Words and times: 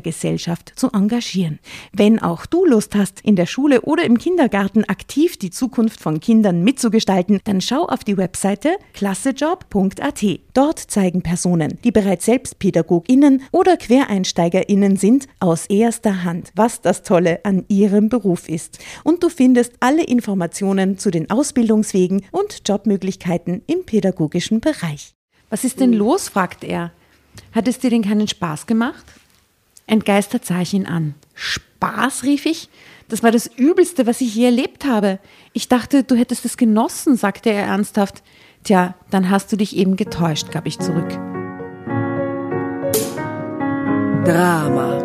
Gesellschaft 0.00 0.72
zu 0.76 0.90
engagieren. 0.92 1.58
Wenn 1.92 2.18
auch 2.18 2.46
du 2.46 2.64
Lust 2.64 2.94
hast, 2.94 3.20
in 3.20 3.36
der 3.36 3.46
Schule 3.46 3.82
oder 3.82 4.04
im 4.04 4.18
Kindergarten 4.18 4.84
aktiv 4.84 5.36
die 5.36 5.50
Zukunft 5.50 6.00
von 6.00 6.20
Kindern 6.20 6.62
mitzugestalten, 6.62 7.40
dann 7.44 7.60
schau 7.60 7.86
auf 7.86 8.04
die 8.04 8.16
Webseite 8.16 8.76
klassejob.at. 8.94 10.24
Dort 10.54 10.78
zeigen 10.78 11.22
Personen, 11.22 11.78
die 11.84 11.92
bereits 11.92 12.26
selbst 12.26 12.58
PädagogInnen 12.58 13.42
oder 13.52 13.76
QuereinsteigerInnen 13.76 14.96
sind, 14.96 15.26
aus 15.38 15.66
erster 15.66 16.24
Hand, 16.24 16.52
was 16.54 16.80
das 16.80 17.02
Tolle 17.02 17.40
an 17.44 17.64
ihrem 17.68 18.08
Beruf 18.08 18.48
ist. 18.48 18.78
Und 19.04 19.22
du 19.22 19.28
findest 19.28 19.72
alle 19.80 20.04
Informationen 20.04 20.98
zu 20.98 21.10
den 21.10 21.30
Ausbildungswegen 21.30 22.24
und 22.32 22.68
Jobmöglichkeiten 22.68 23.62
im 23.66 23.84
pädagogischen 23.84 24.60
Bereich. 24.60 25.14
Was 25.50 25.64
ist 25.64 25.80
denn 25.80 25.92
los? 25.92 26.28
fragt 26.28 26.64
er. 26.64 26.92
Hat 27.52 27.66
es 27.66 27.78
dir 27.78 27.90
denn 27.90 28.02
keinen 28.02 28.28
Spaß 28.28 28.66
gemacht? 28.66 29.04
Entgeistert 29.90 30.44
sah 30.44 30.60
ich 30.60 30.72
ihn 30.72 30.86
an. 30.86 31.16
Spaß, 31.34 32.22
rief 32.22 32.46
ich. 32.46 32.68
Das 33.08 33.24
war 33.24 33.32
das 33.32 33.48
Übelste, 33.48 34.06
was 34.06 34.20
ich 34.20 34.36
je 34.36 34.44
erlebt 34.44 34.84
habe. 34.84 35.18
Ich 35.52 35.66
dachte, 35.66 36.04
du 36.04 36.14
hättest 36.14 36.44
es 36.44 36.56
genossen, 36.56 37.16
sagte 37.16 37.50
er 37.50 37.64
ernsthaft. 37.64 38.22
Tja, 38.62 38.94
dann 39.10 39.30
hast 39.30 39.50
du 39.50 39.56
dich 39.56 39.76
eben 39.76 39.96
getäuscht, 39.96 40.52
gab 40.52 40.66
ich 40.66 40.78
zurück. 40.78 41.08
Drama. 44.24 45.02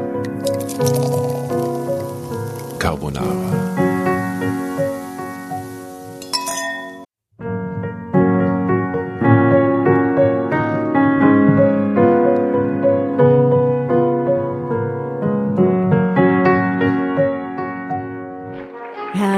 Carbonara. 2.77 3.54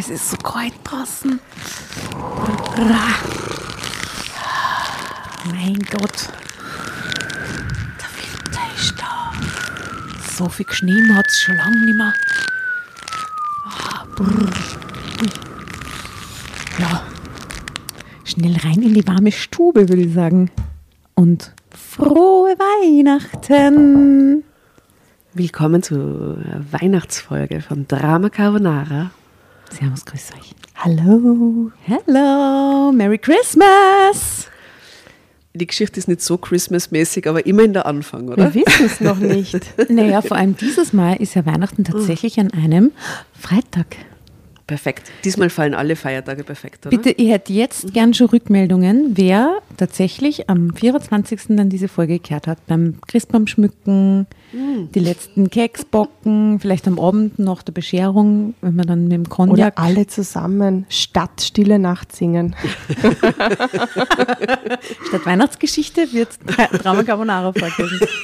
Es 0.00 0.08
ist 0.08 0.30
so 0.30 0.36
kalt 0.38 0.72
draußen. 0.82 1.38
Mein 5.44 5.78
Gott. 5.90 6.28
Der 8.00 8.08
Winter 8.16 8.62
ist 8.74 8.94
da. 8.98 9.32
So 10.38 10.48
viel 10.48 10.64
Schnee 10.70 11.02
hat 11.12 11.26
es 11.28 11.40
schon 11.40 11.54
lange 11.54 11.84
nicht 11.84 11.96
mehr. 11.98 12.14
Ah. 13.66 14.06
Ja, 16.78 17.02
schnell 18.24 18.56
rein 18.64 18.80
in 18.82 18.94
die 18.94 19.06
warme 19.06 19.32
Stube, 19.32 19.86
würde 19.90 20.02
ich 20.02 20.14
sagen. 20.14 20.50
Und 21.14 21.52
frohe 21.76 22.56
Weihnachten. 22.56 24.44
Willkommen 25.34 25.82
zur 25.82 26.38
Weihnachtsfolge 26.70 27.60
von 27.60 27.86
Drama 27.86 28.30
Carbonara. 28.30 29.10
Servus, 29.70 30.04
grüß 30.04 30.30
euch. 30.38 30.54
Hallo. 30.76 31.70
Hello. 31.84 32.92
Merry 32.92 33.18
Christmas. 33.18 34.48
Die 35.54 35.66
Geschichte 35.66 35.98
ist 35.98 36.08
nicht 36.08 36.22
so 36.22 36.38
Christmas-mäßig, 36.38 37.28
aber 37.28 37.46
immerhin 37.46 37.72
der 37.72 37.86
Anfang, 37.86 38.28
oder? 38.28 38.54
Wir 38.54 38.64
wissen 38.66 38.86
es 38.86 39.00
noch 39.00 39.18
nicht. 39.18 39.60
naja, 39.88 40.22
vor 40.22 40.36
allem 40.36 40.56
dieses 40.56 40.92
Mal 40.92 41.16
ist 41.16 41.34
ja 41.34 41.44
Weihnachten 41.44 41.84
tatsächlich 41.84 42.38
an 42.38 42.52
einem 42.52 42.92
Freitag. 43.32 43.96
Perfekt. 44.70 45.10
Diesmal 45.24 45.50
fallen 45.50 45.74
alle 45.74 45.96
Feiertage 45.96 46.44
perfekt, 46.44 46.86
oder? 46.86 46.96
Bitte, 46.96 47.10
ich 47.10 47.28
hätte 47.28 47.52
jetzt 47.52 47.92
gern 47.92 48.14
schon 48.14 48.28
Rückmeldungen, 48.28 49.16
wer 49.16 49.58
tatsächlich 49.76 50.48
am 50.48 50.72
24. 50.76 51.40
dann 51.56 51.68
diese 51.68 51.88
Folge 51.88 52.20
gehört 52.20 52.46
hat. 52.46 52.64
Beim 52.68 52.94
Christbaum 53.08 53.48
schmücken, 53.48 54.28
die 54.52 55.00
letzten 55.00 55.50
Keksbocken, 55.50 56.60
vielleicht 56.60 56.86
am 56.86 57.00
Abend 57.00 57.40
nach 57.40 57.64
der 57.64 57.72
Bescherung, 57.72 58.54
wenn 58.60 58.76
man 58.76 58.86
dann 58.86 59.02
mit 59.08 59.12
dem 59.14 59.22
Oder 59.22 59.30
Cognac. 59.30 59.72
alle 59.74 60.06
zusammen 60.06 60.86
statt 60.88 61.42
Stille 61.42 61.80
Nacht 61.80 62.14
singen. 62.14 62.54
Statt 65.08 65.24
Weihnachtsgeschichte 65.26 66.12
wird 66.12 66.28
Drama 66.84 67.02
Carbonara 67.02 67.52
vorgelesen. 67.52 68.06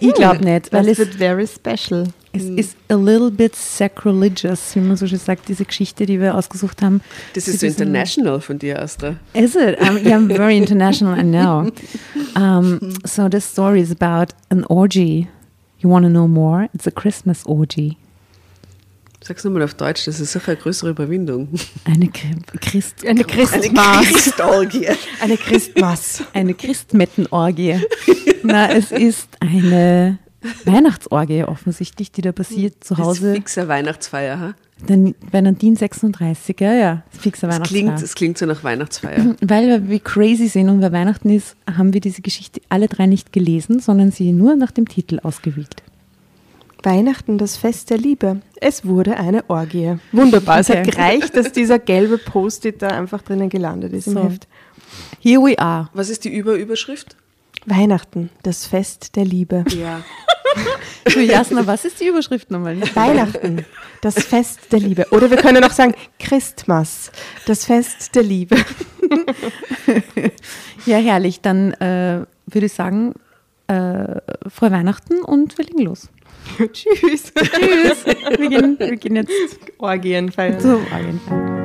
Ich 0.00 0.14
glaube 0.14 0.44
nicht, 0.44 0.72
weil 0.72 0.84
Das 0.86 0.92
es, 0.92 0.98
wird 0.98 1.14
very 1.14 1.46
special. 1.46 2.06
Es 2.32 2.44
ist 2.44 2.76
a 2.88 2.94
little 2.94 3.30
bit 3.30 3.54
sacrilegious, 3.54 4.74
wie 4.74 4.80
man 4.80 4.96
so 4.96 5.06
schön 5.06 5.18
sagt, 5.18 5.48
diese 5.48 5.64
Geschichte, 5.64 6.06
die 6.06 6.18
wir 6.20 6.34
ausgesucht 6.34 6.80
haben. 6.82 7.00
das 7.34 7.46
ist 7.48 7.60
so 7.60 7.66
international 7.66 8.40
von 8.40 8.58
dir, 8.58 8.80
Astra. 8.80 9.16
Is 9.34 9.54
it? 9.54 9.78
Um, 9.80 9.96
yeah, 9.98 10.16
I'm 10.16 10.28
very 10.34 10.56
international, 10.62 11.18
I 11.18 11.22
know. 11.22 11.70
Um, 12.34 12.94
so 13.04 13.28
this 13.28 13.44
story 13.44 13.80
is 13.80 13.90
about 13.90 14.34
an 14.50 14.64
orgy. 14.64 15.28
You 15.80 15.90
want 15.90 16.04
to 16.06 16.10
know 16.10 16.26
more? 16.26 16.68
It's 16.72 16.86
a 16.86 16.90
Christmas 16.90 17.44
orgy. 17.44 17.96
Sag's 19.24 19.44
nochmal 19.44 19.62
auf 19.62 19.74
Deutsch, 19.74 20.06
das 20.06 20.18
ist 20.18 20.32
sicher 20.32 20.48
eine 20.52 20.56
größere 20.60 20.90
Überwindung. 20.90 21.48
Eine 21.84 22.06
Chri- 22.06 22.42
Christ 22.60 23.06
Eine 23.06 23.22
Christmas. 23.22 24.04
Christorgie. 24.06 24.88
Eine 25.20 25.36
Christmas. 25.36 26.24
eine 26.32 26.54
Christmettenorgie. 26.54 27.76
Na, 28.42 28.72
es 28.72 28.90
ist 28.90 29.28
eine 29.38 30.18
Weihnachtsorgie 30.64 31.44
offensichtlich, 31.44 32.10
die 32.12 32.22
da 32.22 32.32
passiert 32.32 32.82
zu 32.84 32.94
Das 32.94 33.00
ist 33.00 33.06
Hause. 33.06 33.34
fix 33.34 33.58
eine 33.58 33.68
Weihnachtsfeier, 33.68 34.40
ha? 34.40 34.54
Dann 34.86 35.14
Nadine 35.32 35.76
36, 35.76 36.58
ja, 36.60 36.72
ja, 36.74 37.02
fixer 37.10 37.48
Es 37.48 37.60
klingt, 37.62 37.86
Weihnachtsfeier. 37.90 38.04
es 38.04 38.14
klingt 38.16 38.38
so 38.38 38.46
nach 38.46 38.64
Weihnachtsfeier. 38.64 39.36
Weil 39.40 39.68
wir 39.68 39.88
wie 39.88 40.00
crazy 40.00 40.48
sind 40.48 40.68
und 40.68 40.82
weil 40.82 40.90
Weihnachten 40.92 41.30
ist, 41.30 41.54
haben 41.76 41.92
wir 41.92 42.00
diese 42.00 42.20
Geschichte 42.22 42.60
alle 42.68 42.88
drei 42.88 43.06
nicht 43.06 43.32
gelesen, 43.32 43.78
sondern 43.78 44.10
sie 44.10 44.32
nur 44.32 44.56
nach 44.56 44.72
dem 44.72 44.88
Titel 44.88 45.20
ausgewählt. 45.22 45.76
Weihnachten, 46.82 47.38
das 47.38 47.56
Fest 47.56 47.90
der 47.90 47.98
Liebe. 47.98 48.40
Es 48.60 48.84
wurde 48.84 49.16
eine 49.16 49.48
Orgie. 49.48 49.98
Wunderbar. 50.10 50.58
Es 50.58 50.68
hat 50.68 50.82
gereicht, 50.84 51.36
dass 51.36 51.52
dieser 51.52 51.78
gelbe 51.78 52.18
Post-it 52.18 52.82
da 52.82 52.88
einfach 52.88 53.22
drinnen 53.22 53.48
gelandet 53.50 53.92
ist 53.92 54.08
im 54.08 54.14
So. 54.14 54.24
Heft. 54.24 54.48
Here 55.20 55.40
we 55.40 55.56
are. 55.60 55.88
Was 55.94 56.08
ist 56.10 56.24
die 56.24 56.34
Überüberschrift? 56.34 57.16
Weihnachten, 57.66 58.30
das 58.42 58.66
Fest 58.66 59.16
der 59.16 59.24
Liebe. 59.24 59.64
Ja. 59.76 60.02
So, 61.08 61.18
Jasna, 61.18 61.66
was 61.66 61.84
ist 61.84 61.98
die 62.00 62.06
Überschrift 62.08 62.50
nochmal? 62.50 62.80
Weihnachten, 62.94 63.64
das 64.02 64.22
Fest 64.22 64.60
der 64.70 64.80
Liebe. 64.80 65.06
Oder 65.10 65.30
wir 65.30 65.38
können 65.38 65.64
auch 65.64 65.72
sagen 65.72 65.94
Christmas, 66.18 67.10
das 67.46 67.64
Fest 67.64 68.14
der 68.14 68.22
Liebe. 68.22 68.56
Ja, 70.86 70.98
herrlich. 70.98 71.40
Dann 71.40 71.72
äh, 71.74 72.24
würde 72.46 72.66
ich 72.66 72.72
sagen, 72.72 73.14
äh, 73.68 74.20
frohe 74.48 74.70
Weihnachten 74.70 75.22
und 75.22 75.56
wir 75.58 75.64
legen 75.64 75.82
los. 75.82 76.08
Tschüss. 76.58 77.32
Tschüss. 77.34 78.04
Wir 78.04 78.48
gehen, 78.48 78.76
wir 78.78 78.96
gehen 78.96 79.16
jetzt 79.16 79.32
Orgien 79.78 80.32
feiern. 80.32 80.60
zu 80.60 80.80
Orgenfeiern. 80.92 81.61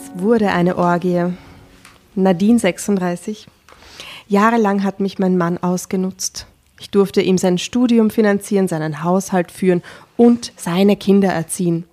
Es 0.00 0.22
wurde 0.22 0.50
eine 0.52 0.76
Orgie. 0.76 1.32
Nadine 2.14 2.60
36. 2.60 3.48
Jahrelang 4.28 4.84
hat 4.84 5.00
mich 5.00 5.18
mein 5.18 5.36
Mann 5.36 5.58
ausgenutzt. 5.58 6.46
Ich 6.78 6.90
durfte 6.90 7.20
ihm 7.20 7.36
sein 7.36 7.58
Studium 7.58 8.10
finanzieren, 8.10 8.68
seinen 8.68 9.02
Haushalt 9.02 9.50
führen 9.50 9.82
und 10.16 10.52
seine 10.56 10.96
Kinder 10.96 11.30
erziehen. 11.30 11.84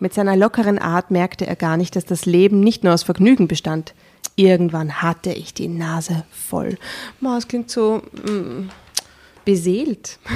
Mit 0.00 0.12
seiner 0.12 0.36
lockeren 0.36 0.80
Art 0.80 1.12
merkte 1.12 1.46
er 1.46 1.54
gar 1.54 1.76
nicht, 1.76 1.94
dass 1.94 2.04
das 2.04 2.26
Leben 2.26 2.60
nicht 2.60 2.82
nur 2.82 2.92
aus 2.92 3.04
Vergnügen 3.04 3.46
bestand. 3.46 3.94
Irgendwann 4.34 5.00
hatte 5.00 5.32
ich 5.32 5.54
die 5.54 5.68
Nase 5.68 6.24
voll. 6.32 6.76
Ma, 7.20 7.38
es 7.38 7.46
klingt 7.46 7.70
so 7.70 8.02
mm, 8.24 8.70
beseelt. 9.46 10.18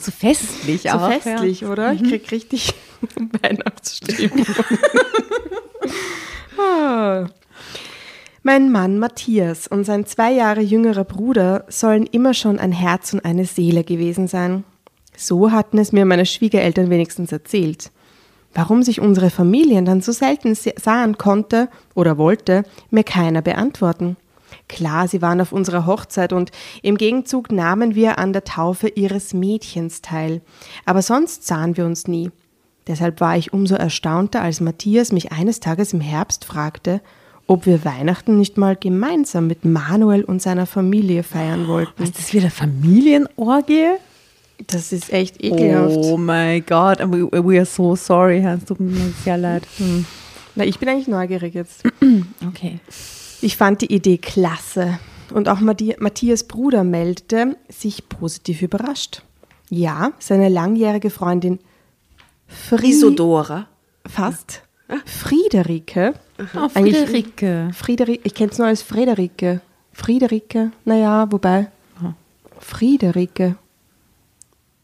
So 0.00 0.10
festlich 0.10 0.82
So 0.82 0.88
auch. 0.90 1.10
festlich, 1.12 1.64
oder? 1.64 1.92
Ich 1.92 2.02
krieg 2.02 2.30
richtig 2.32 2.74
Weihnachtsstimmung. 3.42 4.44
Ah. 6.58 7.26
Mein 8.42 8.70
Mann 8.72 8.98
Matthias 8.98 9.66
und 9.66 9.84
sein 9.84 10.06
zwei 10.06 10.32
Jahre 10.32 10.60
jüngerer 10.60 11.04
Bruder 11.04 11.64
sollen 11.68 12.06
immer 12.06 12.34
schon 12.34 12.58
ein 12.58 12.72
Herz 12.72 13.12
und 13.12 13.24
eine 13.24 13.44
Seele 13.44 13.84
gewesen 13.84 14.28
sein. 14.28 14.64
So 15.16 15.52
hatten 15.52 15.78
es 15.78 15.92
mir 15.92 16.04
meine 16.06 16.26
Schwiegereltern 16.26 16.90
wenigstens 16.90 17.32
erzählt. 17.32 17.90
Warum 18.54 18.82
sich 18.82 19.00
unsere 19.00 19.30
Familien 19.30 19.84
dann 19.84 20.00
so 20.00 20.12
selten 20.12 20.54
se- 20.54 20.74
sahen 20.80 21.18
konnte 21.18 21.68
oder 21.94 22.18
wollte, 22.18 22.64
mir 22.90 23.04
keiner 23.04 23.42
beantworten. 23.42 24.16
Klar, 24.70 25.08
sie 25.08 25.20
waren 25.20 25.40
auf 25.40 25.50
unserer 25.50 25.84
Hochzeit 25.84 26.32
und 26.32 26.52
im 26.80 26.96
Gegenzug 26.96 27.50
nahmen 27.50 27.96
wir 27.96 28.20
an 28.20 28.32
der 28.32 28.44
Taufe 28.44 28.86
ihres 28.86 29.34
Mädchens 29.34 30.00
teil. 30.00 30.42
Aber 30.84 31.02
sonst 31.02 31.44
sahen 31.44 31.76
wir 31.76 31.84
uns 31.84 32.06
nie. 32.06 32.30
Deshalb 32.86 33.20
war 33.20 33.36
ich 33.36 33.52
umso 33.52 33.74
erstaunter, 33.74 34.42
als 34.42 34.60
Matthias 34.60 35.10
mich 35.10 35.32
eines 35.32 35.58
Tages 35.58 35.92
im 35.92 36.00
Herbst 36.00 36.44
fragte, 36.44 37.00
ob 37.48 37.66
wir 37.66 37.84
Weihnachten 37.84 38.38
nicht 38.38 38.58
mal 38.58 38.76
gemeinsam 38.76 39.48
mit 39.48 39.64
Manuel 39.64 40.22
und 40.22 40.40
seiner 40.40 40.66
Familie 40.66 41.24
feiern 41.24 41.66
wollten. 41.66 41.92
Was 41.96 42.10
ist 42.10 42.18
das 42.20 42.32
wieder 42.32 42.50
Familienorgie? 42.50 43.88
Das 44.68 44.92
ist 44.92 45.12
echt 45.12 45.42
ekelhaft. 45.42 45.96
Oh 45.96 46.16
mein 46.16 46.64
Gott, 46.64 47.00
we, 47.00 47.28
we 47.32 47.56
are 47.56 47.66
so 47.66 47.96
sorry, 47.96 48.40
Hans, 48.40 48.66
tut 48.66 48.78
mir 48.78 49.12
sehr 49.24 49.36
leid. 49.36 49.64
Hm. 49.78 50.06
Na, 50.54 50.64
ich 50.64 50.78
bin 50.78 50.88
eigentlich 50.88 51.08
neugierig 51.08 51.54
jetzt. 51.54 51.82
Okay. 52.46 52.78
Ich 53.42 53.56
fand 53.56 53.80
die 53.80 53.92
Idee 53.92 54.18
klasse. 54.18 54.98
Und 55.32 55.48
auch 55.48 55.60
Matthias 55.60 56.44
Bruder 56.44 56.84
meldete 56.84 57.56
sich 57.68 58.08
positiv 58.08 58.62
überrascht. 58.62 59.22
Ja, 59.70 60.12
seine 60.18 60.48
langjährige 60.48 61.10
Freundin 61.10 61.60
Fri 62.48 62.88
Isodora. 62.90 63.68
fast 64.06 64.62
Friederike. 65.06 66.14
Oh, 66.56 66.68
Friederike. 66.68 67.70
Friederike, 67.72 68.20
ich 68.24 68.34
kenne 68.34 68.50
es 68.50 68.58
nur 68.58 68.66
als 68.66 68.82
Friederike. 68.82 69.60
Friederike, 69.92 70.72
naja, 70.84 71.30
wobei. 71.30 71.70
Friederike. 72.58 73.56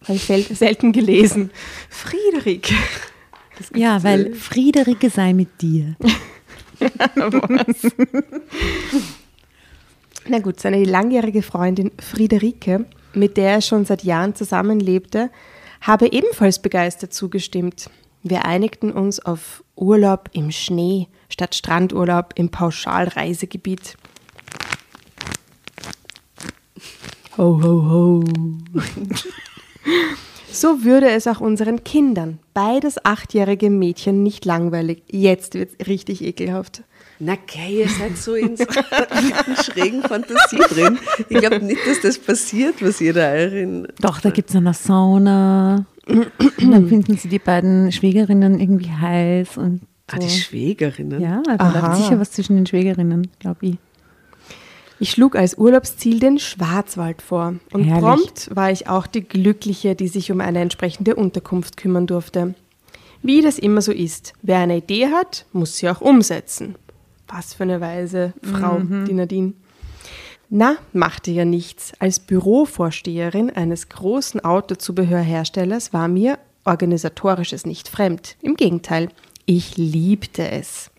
Habe 0.04 0.14
ich 0.14 0.24
sel 0.24 0.42
selten 0.42 0.92
gelesen. 0.92 1.50
Friederike. 1.90 2.74
Ja, 3.74 4.02
weil 4.04 4.34
Friederike 4.34 5.10
sei 5.10 5.32
mit 5.32 5.60
dir. 5.60 5.96
Na 10.28 10.40
gut, 10.40 10.60
seine 10.60 10.82
langjährige 10.84 11.42
Freundin 11.42 11.92
Friederike, 11.98 12.86
mit 13.14 13.36
der 13.36 13.52
er 13.52 13.60
schon 13.60 13.84
seit 13.84 14.02
Jahren 14.04 14.34
zusammenlebte, 14.34 15.30
habe 15.80 16.10
ebenfalls 16.12 16.60
begeistert 16.60 17.12
zugestimmt. 17.12 17.90
Wir 18.22 18.44
einigten 18.44 18.90
uns 18.90 19.20
auf 19.24 19.62
Urlaub 19.76 20.30
im 20.32 20.50
Schnee 20.50 21.06
statt 21.28 21.54
Strandurlaub 21.54 22.32
im 22.34 22.50
Pauschalreisegebiet. 22.50 23.96
Ho, 27.38 27.60
ho, 27.62 27.90
ho. 27.90 28.24
So 30.56 30.84
würde 30.84 31.10
es 31.10 31.26
auch 31.26 31.42
unseren 31.42 31.84
Kindern, 31.84 32.38
beides 32.54 33.04
achtjährige 33.04 33.68
Mädchen, 33.68 34.22
nicht 34.22 34.46
langweilig. 34.46 35.02
Jetzt 35.10 35.52
wird 35.52 35.72
es 35.78 35.86
richtig 35.86 36.24
ekelhaft. 36.24 36.82
Na 37.18 37.34
okay, 37.34 37.80
ihr 37.80 37.88
seid 37.90 38.16
so 38.16 38.34
in 38.34 38.56
so 38.56 38.64
einer 38.90 39.62
schrägen 39.62 40.00
Fantasie 40.00 40.56
drin. 40.56 40.98
Ich 41.28 41.40
glaube 41.40 41.62
nicht, 41.62 41.86
dass 41.86 42.00
das 42.00 42.18
passiert, 42.18 42.76
was 42.80 43.02
ihr 43.02 43.12
da 43.12 43.32
euren... 43.32 43.86
Doch, 44.00 44.18
da 44.22 44.30
gibt 44.30 44.48
es 44.48 44.56
eine 44.56 44.72
Sauna. 44.72 45.84
dann 46.06 46.88
finden 46.88 47.18
sie 47.18 47.28
die 47.28 47.38
beiden 47.38 47.92
Schwägerinnen 47.92 48.58
irgendwie 48.58 48.90
heiß 48.90 49.58
und 49.58 49.80
so. 49.80 50.16
Ah, 50.16 50.20
die 50.20 50.30
Schwägerinnen. 50.30 51.20
ja, 51.20 51.42
da 51.44 51.56
Aha. 51.58 51.88
läuft 51.88 52.02
sicher 52.02 52.18
was 52.18 52.30
zwischen 52.30 52.56
den 52.56 52.64
Schwägerinnen, 52.64 53.28
glaube 53.40 53.58
ich. 53.60 53.76
Ich 54.98 55.10
schlug 55.10 55.36
als 55.36 55.58
Urlaubsziel 55.58 56.20
den 56.20 56.38
Schwarzwald 56.38 57.20
vor. 57.20 57.56
Und 57.72 57.84
Herrlich. 57.84 58.02
prompt 58.02 58.56
war 58.56 58.70
ich 58.70 58.88
auch 58.88 59.06
die 59.06 59.22
Glückliche, 59.22 59.94
die 59.94 60.08
sich 60.08 60.32
um 60.32 60.40
eine 60.40 60.60
entsprechende 60.60 61.16
Unterkunft 61.16 61.76
kümmern 61.76 62.06
durfte. 62.06 62.54
Wie 63.22 63.42
das 63.42 63.58
immer 63.58 63.82
so 63.82 63.92
ist, 63.92 64.32
wer 64.42 64.58
eine 64.58 64.78
Idee 64.78 65.08
hat, 65.08 65.44
muss 65.52 65.76
sie 65.76 65.88
auch 65.90 66.00
umsetzen. 66.00 66.76
Was 67.28 67.54
für 67.54 67.64
eine 67.64 67.80
weise 67.80 68.32
Frau, 68.42 68.78
die 68.78 69.12
Nadine. 69.12 69.52
Na, 70.48 70.76
machte 70.92 71.30
ja 71.30 71.44
nichts. 71.44 71.92
Als 71.98 72.20
Bürovorsteherin 72.20 73.50
eines 73.50 73.88
großen 73.88 74.44
Autozubehörherstellers 74.44 75.92
war 75.92 76.08
mir 76.08 76.38
organisatorisches 76.64 77.66
nicht 77.66 77.88
fremd. 77.88 78.36
Im 78.42 78.54
Gegenteil, 78.54 79.08
ich 79.44 79.76
liebte 79.76 80.48
es. 80.48 80.90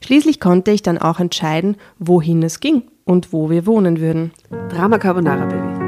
Schließlich 0.00 0.40
konnte 0.40 0.70
ich 0.70 0.82
dann 0.82 0.98
auch 0.98 1.18
entscheiden, 1.18 1.76
wohin 1.98 2.42
es 2.42 2.60
ging 2.60 2.84
und 3.04 3.32
wo 3.32 3.50
wir 3.50 3.66
wohnen 3.66 4.00
würden. 4.00 4.32
Drama 4.68 4.98
Carbonara 4.98 5.46
Baby. 5.46 5.82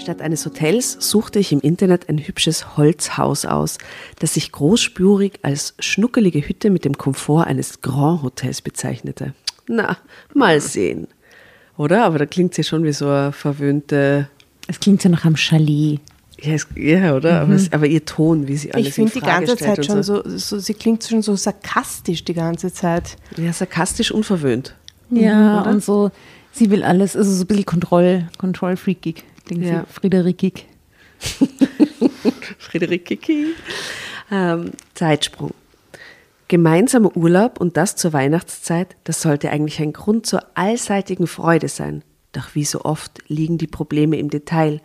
Statt 0.00 0.22
eines 0.22 0.44
Hotels 0.46 0.96
suchte 0.98 1.38
ich 1.38 1.52
im 1.52 1.60
Internet 1.60 2.08
ein 2.08 2.18
hübsches 2.18 2.76
Holzhaus 2.76 3.44
aus, 3.44 3.78
das 4.18 4.34
sich 4.34 4.50
großspurig 4.50 5.40
als 5.42 5.74
schnuckelige 5.78 6.40
Hütte 6.40 6.70
mit 6.70 6.84
dem 6.84 6.98
Komfort 6.98 7.44
eines 7.44 7.80
Grand 7.80 8.22
Hotels 8.22 8.62
bezeichnete. 8.62 9.34
Na, 9.68 9.98
mal 10.34 10.60
sehen. 10.60 11.06
Oder? 11.76 12.04
Aber 12.04 12.18
da 12.18 12.26
klingt 12.26 12.54
sie 12.54 12.64
schon 12.64 12.82
wie 12.82 12.92
so 12.92 13.06
eine 13.06 13.32
verwöhnte. 13.32 14.28
Es 14.66 14.80
klingt 14.80 15.04
ja 15.04 15.10
nach 15.10 15.24
einem 15.24 15.36
Chalet. 15.36 16.00
Ja, 16.42 16.54
es, 16.54 16.66
ja 16.74 17.14
oder? 17.14 17.42
Aber, 17.42 17.54
es, 17.54 17.72
aber 17.72 17.86
ihr 17.86 18.04
Ton, 18.04 18.48
wie 18.48 18.56
sie 18.56 18.72
alles 18.72 18.88
Ich 18.88 18.94
finde 18.94 19.12
in 19.12 19.20
die 19.20 19.26
ganze 19.26 19.56
Zeit 19.56 19.84
schon 19.84 20.02
so. 20.02 20.22
so, 20.24 20.58
sie 20.58 20.74
klingt 20.74 21.04
schon 21.04 21.22
so 21.22 21.36
sarkastisch 21.36 22.24
die 22.24 22.34
ganze 22.34 22.72
Zeit. 22.72 23.16
Ja, 23.36 23.52
sarkastisch 23.52 24.10
unverwöhnt. 24.10 24.74
Ja, 25.10 25.60
oder? 25.60 25.70
und 25.70 25.82
so, 25.84 26.10
sie 26.52 26.70
will 26.70 26.82
alles, 26.82 27.16
also 27.16 27.30
so 27.32 27.44
ein 27.44 27.46
bisschen 27.46 27.66
Kontroll, 27.66 28.28
Kontrollfreakig. 28.38 29.24
Klingt 29.44 29.64
Ja. 29.64 29.84
sie 29.86 29.92
Friederikig. 30.00 30.66
Friederike 32.58 33.16
Kiki. 33.16 33.46
Ähm, 34.30 34.70
Zeitsprung. 34.94 35.52
Gemeinsamer 36.48 37.16
Urlaub 37.16 37.60
und 37.60 37.76
das 37.76 37.96
zur 37.96 38.12
Weihnachtszeit, 38.12 38.96
das 39.04 39.22
sollte 39.22 39.50
eigentlich 39.50 39.80
ein 39.80 39.92
Grund 39.92 40.26
zur 40.26 40.42
allseitigen 40.54 41.26
Freude 41.26 41.68
sein. 41.68 42.02
Doch 42.32 42.54
wie 42.54 42.64
so 42.64 42.82
oft 42.84 43.22
liegen 43.28 43.58
die 43.58 43.66
Probleme 43.66 44.16
im 44.18 44.30
Detail. 44.30 44.80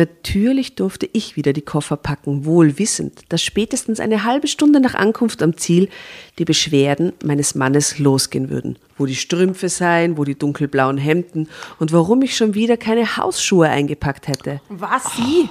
Natürlich 0.00 0.76
durfte 0.76 1.06
ich 1.12 1.36
wieder 1.36 1.52
die 1.52 1.60
Koffer 1.60 1.98
packen, 1.98 2.46
wohl 2.46 2.78
wissend, 2.78 3.20
dass 3.28 3.42
spätestens 3.42 4.00
eine 4.00 4.24
halbe 4.24 4.48
Stunde 4.48 4.80
nach 4.80 4.94
Ankunft 4.94 5.42
am 5.42 5.58
Ziel 5.58 5.90
die 6.38 6.46
Beschwerden 6.46 7.12
meines 7.22 7.54
Mannes 7.54 7.98
losgehen 7.98 8.48
würden. 8.48 8.78
Wo 8.96 9.04
die 9.04 9.14
Strümpfe 9.14 9.68
seien, 9.68 10.16
wo 10.16 10.24
die 10.24 10.38
dunkelblauen 10.38 10.96
Hemden 10.96 11.50
und 11.78 11.92
warum 11.92 12.22
ich 12.22 12.34
schon 12.34 12.54
wieder 12.54 12.78
keine 12.78 13.18
Hausschuhe 13.18 13.68
eingepackt 13.68 14.26
hätte. 14.26 14.62
Was 14.70 15.02
sie? 15.16 15.50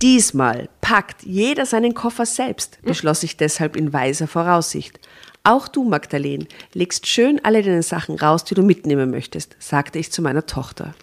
Diesmal 0.00 0.70
packt 0.80 1.24
jeder 1.24 1.66
seinen 1.66 1.92
Koffer 1.92 2.24
selbst, 2.24 2.78
beschloss 2.80 3.22
ich 3.22 3.36
deshalb 3.36 3.76
in 3.76 3.92
weiser 3.92 4.28
Voraussicht. 4.28 4.98
Auch 5.44 5.68
du, 5.68 5.84
Magdalene, 5.84 6.46
legst 6.72 7.06
schön 7.06 7.38
alle 7.44 7.62
deine 7.62 7.82
Sachen 7.82 8.16
raus, 8.16 8.44
die 8.44 8.54
du 8.54 8.62
mitnehmen 8.62 9.10
möchtest, 9.10 9.56
sagte 9.58 9.98
ich 9.98 10.10
zu 10.10 10.22
meiner 10.22 10.46
Tochter. 10.46 10.94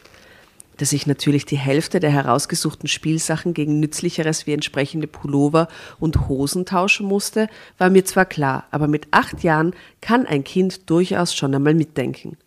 Dass 0.78 0.92
ich 0.92 1.08
natürlich 1.08 1.46
die 1.46 1.58
Hälfte 1.58 2.00
der 2.00 2.12
herausgesuchten 2.12 2.90
Spielsachen 2.90 3.54
gegen 3.54 3.80
nützlicheres 3.80 4.46
wie 4.46 4.54
entsprechende 4.54 5.08
Pullover 5.08 5.68
und 6.00 6.28
Hosen 6.28 6.66
tauschen 6.66 7.08
musste, 7.08 7.48
war 7.78 7.90
mir 7.90 8.04
zwar 8.04 8.26
klar, 8.26 8.66
aber 8.72 8.88
mit 8.88 9.08
acht 9.12 9.44
Jahren 9.44 9.74
kann 10.02 10.26
ein 10.26 10.44
Kind 10.44 10.90
durchaus 10.90 11.34
schon 11.34 11.56
einmal 11.56 11.74
mitdenken. 11.74 12.38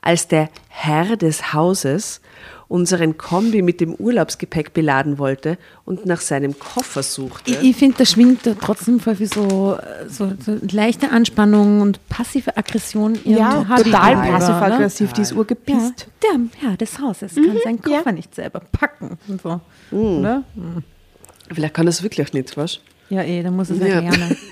Als 0.00 0.28
der 0.28 0.48
Herr 0.68 1.16
des 1.16 1.52
Hauses 1.52 2.20
unseren 2.68 3.16
Kombi 3.16 3.62
mit 3.62 3.80
dem 3.80 3.94
Urlaubsgepäck 3.94 4.74
beladen 4.74 5.18
wollte 5.18 5.56
und 5.86 6.04
nach 6.04 6.20
seinem 6.20 6.58
Koffer 6.58 7.02
suchte. 7.02 7.50
Ich, 7.50 7.62
ich 7.62 7.76
finde, 7.76 7.96
da 7.98 8.04
schwingt 8.04 8.40
trotzdem 8.60 9.00
voll 9.00 9.16
viel 9.16 9.32
so, 9.32 9.78
so, 10.08 10.32
so 10.38 10.58
leichte 10.70 11.10
Anspannung 11.10 11.80
und 11.80 12.06
passive 12.08 12.56
Aggression. 12.56 13.18
Ja, 13.24 13.64
total 13.64 14.16
passiv-aggressiv, 14.16 15.12
die 15.14 15.22
ist 15.22 15.32
ne? 15.32 15.38
urgepisst. 15.38 16.08
Ja, 16.22 16.30
der 16.38 16.68
Herr 16.70 16.76
des 16.76 16.98
Hauses 16.98 17.34
kann 17.34 17.58
seinen 17.64 17.80
Koffer 17.80 18.12
nicht 18.12 18.34
selber 18.34 18.60
packen. 18.60 19.18
Und 19.28 19.40
so. 19.40 19.60
Oder? 19.90 20.44
Vielleicht 21.50 21.74
kann 21.74 21.86
er 21.86 21.90
es 21.90 22.02
wirklich 22.02 22.32
nicht, 22.34 22.56
was? 22.56 22.80
Ja, 23.08 23.22
eh, 23.22 23.42
dann 23.42 23.56
muss 23.56 23.70
es 23.70 23.78
Ja. 23.78 23.86
erklären. 23.86 24.36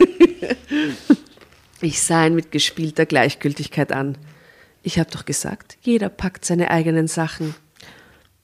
Ich 1.82 2.00
sah 2.02 2.26
ihn 2.26 2.34
mit 2.34 2.52
gespielter 2.52 3.04
Gleichgültigkeit 3.04 3.92
an. 3.92 4.16
Ich 4.82 4.98
habe 4.98 5.10
doch 5.10 5.26
gesagt, 5.26 5.76
jeder 5.82 6.08
packt 6.08 6.44
seine 6.44 6.70
eigenen 6.70 7.06
Sachen. 7.06 7.54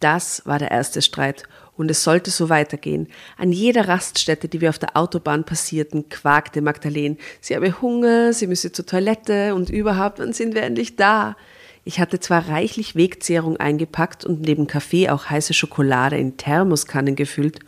Das 0.02 0.42
war 0.44 0.58
der 0.58 0.70
erste 0.70 1.00
Streit 1.00 1.44
und 1.76 1.90
es 1.90 2.02
sollte 2.02 2.30
so 2.30 2.48
weitergehen. 2.48 3.08
An 3.38 3.52
jeder 3.52 3.86
Raststätte, 3.88 4.48
die 4.48 4.60
wir 4.60 4.68
auf 4.68 4.78
der 4.78 4.96
Autobahn 4.96 5.44
passierten, 5.44 6.08
quakte 6.08 6.60
Magdalene, 6.60 7.16
sie 7.40 7.54
habe 7.54 7.80
Hunger, 7.80 8.32
sie 8.32 8.46
müsse 8.48 8.72
zur 8.72 8.84
Toilette 8.84 9.54
und 9.54 9.70
überhaupt, 9.70 10.18
wann 10.18 10.32
sind 10.32 10.54
wir 10.54 10.62
endlich 10.62 10.96
da? 10.96 11.36
Ich 11.84 11.98
hatte 12.00 12.20
zwar 12.20 12.48
reichlich 12.48 12.94
Wegzehrung 12.94 13.56
eingepackt 13.56 14.24
und 14.24 14.42
neben 14.42 14.66
Kaffee 14.66 15.08
auch 15.08 15.30
heiße 15.30 15.54
Schokolade 15.54 16.16
in 16.16 16.36
Thermoskannen 16.36 17.16
gefüllt, 17.16 17.60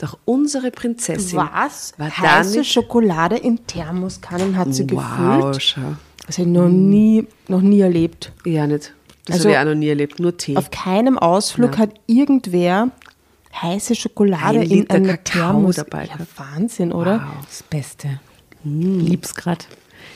doch 0.00 0.18
unsere 0.24 0.70
Prinzessin 0.70 1.38
Was? 1.38 1.92
war 1.98 2.14
Heiße 2.16 2.64
Schokolade 2.64 3.36
in 3.36 3.66
Thermoskannen 3.66 4.56
hat 4.56 4.74
sie 4.74 4.90
Wow, 4.90 5.40
gefüllt? 5.52 5.62
schau. 5.62 5.96
Das 6.26 6.38
habe 6.38 6.48
ich 6.48 6.54
noch 6.54 6.68
nie, 6.68 7.26
noch 7.48 7.60
nie 7.60 7.80
erlebt. 7.80 8.32
Ja, 8.44 8.66
nicht. 8.66 8.94
Das 9.26 9.36
Also, 9.36 9.48
habe 9.48 9.54
ich 9.54 9.58
auch 9.60 9.64
noch 9.72 9.78
nie 9.78 9.88
erlebt, 9.88 10.20
nur 10.20 10.36
Tee. 10.36 10.56
Auf 10.56 10.70
keinem 10.70 11.18
Ausflug 11.18 11.72
Ja. 11.74 11.78
hat 11.78 11.90
irgendwer 12.06 12.90
heiße 13.62 13.94
Schokolade 13.94 14.60
Ein 14.60 14.70
in 14.70 14.90
einer 14.90 15.16
Kakao 15.16 15.52
Thermos. 15.52 15.76
dabei 15.76 16.06
Ja. 16.06 16.18
Wahnsinn, 16.36 16.92
oder? 16.92 17.26
Das 17.46 17.62
Beste. 17.62 18.20
Lieb's 18.64 19.34
grad. 19.34 19.66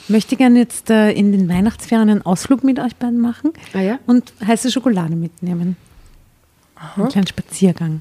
Möchte 0.08 0.36
gerne 0.36 0.58
jetzt 0.58 0.90
äh, 0.90 1.10
in 1.12 1.32
den 1.32 1.48
Weihnachtsferien 1.48 2.08
einen 2.10 2.22
Ausflug 2.26 2.64
mit 2.64 2.78
euch 2.78 2.96
beiden 2.96 3.18
machen 3.20 3.52
Ah 3.74 3.80
ja? 3.80 3.98
und 4.06 4.32
heiße 4.46 4.70
Schokolade 4.70 5.14
mitnehmen. 5.16 5.76
Einen 6.96 7.08
kleinen 7.08 7.26
Spaziergang. 7.26 8.00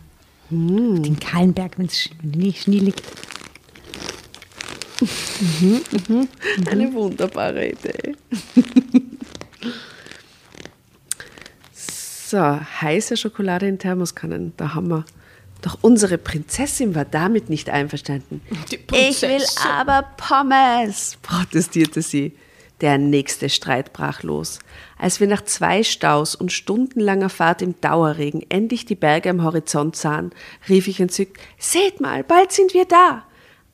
Den 0.49 1.19
Kahlenberg, 1.19 1.77
wenn 1.77 1.87
es 1.87 1.99
Schnee, 1.99 2.53
Schnee 2.53 2.79
liegt. 2.79 3.01
Eine 6.69 6.93
wunderbare 6.93 7.69
Idee. 7.69 8.15
so, 12.29 12.39
heiße 12.39 13.17
Schokolade 13.17 13.67
in 13.67 13.79
Thermoskannen, 13.79 14.53
da 14.57 14.73
haben 14.73 14.89
wir. 14.89 15.05
Doch 15.61 15.79
unsere 15.81 16.17
Prinzessin 16.17 16.93
war 16.93 17.05
damit 17.05 17.49
nicht 17.49 17.69
einverstanden. 17.69 18.41
Ich 18.91 19.21
will 19.21 19.43
aber 19.67 20.07
Pommes, 20.17 21.17
protestierte 21.21 22.01
sie. 22.01 22.37
Der 22.81 22.99
nächste 22.99 23.49
Streit 23.49 23.91
brach 23.91 24.21
los. 24.21 24.59
Als 24.99 25.19
wir 25.19 25.25
nach 25.25 25.43
zwei 25.43 25.81
Staus 25.81 26.35
und 26.35 26.51
stundenlanger 26.51 27.29
Fahrt 27.29 27.63
im 27.63 27.79
Dauerregen 27.81 28.45
endlich 28.49 28.85
die 28.85 28.93
Berge 28.93 29.31
am 29.31 29.43
Horizont 29.43 29.95
sahen, 29.95 30.31
rief 30.69 30.87
ich 30.87 30.99
entzückt, 30.99 31.37
Seht 31.57 32.01
mal, 32.01 32.23
bald 32.23 32.51
sind 32.51 32.75
wir 32.75 32.85
da. 32.85 33.23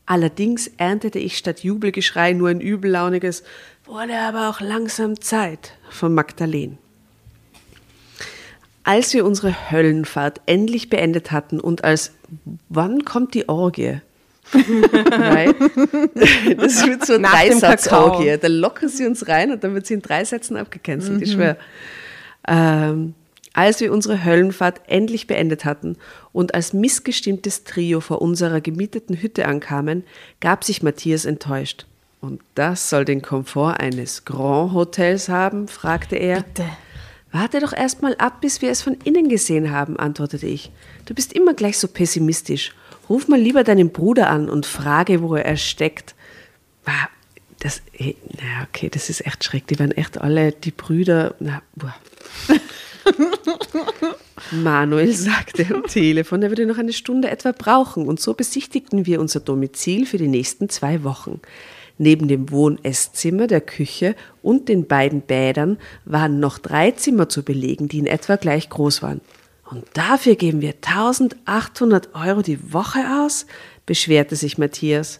Allerdings 0.05 0.67
erntete 0.77 1.19
ich 1.19 1.37
statt 1.37 1.63
Jubelgeschrei 1.63 2.31
nur 2.31 2.49
ein 2.49 2.61
übellauniges, 2.61 3.43
wurde 3.85 4.17
aber 4.17 4.49
auch 4.49 4.61
langsam 4.61 5.19
Zeit 5.19 5.73
von 5.89 6.13
Magdalene. 6.13 6.77
Als 8.83 9.13
wir 9.13 9.25
unsere 9.25 9.71
Höllenfahrt 9.71 10.41
endlich 10.45 10.89
beendet 10.89 11.31
hatten 11.31 11.59
und 11.59 11.83
als 11.83 12.11
wann 12.69 13.05
kommt 13.05 13.33
die 13.33 13.47
Orgie? 13.49 14.01
Right? 14.53 15.55
Das 16.57 16.85
wird 16.85 17.05
so 17.05 17.13
eine 17.13 17.27
Dreisatz-Orgie. 17.27 18.37
Da 18.39 18.47
locken 18.49 18.89
sie 18.89 19.05
uns 19.05 19.27
rein 19.27 19.51
und 19.51 19.63
dann 19.63 19.73
wird 19.73 19.87
sie 19.87 19.93
in 19.93 20.01
drei 20.01 20.25
Sätzen 20.25 20.57
abgecancelt, 20.57 21.21
ich 21.21 21.31
schwöre. 21.31 21.57
Ähm, 22.47 23.15
als 23.53 23.79
wir 23.79 23.93
unsere 23.93 24.25
Höllenfahrt 24.25 24.81
endlich 24.87 25.27
beendet 25.27 25.63
hatten 25.63 25.97
und 26.33 26.55
als 26.55 26.73
missgestimmtes 26.73 27.63
Trio 27.63 28.01
vor 28.01 28.21
unserer 28.21 28.61
gemieteten 28.61 29.21
Hütte 29.21 29.47
ankamen, 29.47 30.03
gab 30.41 30.63
sich 30.63 30.83
Matthias 30.83 31.25
enttäuscht. 31.25 31.85
Und 32.19 32.41
das 32.55 32.89
soll 32.89 33.05
den 33.05 33.21
Komfort 33.21 33.75
eines 33.79 34.25
Grand 34.25 34.73
Hotels 34.73 35.29
haben? 35.29 35.67
fragte 35.67 36.15
er. 36.15 36.41
Bitte. 36.41 36.65
Warte 37.33 37.59
doch 37.59 37.73
erst 37.73 38.01
mal 38.01 38.15
ab, 38.15 38.39
bis 38.39 38.61
wir 38.61 38.69
es 38.69 38.81
von 38.81 38.95
innen 39.03 39.27
gesehen 39.27 39.71
haben, 39.71 39.97
antwortete 39.97 40.47
ich. 40.47 40.71
Du 41.05 41.13
bist 41.13 41.33
immer 41.33 41.53
gleich 41.53 41.77
so 41.77 41.89
pessimistisch. 41.89 42.73
Ruf 43.09 43.27
mal 43.27 43.39
lieber 43.39 43.65
deinen 43.65 43.91
Bruder 43.91 44.29
an 44.29 44.49
und 44.49 44.65
frage, 44.65 45.21
wo 45.21 45.35
er 45.35 45.57
steckt. 45.57 46.15
Das, 47.63 47.81
eh, 47.97 48.15
na 48.35 48.67
okay, 48.67 48.89
das 48.89 49.09
ist 49.09 49.25
echt 49.25 49.43
schräg. 49.45 49.67
Die 49.67 49.79
waren 49.79 49.93
echt 49.93 50.19
alle 50.19 50.51
die 50.51 50.71
Brüder. 50.71 51.33
Na, 51.39 51.61
boah. 51.75 51.95
Manuel 54.51 55.13
sagte 55.13 55.65
am 55.73 55.83
Telefon, 55.87 56.43
er 56.43 56.49
würde 56.49 56.65
noch 56.65 56.77
eine 56.77 56.91
Stunde 56.91 57.31
etwa 57.31 57.53
brauchen 57.53 58.05
und 58.05 58.19
so 58.19 58.33
besichtigten 58.33 59.05
wir 59.05 59.21
unser 59.21 59.39
Domizil 59.39 60.05
für 60.05 60.17
die 60.17 60.27
nächsten 60.27 60.67
zwei 60.67 61.03
Wochen. 61.03 61.39
Neben 61.97 62.27
dem 62.27 62.49
Wohn-Esszimmer, 62.49 63.47
der 63.47 63.61
Küche 63.61 64.15
und 64.41 64.67
den 64.67 64.87
beiden 64.87 65.21
Bädern 65.21 65.77
waren 66.05 66.39
noch 66.39 66.57
drei 66.57 66.91
Zimmer 66.91 67.29
zu 67.29 67.43
belegen, 67.43 67.87
die 67.87 67.99
in 67.99 68.07
etwa 68.07 68.35
gleich 68.35 68.69
groß 68.69 69.03
waren. 69.03 69.21
Und 69.69 69.85
dafür 69.93 70.35
geben 70.35 70.61
wir 70.61 70.73
1800 70.85 72.15
Euro 72.15 72.41
die 72.41 72.73
Woche 72.73 72.99
aus? 73.23 73.45
beschwerte 73.85 74.35
sich 74.35 74.57
Matthias. 74.57 75.19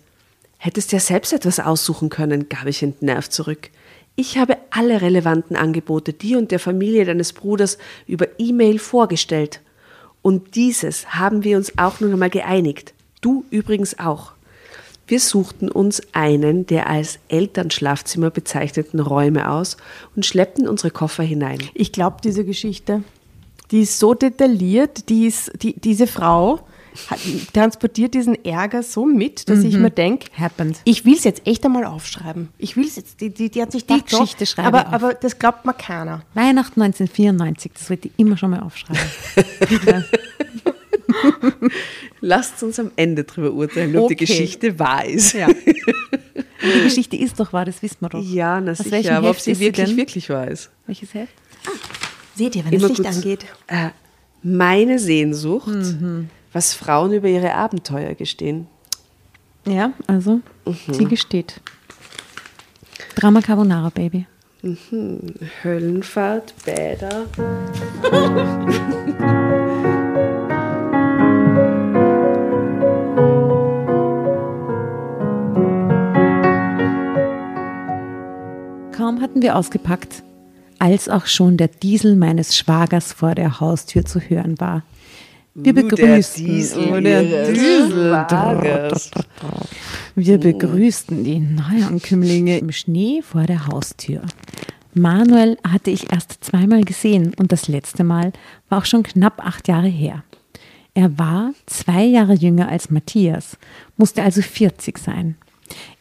Hättest 0.58 0.92
ja 0.92 1.00
selbst 1.00 1.34
etwas 1.34 1.60
aussuchen 1.60 2.10
können, 2.10 2.50
gab 2.50 2.66
ich 2.68 2.82
entnervt 2.84 3.34
zurück. 3.34 3.70
Ich 4.16 4.38
habe 4.38 4.58
alle 4.70 5.02
relevanten 5.02 5.56
Angebote 5.56 6.14
dir 6.14 6.38
und 6.38 6.52
der 6.52 6.60
Familie 6.60 7.04
deines 7.04 7.34
Bruders 7.34 7.78
über 8.06 8.28
E-Mail 8.38 8.80
vorgestellt. 8.80 9.62
Und 10.22 10.56
dieses 10.56 11.16
haben 11.16 11.44
wir 11.44 11.58
uns 11.58 11.78
auch 11.78 12.00
nun 12.00 12.14
einmal 12.14 12.30
geeinigt. 12.30 12.94
Du 13.22 13.44
übrigens 13.50 13.98
auch. 13.98 14.33
Wir 15.06 15.20
suchten 15.20 15.70
uns 15.70 16.02
einen 16.14 16.66
der 16.66 16.90
als 16.90 17.20
Elternschlafzimmer 17.28 18.30
bezeichneten 18.30 19.00
Räume 19.00 19.50
aus 19.50 19.78
und 20.16 20.26
schleppten 20.26 20.68
unsere 20.68 20.92
Koffer 20.92 21.24
hinein. 21.24 21.60
Ich 21.74 21.92
glaube, 21.92 22.18
diese 22.24 22.46
Geschichte, 22.46 23.04
die 23.72 23.82
ist 23.82 24.00
so 24.00 24.14
detailliert, 24.14 25.10
die 25.10 25.28
ist, 25.28 25.52
die, 25.62 25.74
diese 25.80 26.08
Frau 26.08 26.62
hat, 27.10 27.20
transportiert 27.54 28.14
diesen 28.14 28.46
Ärger 28.46 28.84
so 28.84 29.06
mit, 29.06 29.50
dass 29.50 29.64
ich 29.64 29.78
mir 29.78 29.90
denke, 29.90 30.28
ich 30.86 31.06
will 31.06 31.16
es 31.16 31.24
jetzt 31.24 31.46
echt 31.48 31.66
einmal 31.66 31.86
aufschreiben. 31.86 32.50
Ich 32.58 32.78
will 32.78 32.86
es 32.86 32.96
jetzt, 32.96 33.20
die, 33.20 33.30
die, 33.30 33.50
die 33.50 33.62
hat 33.62 33.72
sich 33.72 33.86
Die 33.86 33.96
gedacht, 33.96 34.10
Geschichte 34.10 34.46
schreibe 34.46 34.78
ich 34.78 34.86
aber, 34.86 34.94
aber 34.94 35.14
das 35.16 35.38
glaubt 35.38 35.66
mir 35.66 35.74
keiner. 35.74 36.22
Weihnachten 36.34 36.82
1994, 36.82 37.72
das 37.74 37.90
wollte 37.90 38.08
ich 38.08 38.14
immer 38.18 38.38
schon 38.38 38.52
mal 38.52 38.62
aufschreiben. 38.62 39.02
Lasst 42.22 42.62
uns 42.64 42.80
am 42.80 42.92
Ende 42.96 43.24
drüber 43.24 43.52
urteilen, 43.52 43.96
ob 43.98 44.08
die 44.10 44.16
Okay. 44.16 44.26
Geschichte 44.26 44.78
wahr 44.80 45.06
ist. 45.06 45.34
Ja. 45.34 45.48
Die 45.48 46.82
Geschichte 46.84 47.16
ist 47.18 47.40
doch 47.40 47.52
wahr, 47.54 47.66
das 47.66 47.82
wissen 47.82 47.98
wir 48.02 48.10
doch. 48.10 48.24
Ja, 48.24 48.60
na 48.62 48.72
Aus 48.72 48.78
sicher, 48.80 49.18
aber 49.18 49.30
ob 49.30 49.36
Heft 49.36 49.44
sie 49.46 49.52
ist 49.52 49.58
sie 49.60 49.66
wirklich, 49.66 49.96
wirklich 49.98 50.30
wahr 50.30 50.48
ist. 50.48 50.70
Welches 50.88 51.14
Heft? 51.14 51.34
Seht 52.36 52.56
ihr, 52.56 52.66
wenn 52.66 52.74
Immer 52.74 52.90
das 52.90 52.98
Licht 52.98 53.10
gut. 53.10 53.16
angeht. 53.18 53.46
Äh, 53.68 53.90
meine 54.42 55.00
Sehnsucht, 55.00 55.68
Mhm. 55.68 56.30
was 56.52 56.74
Frauen 56.74 57.14
über 57.14 57.28
ihre 57.28 57.54
Abenteuer 57.54 58.14
gestehen. 58.16 58.68
Ja, 59.66 59.94
also, 60.08 60.42
sie 60.92 61.06
gesteht. 61.06 61.62
Drama 63.16 63.42
Carbonara, 63.42 63.90
Baby. 63.90 64.26
Höllenfahrt, 65.64 66.54
Bäder. 66.66 67.26
Kaum 79.04 79.20
hatten 79.20 79.42
wir 79.42 79.58
ausgepackt, 79.58 80.24
als 80.80 81.10
auch 81.10 81.26
schon 81.26 81.58
der 81.58 81.68
Diesel 81.68 82.16
meines 82.16 82.56
Schwagers 82.56 83.12
vor 83.12 83.36
der 83.36 83.60
Haustür 83.60 84.06
zu 84.06 84.22
hören 84.22 84.62
war. 84.62 84.84
Wir 85.54 85.74
Uh, 85.74 85.76
begrüßten 85.76 86.90
oh, 86.90 87.02
der 87.02 87.52
Diesel. 87.52 88.14
Wir 90.16 90.38
begrüßten 90.38 91.22
die 91.26 91.40
Neuankömmlinge 91.40 92.60
im 92.60 92.72
Schnee 92.72 93.22
vor 93.22 93.44
der 93.44 93.68
Haustür. 93.68 94.22
Manuel 94.94 95.58
hatte 95.70 95.92
ich 95.92 96.14
erst 96.14 96.42
zweimal 96.42 96.86
gesehen 96.86 97.34
und 97.38 97.52
das 97.52 97.68
letzte 97.68 98.06
Mal 98.06 98.32
war 98.70 98.78
auch 98.78 98.86
schon 98.86 99.04
knapp 99.04 99.46
acht 99.46 99.68
Jahre 99.68 99.90
her. 99.90 100.24
Er 100.94 101.20
war 101.20 101.52
zwei 101.66 102.06
Jahre 102.06 102.36
jünger 102.36 102.70
als 102.70 102.90
Matthias, 102.90 103.58
musste 103.98 104.24
also 104.24 104.42
40 104.42 104.98
sein. 104.98 105.36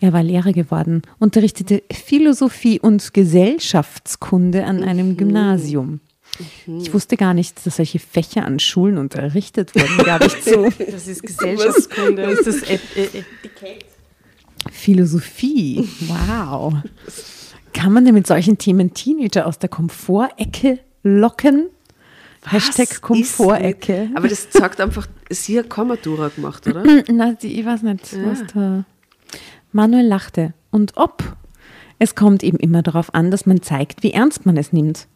Er 0.00 0.12
war 0.12 0.22
Lehrer 0.22 0.52
geworden, 0.52 1.02
unterrichtete 1.18 1.82
Philosophie 1.92 2.80
und 2.80 3.12
Gesellschaftskunde 3.14 4.64
an 4.64 4.82
einem 4.82 5.16
Gymnasium. 5.16 6.00
Ich 6.80 6.92
wusste 6.94 7.16
gar 7.18 7.34
nicht, 7.34 7.64
dass 7.66 7.76
solche 7.76 7.98
Fächer 7.98 8.44
an 8.46 8.58
Schulen 8.58 8.96
unterrichtet 8.96 9.74
wurden, 9.74 10.04
gab 10.04 10.24
ich 10.24 10.40
zu. 10.42 10.70
Das 10.90 11.06
ist 11.06 11.22
Gesellschaftskunde. 11.22 12.22
ist 12.22 12.46
das 12.46 12.62
Et 12.62 12.80
Etikett? 12.96 13.84
Philosophie, 14.70 15.88
wow. 16.08 16.74
Kann 17.72 17.92
man 17.92 18.04
denn 18.04 18.14
mit 18.14 18.26
solchen 18.26 18.58
Themen 18.58 18.94
Teenager 18.94 19.46
aus 19.46 19.58
der 19.58 19.68
Komfortecke 19.68 20.78
locken? 21.02 21.66
Hashtag 22.44 22.88
Was 22.90 23.00
Komfortecke. 23.02 23.92
ist 23.94 24.08
mit- 24.08 24.16
Aber 24.16 24.28
das 24.28 24.48
sagt 24.50 24.80
einfach, 24.80 25.06
sie 25.30 25.58
hat 25.58 25.68
Kommatura 25.68 26.28
gemacht, 26.28 26.66
oder? 26.66 26.82
Na, 27.12 27.32
die, 27.34 27.60
ich 27.60 27.66
weiß 27.66 27.82
nicht, 27.82 28.16
was 28.24 28.42
da. 28.52 28.84
Manuel 29.72 30.06
lachte. 30.06 30.54
Und 30.70 30.96
ob? 30.96 31.36
Es 31.98 32.14
kommt 32.14 32.42
eben 32.42 32.58
immer 32.58 32.82
darauf 32.82 33.14
an, 33.14 33.30
dass 33.30 33.46
man 33.46 33.62
zeigt, 33.62 34.02
wie 34.02 34.12
ernst 34.12 34.46
man 34.46 34.56
es 34.56 34.72
nimmt. 34.72 35.06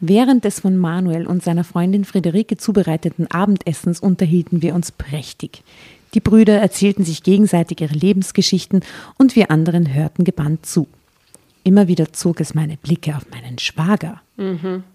Während 0.00 0.44
des 0.44 0.60
von 0.60 0.76
Manuel 0.76 1.26
und 1.26 1.42
seiner 1.42 1.64
Freundin 1.64 2.04
Friederike 2.04 2.56
zubereiteten 2.56 3.30
Abendessens 3.30 4.00
unterhielten 4.00 4.62
wir 4.62 4.74
uns 4.74 4.90
prächtig. 4.90 5.62
Die 6.14 6.20
Brüder 6.20 6.60
erzählten 6.60 7.04
sich 7.04 7.22
gegenseitig 7.22 7.80
ihre 7.80 7.94
Lebensgeschichten 7.94 8.80
und 9.16 9.36
wir 9.36 9.50
anderen 9.50 9.94
hörten 9.94 10.24
gebannt 10.24 10.66
zu. 10.66 10.88
Immer 11.62 11.86
wieder 11.88 12.12
zog 12.12 12.40
es 12.40 12.54
meine 12.54 12.78
Blicke 12.78 13.16
auf 13.16 13.26
meinen 13.30 13.58
Schwager, 13.58 14.20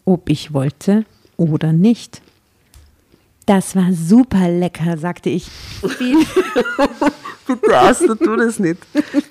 ob 0.03 0.29
ich 0.29 0.51
wollte 0.51 1.05
oder 1.37 1.71
nicht. 1.71 2.21
Das 3.45 3.75
war 3.75 3.93
super 3.93 4.49
lecker, 4.49 4.97
sagte 4.97 5.29
ich. 5.29 5.47
Bitte, 7.47 7.77
Asta, 7.77 8.15
tu 8.15 8.35
das 8.35 8.59
nicht. 8.59 8.79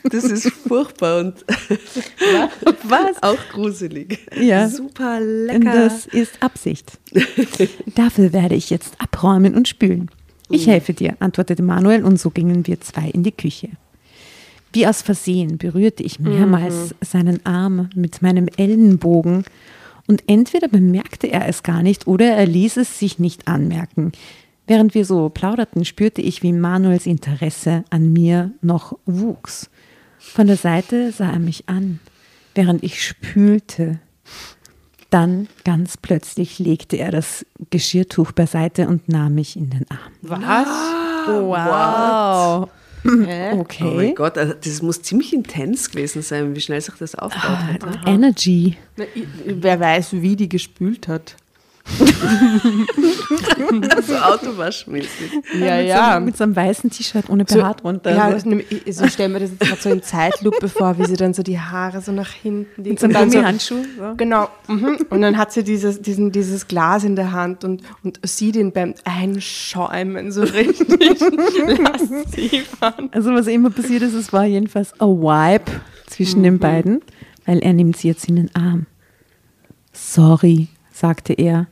Das 0.04 0.24
ist 0.24 0.48
furchtbar 0.50 1.20
und 1.20 1.34
Was? 2.84 3.16
auch 3.22 3.38
gruselig. 3.52 4.18
Ja. 4.40 4.68
Super 4.68 5.20
lecker. 5.20 5.72
Das 5.72 6.06
ist 6.06 6.42
Absicht. 6.42 6.98
Dafür 7.94 8.32
werde 8.32 8.54
ich 8.54 8.70
jetzt 8.70 8.94
abräumen 9.00 9.54
und 9.54 9.68
spülen. 9.68 10.10
Ich 10.50 10.66
helfe 10.66 10.92
dir, 10.92 11.16
antwortete 11.20 11.62
Manuel 11.62 12.04
und 12.04 12.20
so 12.20 12.30
gingen 12.30 12.66
wir 12.66 12.80
zwei 12.80 13.08
in 13.08 13.22
die 13.22 13.32
Küche. 13.32 13.70
Wie 14.72 14.86
aus 14.86 15.02
Versehen 15.02 15.56
berührte 15.56 16.02
ich 16.02 16.18
mehrmals 16.18 16.94
seinen 17.00 17.44
Arm 17.46 17.88
mit 17.94 18.22
meinem 18.22 18.48
Ellenbogen 18.56 19.44
und 20.06 20.24
entweder 20.26 20.68
bemerkte 20.68 21.28
er 21.28 21.48
es 21.48 21.62
gar 21.62 21.82
nicht 21.82 22.06
oder 22.06 22.26
er 22.26 22.46
ließ 22.46 22.76
es 22.76 22.98
sich 22.98 23.18
nicht 23.18 23.48
anmerken. 23.48 24.12
Während 24.66 24.94
wir 24.94 25.04
so 25.04 25.28
plauderten, 25.28 25.84
spürte 25.84 26.22
ich, 26.22 26.42
wie 26.42 26.52
Manuels 26.52 27.06
Interesse 27.06 27.84
an 27.90 28.12
mir 28.12 28.52
noch 28.62 28.96
wuchs. 29.04 29.68
Von 30.18 30.46
der 30.46 30.56
Seite 30.56 31.12
sah 31.12 31.30
er 31.32 31.38
mich 31.38 31.68
an, 31.68 32.00
während 32.54 32.82
ich 32.82 33.02
spülte. 33.04 33.98
Dann 35.10 35.48
ganz 35.64 35.96
plötzlich 35.98 36.58
legte 36.58 36.96
er 36.96 37.10
das 37.12 37.44
Geschirrtuch 37.70 38.32
beiseite 38.32 38.88
und 38.88 39.08
nahm 39.08 39.34
mich 39.34 39.54
in 39.56 39.70
den 39.70 39.84
Arm. 39.90 40.12
Was? 40.22 40.66
Wow. 41.28 42.68
Hä? 43.04 43.50
Oh 43.54 43.60
Okay. 43.60 43.94
mein 43.96 44.14
Gott, 44.14 44.38
also 44.38 44.54
das 44.54 44.80
muss 44.80 45.02
ziemlich 45.02 45.34
intens 45.34 45.90
gewesen 45.90 46.22
sein, 46.22 46.56
wie 46.56 46.60
schnell 46.60 46.80
sich 46.80 46.94
das 46.94 47.14
aufbaut 47.14 47.42
hat. 47.42 47.84
Ah, 47.84 48.10
Energy. 48.10 48.76
Na, 48.96 49.04
ich- 49.14 49.26
Wer 49.44 49.78
weiß, 49.78 50.14
wie 50.14 50.36
die 50.36 50.48
gespült 50.48 51.06
hat. 51.06 51.36
So 54.06 54.16
autowaschmäßig. 54.16 55.32
Ja, 55.58 55.76
mit, 55.76 55.86
ja. 55.88 56.14
So, 56.14 56.20
mit 56.24 56.36
so 56.36 56.44
einem 56.44 56.56
weißen 56.56 56.90
T-Shirt 56.90 57.28
ohne 57.28 57.44
BH 57.44 57.74
drunter. 57.74 58.14
Ja, 58.14 58.30
so. 58.30 58.36
ich 58.36 58.44
nehm- 58.44 58.64
ich 58.84 58.96
so 58.96 59.06
stell 59.08 59.28
mir 59.28 59.40
das 59.40 59.50
jetzt 59.50 59.60
gerade 59.60 59.80
so 59.80 59.90
in 59.90 60.02
Zeitlupe 60.02 60.68
vor, 60.68 60.98
wie 60.98 61.04
sie 61.06 61.16
dann 61.16 61.34
so 61.34 61.42
die 61.42 61.58
Haare 61.60 62.00
so 62.00 62.12
nach 62.12 62.30
hinten 62.30 62.82
liegen. 62.82 62.96
so 62.96 63.06
einem 63.06 63.30
so, 63.30 63.36
Gummihandschuh. 63.38 63.84
So. 63.98 64.14
Genau. 64.16 64.48
Mhm. 64.68 64.98
Und 65.10 65.20
dann 65.22 65.36
hat 65.36 65.52
sie 65.52 65.62
dieses, 65.64 66.00
diesen, 66.00 66.32
dieses 66.32 66.68
Glas 66.68 67.04
in 67.04 67.16
der 67.16 67.32
Hand 67.32 67.64
und, 67.64 67.82
und 68.02 68.18
sieht 68.26 68.56
ihn 68.56 68.72
beim 68.72 68.94
Einschäumen 69.04 70.32
so 70.32 70.42
richtig 70.42 71.20
lasziv 71.78 72.68
an. 72.80 73.08
Also 73.12 73.32
was 73.34 73.46
immer 73.46 73.70
passiert 73.70 74.02
ist, 74.02 74.14
es 74.14 74.32
war 74.32 74.44
jedenfalls 74.44 74.98
a 75.00 75.06
Vibe 75.06 75.70
zwischen 76.06 76.42
den 76.42 76.58
beiden, 76.58 77.00
weil 77.46 77.58
er 77.58 77.72
nimmt 77.72 77.96
sie 77.96 78.08
jetzt 78.08 78.28
in 78.28 78.36
den 78.36 78.54
Arm. 78.54 78.86
Sorry, 79.92 80.68
sagte 80.92 81.32
er, 81.34 81.66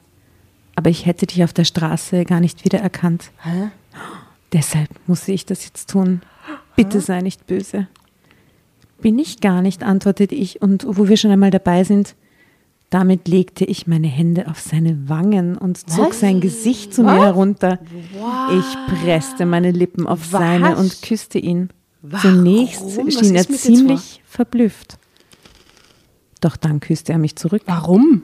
aber 0.75 0.91
ich 0.91 1.07
hätte 1.07 1.27
dich 1.27 1.45
auf 1.45 1.53
der 1.53 1.65
Straße 1.65 2.25
gar 2.25 2.41
nicht 2.41 2.65
wiedererkannt. 2.65 3.31
Hä? 3.43 3.71
Deshalb 4.53 4.89
musste 5.07 5.33
ich 5.33 5.47
das 5.47 5.65
jetzt 5.65 5.91
tun. 5.91 6.23
Bitte 6.77 7.01
sei 7.01 7.21
nicht 7.21 7.47
böse. 7.47 7.89
Bin 9.01 9.19
ich 9.19 9.41
gar 9.41 9.63
nicht, 9.63 9.83
antwortete 9.83 10.35
ich, 10.35 10.63
und 10.63 10.87
wo 10.89 11.09
wir 11.09 11.17
schon 11.17 11.31
einmal 11.31 11.51
dabei 11.51 11.85
sind, 11.85 12.15
damit 12.91 13.27
legte 13.27 13.65
ich 13.65 13.87
meine 13.87 14.07
Hände 14.07 14.49
auf 14.49 14.61
seine 14.61 15.09
Wangen 15.09 15.57
und 15.57 15.79
zog 15.91 16.11
Was? 16.11 16.21
sein 16.21 16.41
Gesicht 16.41 16.93
zu 16.93 17.03
mir 17.03 17.25
herunter. 17.25 17.79
Ich 18.59 19.01
presste 19.03 19.47
meine 19.47 19.71
Lippen 19.71 20.07
auf 20.07 20.27
seine 20.27 20.77
und 20.77 21.01
küsste 21.01 21.39
ihn. 21.39 21.71
Zunächst 22.21 22.83
Warum? 22.83 23.07
Was 23.07 23.15
schien 23.15 23.35
er 23.35 23.49
ziemlich 23.49 24.23
verblüfft. 24.27 24.99
Doch 26.43 26.57
dann 26.57 26.81
küsste 26.81 27.13
er 27.13 27.19
mich 27.19 27.37
zurück. 27.37 27.63
Warum? 27.67 28.23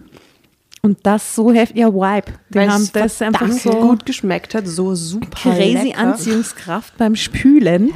Und 0.83 0.99
das 1.03 1.35
so 1.35 1.53
heftig, 1.53 1.79
ja, 1.79 1.93
Vibe. 1.93 2.33
Die 2.51 2.55
Weil 2.55 2.71
haben 2.71 2.89
das 2.93 3.21
einfach 3.21 3.51
so 3.51 3.71
gut 3.71 4.07
geschmeckt 4.07 4.55
hat, 4.55 4.67
so 4.67 4.95
super 4.95 5.29
crazy 5.31 5.89
lecker. 5.89 5.99
Anziehungskraft 5.99 6.97
beim 6.97 7.17
Spülen. 7.17 7.93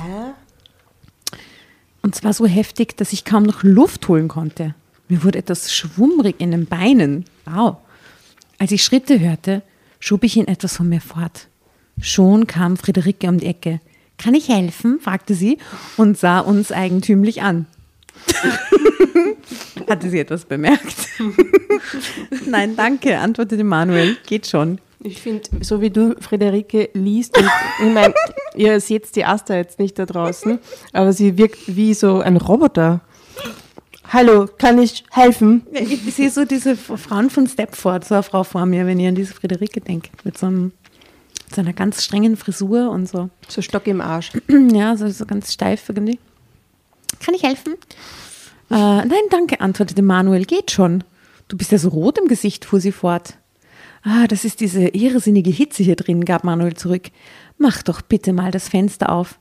Und 2.03 2.14
zwar 2.14 2.33
so 2.33 2.47
heftig, 2.47 2.97
dass 2.97 3.12
ich 3.12 3.25
kaum 3.25 3.45
noch 3.45 3.62
Luft 3.62 4.09
holen 4.09 4.29
konnte. 4.29 4.75
Mir 5.09 5.23
wurde 5.23 5.38
etwas 5.38 5.73
schwummrig 5.73 6.37
in 6.38 6.51
den 6.51 6.66
Beinen. 6.66 7.25
Wow. 7.45 7.77
Als 8.59 8.73
ich 8.73 8.83
Schritte 8.83 9.21
hörte, 9.21 9.62
schob 10.01 10.25
ich 10.25 10.37
ihn 10.37 10.49
etwas 10.49 10.77
von 10.77 10.88
mir 10.88 11.01
fort. 11.01 11.49
Schon 12.01 12.47
kam 12.47 12.77
Friederike 12.77 13.29
um 13.29 13.38
die 13.38 13.47
Ecke. 13.47 13.81
Kann 14.18 14.35
ich 14.35 14.49
helfen? 14.49 14.99
fragte 15.01 15.35
sie 15.35 15.59
und 15.97 16.18
sah 16.18 16.40
uns 16.40 16.73
eigentümlich 16.73 17.42
an. 17.42 17.66
Hatte 19.88 20.11
sie 20.11 20.20
etwas 20.20 20.44
bemerkt? 20.44 20.96
Nein, 22.46 22.77
danke, 22.77 23.18
antwortete 23.18 23.64
Manuel. 23.64 24.16
Geht 24.27 24.46
schon. 24.46 24.79
Ich 25.05 25.20
finde, 25.20 25.42
so 25.62 25.81
wie 25.81 25.90
du 25.90 26.14
Friederike 26.20 26.90
liest, 26.94 27.37
und 27.37 27.51
ich 27.81 27.92
meine, 27.92 28.14
ihr 28.55 28.79
seht 28.81 29.14
die 29.16 29.25
Asta 29.25 29.57
jetzt 29.57 29.81
nicht 29.81 29.98
da 29.98 30.07
draußen, 30.07 30.59
aber 30.92 31.12
sie 31.12 31.37
wirkt 31.37 31.77
wie 31.77 31.92
so 31.94 32.20
ein 32.20 32.37
Roboter. 32.37 33.01
Hallo, 34.09 34.46
kann 34.59 34.79
ich 34.79 35.05
helfen? 35.11 35.66
Ja, 35.72 35.81
ich 35.81 36.14
sehe 36.14 36.31
so 36.31 36.44
diese 36.44 36.77
Frauen 36.77 37.31
von 37.31 37.48
Stepford, 37.48 38.05
so 38.05 38.14
eine 38.14 38.22
Frau 38.22 38.44
vor 38.44 38.66
mir, 38.66 38.87
wenn 38.87 39.01
ich 39.01 39.09
an 39.09 39.14
diese 39.14 39.35
Friederike 39.35 39.81
denke, 39.81 40.11
mit 40.22 40.38
so, 40.38 40.46
einem, 40.46 40.72
so 41.53 41.62
einer 41.62 41.72
ganz 41.72 42.05
strengen 42.05 42.37
Frisur 42.37 42.90
und 42.90 43.09
so. 43.09 43.31
So 43.48 43.61
Stock 43.61 43.87
im 43.88 44.01
Arsch. 44.01 44.31
Ja, 44.72 44.96
so, 44.96 45.09
so 45.09 45.27
ganz 45.27 45.53
steif 45.53 45.88
irgendwie. 45.88 46.18
Kann 47.20 47.35
ich 47.35 47.42
helfen? 47.42 47.75
Äh, 48.70 48.75
nein, 49.05 49.29
danke, 49.31 49.61
antwortete 49.61 50.03
Manuel, 50.03 50.44
geht 50.44 50.70
schon. 50.70 51.05
Du 51.48 51.57
bist 51.57 51.72
ja 51.72 51.79
so 51.79 51.90
rot 51.90 52.18
im 52.18 52.29
Gesicht, 52.29 52.64
fuhr 52.64 52.81
sie 52.81 52.92
fort. 52.92 53.35
Ah, 54.03 54.27
das 54.27 54.44
ist 54.44 54.61
diese 54.61 54.88
irrsinnige 54.88 55.51
Hitze 55.51 55.83
hier 55.83 55.96
drin, 55.96 56.25
gab 56.25 56.42
Manuel 56.44 56.75
zurück. 56.75 57.11
Mach 57.59 57.83
doch 57.83 58.03
bitte 58.03 58.33
mal 58.33 58.51
das 58.51 58.68
Fenster 58.68 59.11
auf. 59.11 59.38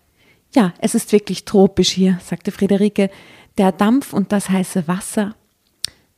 Ja, 0.54 0.74
es 0.80 0.94
ist 0.96 1.12
wirklich 1.12 1.46
tropisch 1.46 1.90
hier, 1.90 2.20
sagte 2.24 2.52
Friederike. 2.52 3.10
Der 3.58 3.72
Dampf 3.72 4.14
und 4.14 4.32
das 4.32 4.50
heiße 4.50 4.88
Wasser. 4.88 5.36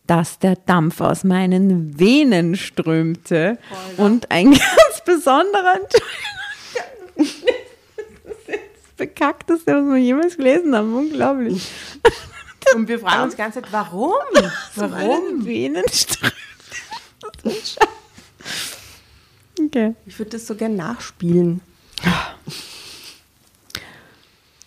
Dass 0.07 0.39
der 0.39 0.55
Dampf 0.55 0.99
aus 0.99 1.23
meinen 1.23 1.97
Venen 1.97 2.55
strömte 2.55 3.57
und 3.97 4.31
ein 4.31 4.51
ganz 4.51 5.03
besonderer 5.05 5.79
bekackteste, 9.07 9.73
was 9.73 9.85
wir 9.85 9.97
jemals 9.97 10.37
gelesen 10.37 10.75
haben. 10.75 10.95
Unglaublich. 10.95 11.69
Und 12.75 12.87
wir 12.87 12.99
fragen 12.99 13.23
uns 13.23 13.33
die 13.33 13.37
ganze 13.37 13.61
Zeit, 13.61 13.71
warum? 13.71 14.13
Warum? 14.75 14.91
Warum? 14.91 15.45
Venen 15.45 15.83
strömt. 15.91 16.33
Okay. 19.59 19.95
Ich 20.05 20.17
würde 20.17 20.31
das 20.31 20.47
so 20.47 20.55
gern 20.55 20.75
nachspielen. 20.75 21.61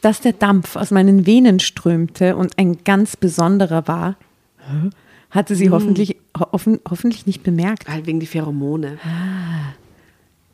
Dass 0.03 0.21
der 0.21 0.35
Dampf 0.35 0.77
aus 0.77 0.91
meinen 0.91 1.27
Venen 1.27 1.59
strömte 1.59 2.37
und 2.37 2.59
ein 2.59 2.85
ganz 2.85 3.17
besonderer 3.17 3.89
war, 3.89 4.17
hatte 5.31 5.57
sie 5.57 5.71
hoffentlich, 5.71 6.17
hoffen, 6.39 6.81
hoffentlich 6.89 7.27
nicht 7.27 7.43
bemerkt. 7.43 7.89
Halt 7.89 8.07
wegen 8.07 8.21
die 8.21 8.27
Pheromone. 8.27 8.99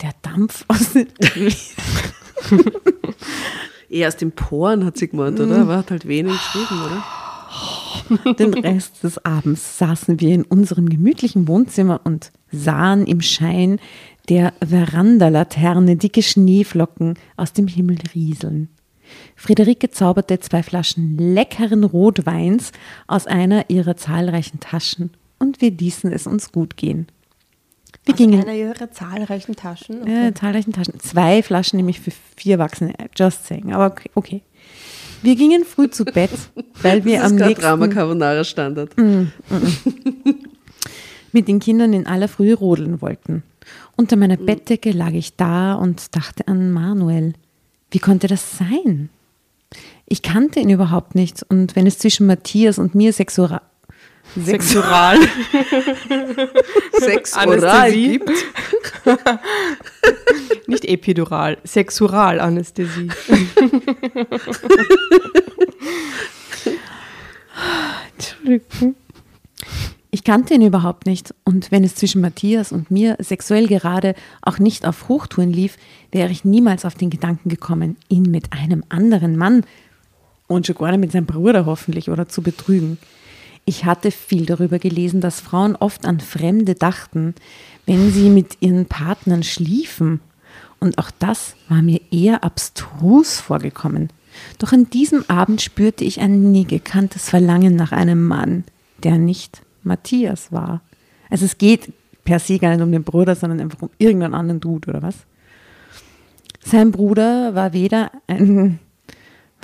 Der 0.00 0.12
Dampf 0.22 0.64
aus 0.68 0.92
den 0.92 1.08
Eher 3.92 4.08
aus 4.08 4.16
den 4.16 4.32
Poren, 4.32 4.84
hat 4.84 4.96
sie 4.96 5.08
gemeint, 5.08 5.38
oder? 5.38 5.60
Aber 5.60 5.76
hat 5.76 5.90
halt 5.90 6.08
wenig 6.08 6.32
geschrieben, 6.32 6.82
oder? 6.82 8.34
Den 8.38 8.54
Rest 8.54 9.04
des 9.04 9.22
Abends 9.24 9.78
saßen 9.78 10.20
wir 10.20 10.34
in 10.34 10.44
unserem 10.44 10.88
gemütlichen 10.88 11.46
Wohnzimmer 11.46 12.00
und 12.04 12.32
sahen 12.50 13.06
im 13.06 13.20
Schein 13.20 13.78
der 14.28 14.52
Verandalaterne 14.66 15.96
dicke 15.96 16.22
Schneeflocken 16.22 17.18
aus 17.36 17.52
dem 17.52 17.66
Himmel 17.66 17.98
rieseln. 18.14 18.68
Friederike 19.36 19.90
zauberte 19.90 20.40
zwei 20.40 20.62
Flaschen 20.62 21.18
leckeren 21.18 21.84
Rotweins 21.84 22.72
aus 23.06 23.26
einer 23.26 23.68
ihrer 23.68 23.96
zahlreichen 23.96 24.60
Taschen 24.60 25.10
und 25.38 25.60
wir 25.60 25.70
ließen 25.70 26.12
es 26.12 26.26
uns 26.26 26.52
gut 26.52 26.76
gehen. 26.76 27.08
Wir 28.04 28.14
Aus 28.14 28.18
gingen 28.18 28.42
einer 28.42 28.54
ihrer 28.54 28.90
zahlreichen 28.90 29.54
Taschen. 29.54 30.06
äh, 30.06 30.34
zahlreichen 30.34 30.72
Taschen. 30.72 30.98
Zwei 30.98 31.42
Flaschen 31.42 31.76
nämlich 31.76 32.00
für 32.00 32.10
vier 32.36 32.54
Erwachsene. 32.54 32.92
Just 33.16 33.46
saying. 33.46 33.72
Aber 33.72 33.86
okay. 33.86 34.10
okay. 34.14 34.42
Wir 35.22 35.36
gingen 35.36 35.64
früh 35.64 35.88
zu 35.88 36.04
Bett, 36.04 36.30
weil 36.82 37.04
wir 37.04 37.20
das 37.20 37.30
am 37.30 37.36
ist 37.38 37.44
nächsten 37.46 37.62
Drama 37.62 37.86
Carbonara 37.88 38.42
Standard. 38.42 38.90
mit 41.32 41.48
den 41.48 41.60
Kindern 41.60 41.92
in 41.92 42.06
aller 42.06 42.28
Frühe 42.28 42.54
rodeln 42.54 43.00
wollten. 43.00 43.42
Unter 43.96 44.16
meiner 44.16 44.36
Mhm. 44.38 44.46
Bettdecke 44.46 44.90
lag 44.90 45.12
ich 45.12 45.36
da 45.36 45.74
und 45.74 46.16
dachte 46.16 46.48
an 46.48 46.72
Manuel. 46.72 47.34
Wie 47.90 48.00
konnte 48.00 48.26
das 48.26 48.58
sein? 48.58 49.10
Ich 50.06 50.22
kannte 50.22 50.60
ihn 50.60 50.70
überhaupt 50.70 51.14
nicht 51.14 51.42
und 51.48 51.76
wenn 51.76 51.86
es 51.86 51.98
zwischen 51.98 52.26
Matthias 52.26 52.78
und 52.78 52.94
mir 52.94 53.12
sexual 53.12 53.60
Sexural. 54.40 55.18
Sex 56.98 57.34
oral 57.34 57.48
Anästhesie. 57.48 58.18
gibt. 58.18 58.30
Nicht 60.66 60.84
epidural, 60.86 61.58
Sexuralanästhesie. 61.64 63.08
Entschuldigung. 68.12 68.94
Ich 70.10 70.24
kannte 70.24 70.54
ihn 70.54 70.62
überhaupt 70.62 71.06
nicht 71.06 71.34
und 71.44 71.70
wenn 71.70 71.84
es 71.84 71.94
zwischen 71.94 72.20
Matthias 72.20 72.70
und 72.70 72.90
mir 72.90 73.16
sexuell 73.18 73.66
gerade 73.66 74.14
auch 74.42 74.58
nicht 74.58 74.86
auf 74.86 75.08
Hochtouren 75.08 75.50
lief, 75.52 75.78
wäre 76.10 76.30
ich 76.30 76.44
niemals 76.44 76.84
auf 76.84 76.94
den 76.94 77.08
Gedanken 77.08 77.48
gekommen, 77.48 77.96
ihn 78.08 78.24
mit 78.24 78.52
einem 78.52 78.84
anderen 78.90 79.36
Mann 79.36 79.64
und 80.48 80.66
schon 80.66 80.76
gar 80.76 80.90
nicht 80.90 81.00
mit 81.00 81.12
seinem 81.12 81.24
Bruder 81.24 81.64
hoffentlich 81.64 82.10
oder 82.10 82.28
zu 82.28 82.42
betrügen. 82.42 82.98
Ich 83.64 83.84
hatte 83.84 84.10
viel 84.10 84.46
darüber 84.46 84.78
gelesen, 84.78 85.20
dass 85.20 85.40
Frauen 85.40 85.76
oft 85.76 86.04
an 86.04 86.20
Fremde 86.20 86.74
dachten, 86.74 87.34
wenn 87.86 88.10
sie 88.10 88.28
mit 88.28 88.58
ihren 88.60 88.86
Partnern 88.86 89.42
schliefen. 89.42 90.20
Und 90.80 90.98
auch 90.98 91.10
das 91.10 91.54
war 91.68 91.80
mir 91.80 92.00
eher 92.10 92.42
abstrus 92.42 93.40
vorgekommen. 93.40 94.08
Doch 94.58 94.72
an 94.72 94.90
diesem 94.90 95.24
Abend 95.28 95.62
spürte 95.62 96.04
ich 96.04 96.20
ein 96.20 96.50
nie 96.50 96.64
gekanntes 96.64 97.28
Verlangen 97.28 97.76
nach 97.76 97.92
einem 97.92 98.26
Mann, 98.26 98.64
der 99.02 99.18
nicht 99.18 99.62
Matthias 99.84 100.50
war. 100.50 100.80
Also 101.30 101.44
es 101.44 101.58
geht 101.58 101.92
per 102.24 102.38
se 102.38 102.58
gar 102.58 102.70
nicht 102.70 102.82
um 102.82 102.92
den 102.92 103.04
Bruder, 103.04 103.34
sondern 103.34 103.60
einfach 103.60 103.82
um 103.82 103.90
irgendeinen 103.98 104.34
anderen 104.34 104.60
Dude 104.60 104.90
oder 104.90 105.02
was. 105.02 105.16
Sein 106.64 106.90
Bruder 106.92 107.54
war 107.54 107.72
weder 107.72 108.10
ein 108.26 108.78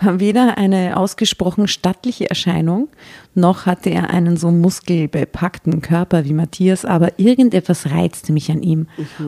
war 0.01 0.21
weder 0.21 0.59
eine 0.59 0.97
ausgesprochen 0.97 1.69
stattliche 1.69 2.29
Erscheinung, 2.31 2.89
noch 3.35 3.67
hatte 3.67 3.91
er 3.91 4.11
einen 4.11 4.37
so 4.37 4.51
muskelbepackten 4.51 5.81
Körper 5.83 6.25
wie 6.25 6.33
Matthias, 6.33 6.85
aber 6.85 7.19
irgendetwas 7.19 7.91
reizte 7.91 8.33
mich 8.33 8.51
an 8.51 8.63
ihm. 8.63 8.87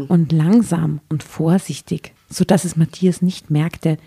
Und 0.09 0.33
langsam 0.33 1.01
und 1.09 1.23
vorsichtig, 1.23 2.13
sodass 2.29 2.65
es 2.65 2.77
Matthias 2.77 3.23
nicht 3.23 3.51
merkte, 3.51 3.99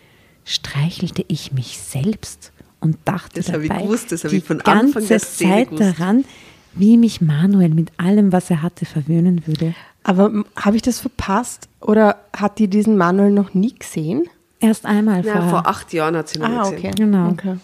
streichelte 0.45 1.23
ich 1.27 1.51
mich 1.53 1.79
selbst 1.79 2.51
und 2.79 2.97
dachte 3.05 3.39
Das 3.41 3.51
habe 3.53 3.63
ich 3.63 3.69
dabei 3.69 3.83
gewusst, 3.83 4.11
das 4.11 4.23
habe 4.23 4.31
die 4.31 4.37
ich 4.37 4.43
von 4.43 4.59
Anfang 4.61 4.91
ganze 4.93 5.07
der 5.07 5.19
Szene 5.19 5.51
Zeit 5.53 5.69
gewusst. 5.69 5.99
daran, 5.99 6.25
wie 6.73 6.97
mich 6.97 7.21
Manuel 7.21 7.69
mit 7.69 7.91
allem, 7.97 8.31
was 8.31 8.49
er 8.49 8.61
hatte, 8.61 8.85
verwöhnen 8.85 9.45
würde. 9.47 9.73
Aber 10.03 10.25
m- 10.25 10.45
habe 10.55 10.75
ich 10.75 10.81
das 10.81 10.99
verpasst? 10.99 11.69
Oder 11.79 12.17
hat 12.35 12.59
die 12.59 12.67
diesen 12.67 12.97
Manuel 12.97 13.31
noch 13.31 13.53
nie 13.53 13.73
gesehen? 13.73 14.23
Erst 14.63 14.85
einmal 14.85 15.25
Ja, 15.25 15.33
vorher. 15.33 15.49
vor 15.49 15.67
acht 15.67 15.91
Jahren 15.91 16.15
hat 16.15 16.29
sie 16.29 16.39
noch 16.39 16.47
mal 16.49 16.71
gesehen. 16.71 16.95
Genau. 16.95 17.29
Okay. 17.29 17.57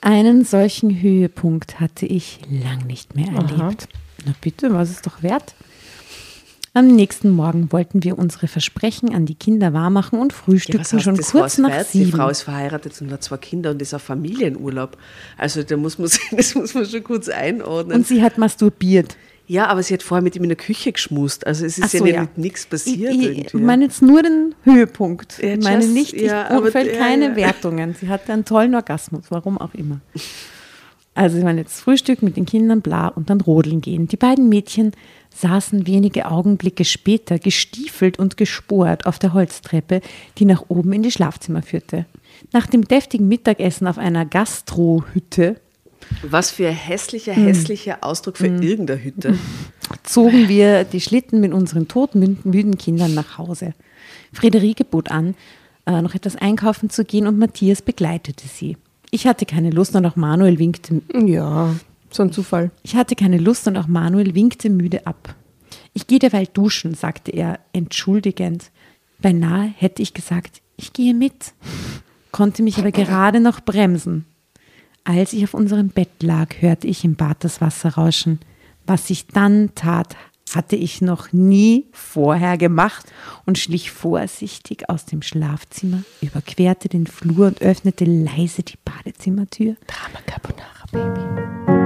Einen 0.00 0.44
solchen 0.44 1.02
Höhepunkt 1.02 1.80
hatte 1.80 2.06
ich 2.06 2.38
lang 2.48 2.86
nicht 2.86 3.16
mehr 3.16 3.26
erlebt. 3.32 3.88
Na 4.24 4.32
bitte, 4.40 4.72
was 4.72 4.90
ist 4.90 5.04
doch 5.06 5.22
wert? 5.24 5.56
Am 6.74 6.86
nächsten 6.86 7.30
Morgen 7.30 7.72
wollten 7.72 8.04
wir 8.04 8.16
unsere 8.18 8.46
Versprechen 8.46 9.12
an 9.12 9.26
die 9.26 9.34
Kinder 9.34 9.72
wahrmachen 9.72 10.20
und 10.20 10.30
Ja, 10.32 10.38
was 10.38 10.44
frühstückten 10.44 10.98
heißt, 10.98 11.04
schon 11.04 11.16
das 11.16 11.30
kurz 11.32 11.58
nach 11.58 11.70
wert? 11.70 11.88
Die 11.92 12.04
sieben. 12.04 12.16
Frau 12.16 12.28
ist 12.28 12.42
verheiratet 12.42 13.00
und 13.00 13.10
hat 13.10 13.24
zwei 13.24 13.38
Kinder 13.38 13.70
und 13.72 13.82
ist 13.82 13.94
auf 13.94 14.02
Familienurlaub. 14.02 14.96
Also 15.36 15.64
da 15.64 15.76
muss 15.76 15.98
man, 15.98 16.08
das 16.36 16.54
muss 16.54 16.74
man 16.74 16.86
schon 16.86 17.02
kurz 17.02 17.28
einordnen. 17.28 17.96
Und 17.96 18.06
sie 18.06 18.22
hat 18.22 18.38
masturbiert. 18.38 19.16
Ja, 19.48 19.66
aber 19.66 19.82
sie 19.82 19.94
hat 19.94 20.02
vorher 20.02 20.22
mit 20.22 20.36
ihm 20.36 20.44
in 20.44 20.50
der 20.50 20.56
Küche 20.56 20.92
geschmust. 20.92 21.46
Also 21.46 21.64
es 21.66 21.78
ist 21.78 21.92
ja 21.92 21.98
so, 21.98 22.04
nicht 22.04 22.14
ja. 22.14 22.20
mit 22.20 22.38
nichts 22.38 22.66
passiert 22.66 23.12
Ich, 23.14 23.46
ich 23.46 23.54
meine 23.54 23.84
jetzt 23.86 24.02
nur 24.02 24.22
den 24.22 24.54
Höhepunkt. 24.62 25.38
Ja, 25.42 25.54
ich 25.54 25.64
meine 25.64 25.82
just- 25.82 25.94
nicht, 25.94 26.12
ich 26.14 26.22
ja, 26.22 26.48
aber- 26.48 26.70
fällt 26.70 26.92
ja, 26.94 26.98
keine 26.98 27.30
ja. 27.30 27.36
Wertungen. 27.36 27.94
Sie 27.98 28.08
hatte 28.08 28.32
einen 28.32 28.44
tollen 28.44 28.74
Orgasmus, 28.74 29.24
warum 29.30 29.58
auch 29.58 29.74
immer. 29.74 30.00
Also 31.14 31.36
sie 31.36 31.42
waren 31.42 31.58
jetzt 31.58 31.80
Frühstück 31.80 32.22
mit 32.22 32.36
den 32.36 32.46
Kindern, 32.46 32.80
bla, 32.80 33.08
und 33.08 33.28
dann 33.28 33.40
rodeln 33.40 33.80
gehen. 33.80 34.06
Die 34.06 34.16
beiden 34.16 34.48
Mädchen 34.48 34.92
saßen 35.34 35.86
wenige 35.86 36.30
Augenblicke 36.30 36.84
später 36.84 37.40
gestiefelt 37.40 38.18
und 38.20 38.36
gesport 38.36 39.04
auf 39.06 39.18
der 39.18 39.32
Holztreppe, 39.32 40.00
die 40.38 40.44
nach 40.44 40.64
oben 40.68 40.92
in 40.92 41.02
die 41.02 41.10
Schlafzimmer 41.10 41.62
führte. 41.62 42.06
Nach 42.52 42.66
dem 42.68 42.84
deftigen 42.86 43.26
Mittagessen 43.26 43.88
auf 43.88 43.98
einer 43.98 44.26
Gastrohütte 44.26 45.56
Was 46.22 46.50
für 46.50 46.68
ein 46.68 46.74
hässlicher, 46.74 47.34
Hm. 47.34 47.44
hässlicher 47.46 47.98
Ausdruck 48.02 48.36
für 48.38 48.46
irgendeine 48.46 49.02
Hütte. 49.02 49.38
zogen 50.04 50.48
wir 50.48 50.84
die 50.84 51.00
Schlitten 51.00 51.40
mit 51.40 51.52
unseren 51.52 51.88
todmüden 51.88 52.76
Kindern 52.78 53.14
nach 53.14 53.38
Hause. 53.38 53.74
Friederike 54.32 54.84
bot 54.84 55.10
an, 55.10 55.34
äh, 55.86 56.02
noch 56.02 56.14
etwas 56.14 56.36
einkaufen 56.36 56.90
zu 56.90 57.04
gehen 57.04 57.26
und 57.26 57.38
Matthias 57.38 57.82
begleitete 57.82 58.46
sie. 58.46 58.76
Ich 59.10 59.26
hatte 59.26 59.46
keine 59.46 59.70
Lust 59.70 59.96
und 59.96 60.04
auch 60.06 60.16
Manuel 60.16 60.58
winkte, 60.58 61.00
Ja, 61.14 61.74
so 62.10 62.22
ein 62.22 62.32
Zufall. 62.32 62.70
ich 62.82 62.94
hatte 62.96 63.14
keine 63.14 63.38
Lust 63.38 63.66
und 63.66 63.76
auch 63.78 63.86
Manuel 63.86 64.34
winkte 64.34 64.68
müde 64.70 65.06
ab. 65.06 65.34
Ich 65.94 66.06
gehe 66.06 66.18
derweil 66.18 66.46
duschen, 66.52 66.94
sagte 66.94 67.30
er 67.32 67.58
entschuldigend. 67.72 68.70
Beinahe 69.20 69.72
hätte 69.76 70.02
ich 70.02 70.14
gesagt, 70.14 70.60
ich 70.76 70.92
gehe 70.92 71.14
mit, 71.14 71.52
konnte 72.32 72.62
mich 72.62 72.78
aber 72.78 72.92
gerade 72.92 73.40
noch 73.40 73.60
bremsen. 73.60 74.26
Als 75.04 75.32
ich 75.32 75.44
auf 75.44 75.54
unserem 75.54 75.88
Bett 75.88 76.22
lag, 76.22 76.60
hörte 76.60 76.86
ich 76.86 77.04
im 77.04 77.14
Bad 77.14 77.44
das 77.44 77.60
Wasser 77.60 77.94
rauschen. 77.94 78.40
Was 78.86 79.10
ich 79.10 79.26
dann 79.26 79.70
tat, 79.74 80.16
hatte 80.54 80.76
ich 80.76 81.00
noch 81.00 81.32
nie 81.32 81.86
vorher 81.92 82.56
gemacht 82.56 83.06
und 83.44 83.58
schlich 83.58 83.90
vorsichtig 83.90 84.88
aus 84.88 85.04
dem 85.04 85.22
Schlafzimmer, 85.22 86.02
überquerte 86.20 86.88
den 86.88 87.06
Flur 87.06 87.48
und 87.48 87.62
öffnete 87.62 88.04
leise 88.04 88.62
die 88.62 88.78
Badezimmertür. 88.84 89.76
Drama 89.86 90.20
Carbonara, 90.26 90.86
Baby. 90.92 91.77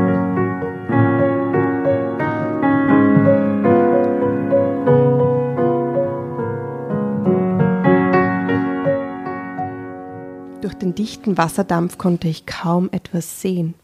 Durch 10.63 10.75
den 10.75 10.95
dichten 10.95 11.39
Wasserdampf 11.39 11.99
konnte 11.99 12.29
ich 12.29 12.47
kaum 12.47 12.89
etwas 12.93 13.41
sehen. 13.41 13.75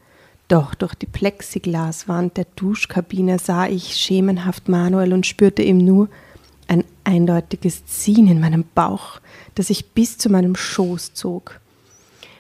Doch 0.46 0.76
durch 0.76 0.94
die 0.94 1.06
Plexiglaswand 1.06 2.36
der 2.36 2.46
Duschkabine 2.54 3.40
sah 3.40 3.66
ich 3.66 3.96
schemenhaft 3.96 4.68
Manuel 4.68 5.12
und 5.12 5.26
spürte 5.26 5.62
ihm 5.62 5.78
nur 5.78 6.08
ein 6.68 6.84
eindeutiges 7.02 7.84
Ziehen 7.86 8.28
in 8.28 8.38
meinem 8.38 8.64
Bauch, 8.76 9.20
das 9.56 9.66
sich 9.66 9.90
bis 9.90 10.18
zu 10.18 10.30
meinem 10.30 10.54
Schoß 10.54 11.14
zog. 11.14 11.60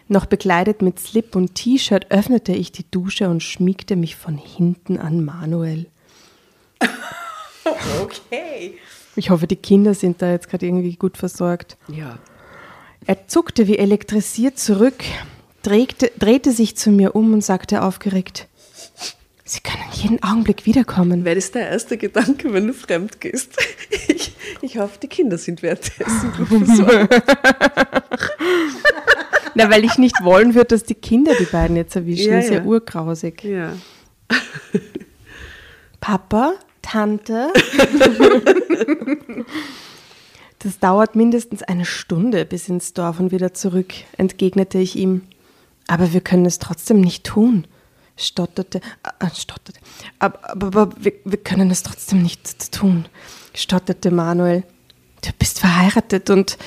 Noch 0.06 0.24
bekleidet 0.24 0.82
mit 0.82 1.00
Slip 1.00 1.34
und 1.34 1.56
T-Shirt 1.56 2.06
öffnete 2.10 2.52
ich 2.52 2.70
die 2.70 2.88
Dusche 2.88 3.28
und 3.28 3.42
schmiegte 3.42 3.96
mich 3.96 4.14
von 4.14 4.38
hinten 4.38 4.98
an 4.98 5.24
Manuel. 5.24 5.86
Okay. 8.00 8.78
Ich 9.14 9.28
hoffe, 9.28 9.46
die 9.46 9.56
Kinder 9.56 9.92
sind 9.92 10.22
da 10.22 10.30
jetzt 10.30 10.48
gerade 10.48 10.64
irgendwie 10.64 10.96
gut 10.96 11.18
versorgt. 11.18 11.76
Ja. 11.88 12.18
Er 13.06 13.26
zuckte 13.28 13.66
wie 13.66 13.78
elektrisiert 13.78 14.58
zurück, 14.58 15.02
drehte, 15.62 16.10
drehte 16.18 16.52
sich 16.52 16.76
zu 16.76 16.90
mir 16.90 17.14
um 17.14 17.32
und 17.32 17.42
sagte 17.42 17.82
aufgeregt, 17.82 18.48
Sie 19.48 19.60
können 19.60 19.84
jeden 19.92 20.22
Augenblick 20.22 20.66
wiederkommen. 20.66 21.24
Wäre 21.24 21.36
das 21.36 21.50
der 21.52 21.70
erste 21.70 21.96
Gedanke, 21.96 22.52
wenn 22.52 22.66
du 22.66 22.74
fremd 22.74 23.18
gehst? 23.18 23.56
Ich, 24.08 24.32
ich 24.60 24.78
hoffe, 24.78 24.98
die 25.02 25.06
Kinder 25.08 25.38
sind 25.38 25.62
währenddessen 25.62 26.32
gut 26.36 26.66
versorgt. 26.66 27.22
Na, 29.54 29.70
weil 29.70 29.84
ich 29.84 29.96
nicht 29.96 30.22
wollen 30.22 30.54
würde, 30.54 30.66
dass 30.66 30.84
die 30.84 30.94
Kinder 30.94 31.32
die 31.38 31.46
beiden 31.46 31.76
jetzt 31.76 31.96
erwischen. 31.96 32.32
Ja, 32.32 32.38
ist 32.40 32.50
ja 32.50 32.56
ja. 32.56 32.64
urgrausig. 32.64 33.42
Ja. 33.44 33.72
Papa, 36.00 36.54
Tante. 36.82 37.48
Es 40.64 40.78
dauert 40.78 41.14
mindestens 41.14 41.62
eine 41.62 41.84
Stunde 41.84 42.44
bis 42.44 42.68
ins 42.68 42.92
Dorf 42.92 43.20
und 43.20 43.30
wieder 43.30 43.54
zurück, 43.54 43.92
entgegnete 44.16 44.78
ich 44.78 44.96
ihm. 44.96 45.22
Aber 45.86 46.12
wir 46.12 46.20
können 46.20 46.46
es 46.46 46.58
trotzdem 46.58 47.00
nicht 47.00 47.24
tun, 47.24 47.66
stotterte, 48.16 48.80
äh, 49.20 49.26
stotterte. 49.34 49.78
Aber, 50.18 50.50
aber, 50.50 50.66
aber 50.66 50.90
wir, 50.98 51.12
wir 51.24 51.38
können 51.38 51.70
es 51.70 51.82
trotzdem 51.82 52.22
nicht 52.22 52.72
tun, 52.72 53.06
stotterte 53.54 54.10
Manuel. 54.10 54.64
Du 55.24 55.30
bist 55.38 55.60
verheiratet 55.60 56.30
und. 56.30 56.58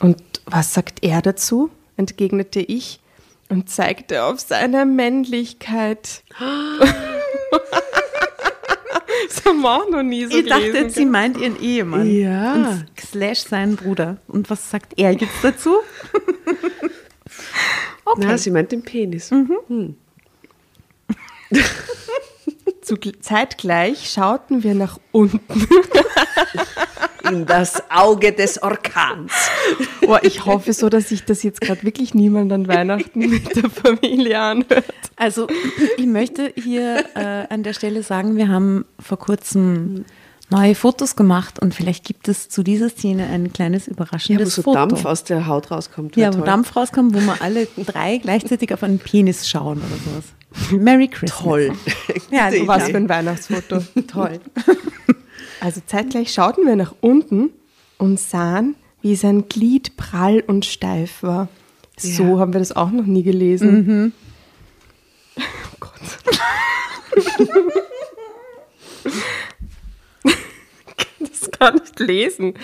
Und 0.00 0.22
was 0.46 0.72
sagt 0.72 1.04
er 1.04 1.20
dazu? 1.22 1.70
entgegnete 1.96 2.60
ich 2.60 3.00
und 3.50 3.68
zeigte 3.68 4.24
auf 4.24 4.40
seine 4.40 4.86
Männlichkeit. 4.86 6.22
das 9.30 9.44
haben 9.44 9.60
wir 9.60 9.70
auch 9.70 9.88
noch 9.88 10.02
nie 10.02 10.26
so 10.26 10.36
Ich 10.36 10.46
dachte, 10.46 10.72
gelesen. 10.72 10.90
sie 10.90 11.06
meint 11.06 11.38
ihren 11.38 11.60
Ehemann. 11.60 12.10
Ja. 12.10 12.54
Und 12.54 12.84
slash 13.00 13.42
seinen 13.44 13.76
Bruder. 13.76 14.16
Und 14.26 14.50
was 14.50 14.70
sagt 14.70 14.94
er 14.98 15.12
jetzt 15.12 15.42
dazu? 15.42 15.76
Na, 18.16 18.36
sie 18.36 18.50
meint 18.50 18.72
den 18.72 18.82
Penis. 18.82 19.30
Zu, 22.82 22.96
zeitgleich 23.20 24.10
schauten 24.10 24.64
wir 24.64 24.74
nach 24.74 24.98
unten. 25.12 25.40
In 27.28 27.46
das 27.46 27.82
Auge 27.90 28.32
des 28.32 28.62
Orkans. 28.62 29.32
Oh, 30.06 30.16
ich 30.22 30.44
hoffe 30.46 30.72
so, 30.72 30.88
dass 30.88 31.08
sich 31.08 31.24
das 31.24 31.42
jetzt 31.42 31.60
gerade 31.60 31.82
wirklich 31.82 32.14
niemand 32.14 32.52
an 32.52 32.66
Weihnachten 32.68 33.18
mit 33.20 33.54
der 33.56 33.70
Familie 33.70 34.40
anhört. 34.40 34.84
Also, 35.16 35.46
ich 35.96 36.06
möchte 36.06 36.52
hier 36.56 37.04
äh, 37.14 37.46
an 37.52 37.62
der 37.62 37.74
Stelle 37.74 38.02
sagen, 38.02 38.36
wir 38.36 38.48
haben 38.48 38.84
vor 38.98 39.18
kurzem 39.18 40.04
neue 40.50 40.74
Fotos 40.74 41.14
gemacht 41.14 41.60
und 41.60 41.74
vielleicht 41.74 42.04
gibt 42.04 42.26
es 42.28 42.48
zu 42.48 42.62
dieser 42.62 42.88
Szene 42.88 43.26
ein 43.26 43.52
kleines 43.52 43.86
Ja, 43.86 43.90
wo 43.92 43.94
überraschendes 43.94 44.54
so 44.54 44.62
Foto. 44.62 44.74
Dampf 44.78 45.04
aus 45.04 45.22
der 45.24 45.46
Haut 45.46 45.70
rauskommt. 45.70 46.16
ja, 46.16 46.28
wo 46.32 46.38
toll. 46.38 46.46
Dampf 46.46 46.74
rauskommt, 46.74 47.14
wo 47.14 47.20
wir 47.20 47.40
alle 47.40 47.68
drei 47.76 48.18
gleichzeitig 48.18 48.72
auf 48.74 48.82
einen 48.82 48.98
Penis 48.98 49.48
schauen 49.48 49.78
oder 49.78 49.96
sowas. 50.04 50.24
Merry 50.72 51.06
Christmas. 51.06 51.42
Toll. 51.42 51.72
Ja, 52.32 52.50
Was 52.66 52.88
für 52.88 52.96
ein 52.96 53.08
Weihnachtsfoto. 53.08 53.78
Toll. 54.08 54.40
Also 55.60 55.80
zeitgleich 55.86 56.32
schauten 56.32 56.66
wir 56.66 56.76
nach 56.76 56.94
unten 57.00 57.50
und 57.98 58.18
sahen, 58.18 58.74
wie 59.02 59.14
sein 59.16 59.48
Glied 59.48 59.96
prall 59.96 60.42
und 60.46 60.64
steif 60.64 61.22
war. 61.22 61.48
So 61.98 62.22
Ja. 62.24 62.38
haben 62.40 62.52
wir 62.54 62.60
das 62.60 62.72
auch 62.74 62.90
noch 62.90 63.06
nie 63.06 63.22
gelesen. 63.22 64.12
Oh 65.36 65.76
Gott. 65.80 65.90
das 71.18 71.50
kann 71.58 71.74
nicht 71.76 71.98
lesen. 72.00 72.54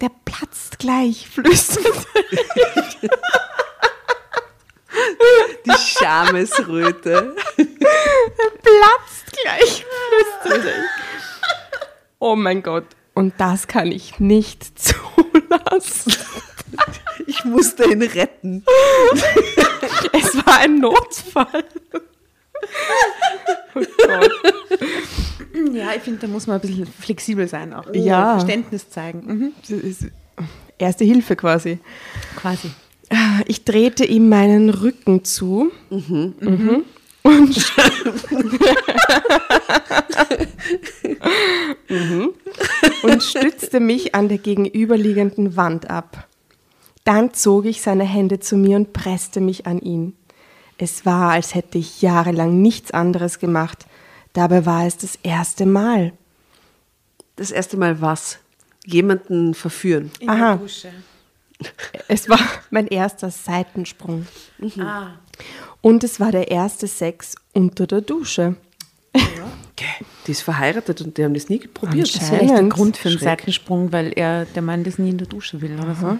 Der 0.00 0.10
platzt 0.24 0.78
gleich, 0.78 1.28
flüsterte. 1.28 2.06
Die 5.64 5.72
Schamesröte. 5.72 7.34
platzt 7.56 9.32
gleich, 9.42 9.84
flüsterte 10.42 10.68
ich. 10.70 11.35
Oh 12.18 12.36
mein 12.36 12.62
Gott. 12.62 12.84
Und 13.14 13.34
das 13.38 13.66
kann 13.66 13.90
ich 13.92 14.18
nicht 14.20 14.78
zulassen. 14.78 16.12
Ich 17.26 17.44
musste 17.44 17.84
ihn 17.90 18.02
retten. 18.02 18.64
Es 20.12 20.34
war 20.46 20.58
ein 20.60 20.78
Notfall. 20.78 21.64
Oh 23.74 23.80
Gott. 24.06 24.30
Ja, 25.72 25.92
ich 25.94 26.02
finde, 26.02 26.20
da 26.20 26.26
muss 26.26 26.46
man 26.46 26.56
ein 26.56 26.60
bisschen 26.60 26.86
flexibel 26.86 27.46
sein 27.48 27.72
auch. 27.74 27.86
Ja. 27.92 28.38
Verständnis 28.38 28.88
zeigen. 28.90 29.22
Mhm. 29.26 29.52
Das 29.60 29.70
ist 29.70 30.06
Erste 30.78 31.04
Hilfe 31.04 31.36
quasi. 31.36 31.78
Quasi. 32.36 32.70
Ich 33.46 33.64
drehte 33.64 34.04
ihm 34.04 34.28
meinen 34.28 34.68
Rücken 34.70 35.24
zu. 35.24 35.70
Mhm. 35.90 36.84
Und, 37.26 37.72
Mhm. 41.88 42.34
und 43.02 43.22
stützte 43.22 43.80
mich 43.80 44.14
an 44.14 44.28
der 44.28 44.38
gegenüberliegenden 44.38 45.56
Wand 45.56 45.90
ab. 45.90 46.28
Dann 47.04 47.32
zog 47.34 47.64
ich 47.66 47.82
seine 47.82 48.04
Hände 48.04 48.40
zu 48.40 48.56
mir 48.56 48.76
und 48.76 48.92
presste 48.92 49.40
mich 49.40 49.66
an 49.66 49.78
ihn. 49.80 50.16
Es 50.78 51.06
war, 51.06 51.30
als 51.32 51.54
hätte 51.54 51.78
ich 51.78 52.02
jahrelang 52.02 52.60
nichts 52.60 52.90
anderes 52.90 53.38
gemacht. 53.38 53.86
Dabei 54.32 54.66
war 54.66 54.86
es 54.86 54.96
das 54.98 55.16
erste 55.22 55.64
Mal. 55.66 56.12
Das 57.36 57.50
erste 57.50 57.76
Mal 57.76 58.00
was? 58.00 58.38
Jemanden 58.84 59.54
verführen. 59.54 60.10
In 60.20 60.28
Aha. 60.30 60.48
der 60.54 60.56
Dusche. 60.56 60.90
Es 62.08 62.28
war 62.28 62.38
mein 62.70 62.86
erster 62.88 63.30
Seitensprung. 63.30 64.26
Ah. 64.78 65.12
Und 65.80 66.04
es 66.04 66.20
war 66.20 66.32
der 66.32 66.50
erste 66.50 66.86
Sex 66.86 67.36
unter 67.52 67.86
der 67.86 68.00
Dusche. 68.00 68.56
Die 70.26 70.30
ist 70.32 70.42
verheiratet 70.42 71.00
und 71.02 71.16
die 71.16 71.24
haben 71.24 71.34
das 71.34 71.48
nie 71.48 71.58
probiert. 71.58 72.08
Das 72.08 72.22
ist 72.22 72.28
vielleicht 72.28 72.42
der 72.42 72.50
Anscheinend. 72.50 72.72
Grund 72.72 72.96
für 72.96 73.08
einen 73.08 73.18
Schräg. 73.18 73.28
Seitensprung, 73.40 73.92
weil 73.92 74.12
er 74.16 74.44
der 74.46 74.62
Mann 74.62 74.84
das 74.84 74.98
nie 74.98 75.10
in 75.10 75.18
der 75.18 75.26
Dusche 75.26 75.60
will 75.60 75.78
oder 75.78 75.94
so. 75.94 76.18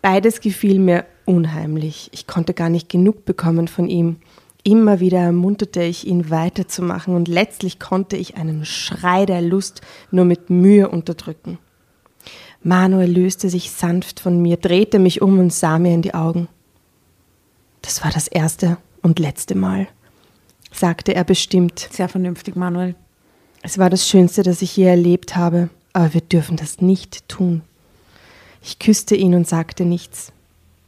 Beides 0.00 0.40
gefiel 0.40 0.78
mir 0.78 1.04
unheimlich. 1.24 2.08
Ich 2.12 2.26
konnte 2.26 2.54
gar 2.54 2.68
nicht 2.70 2.88
genug 2.88 3.24
bekommen 3.24 3.68
von 3.68 3.88
ihm. 3.88 4.16
Immer 4.62 5.00
wieder 5.00 5.18
ermunterte 5.18 5.82
ich 5.82 6.06
ihn 6.06 6.30
weiterzumachen 6.30 7.14
und 7.14 7.28
letztlich 7.28 7.78
konnte 7.78 8.16
ich 8.16 8.36
einen 8.36 8.64
Schrei 8.64 9.26
der 9.26 9.42
Lust 9.42 9.80
nur 10.10 10.24
mit 10.24 10.50
Mühe 10.50 10.88
unterdrücken. 10.88 11.58
Manuel 12.62 13.10
löste 13.10 13.50
sich 13.50 13.70
sanft 13.70 14.20
von 14.20 14.40
mir, 14.42 14.56
drehte 14.56 14.98
mich 14.98 15.22
um 15.22 15.38
und 15.38 15.52
sah 15.52 15.78
mir 15.78 15.94
in 15.94 16.02
die 16.02 16.14
Augen. 16.14 16.48
Das 17.88 18.04
war 18.04 18.10
das 18.10 18.28
erste 18.28 18.76
und 19.00 19.18
letzte 19.18 19.54
Mal, 19.54 19.88
sagte 20.70 21.14
er 21.14 21.24
bestimmt. 21.24 21.88
Sehr 21.90 22.10
vernünftig, 22.10 22.54
Manuel. 22.54 22.94
Es 23.62 23.78
war 23.78 23.88
das 23.88 24.06
Schönste, 24.06 24.42
das 24.42 24.60
ich 24.60 24.76
je 24.76 24.84
erlebt 24.84 25.36
habe, 25.36 25.70
aber 25.94 26.12
wir 26.12 26.20
dürfen 26.20 26.58
das 26.58 26.82
nicht 26.82 27.26
tun. 27.30 27.62
Ich 28.62 28.78
küsste 28.78 29.14
ihn 29.16 29.34
und 29.34 29.48
sagte 29.48 29.86
nichts. 29.86 30.32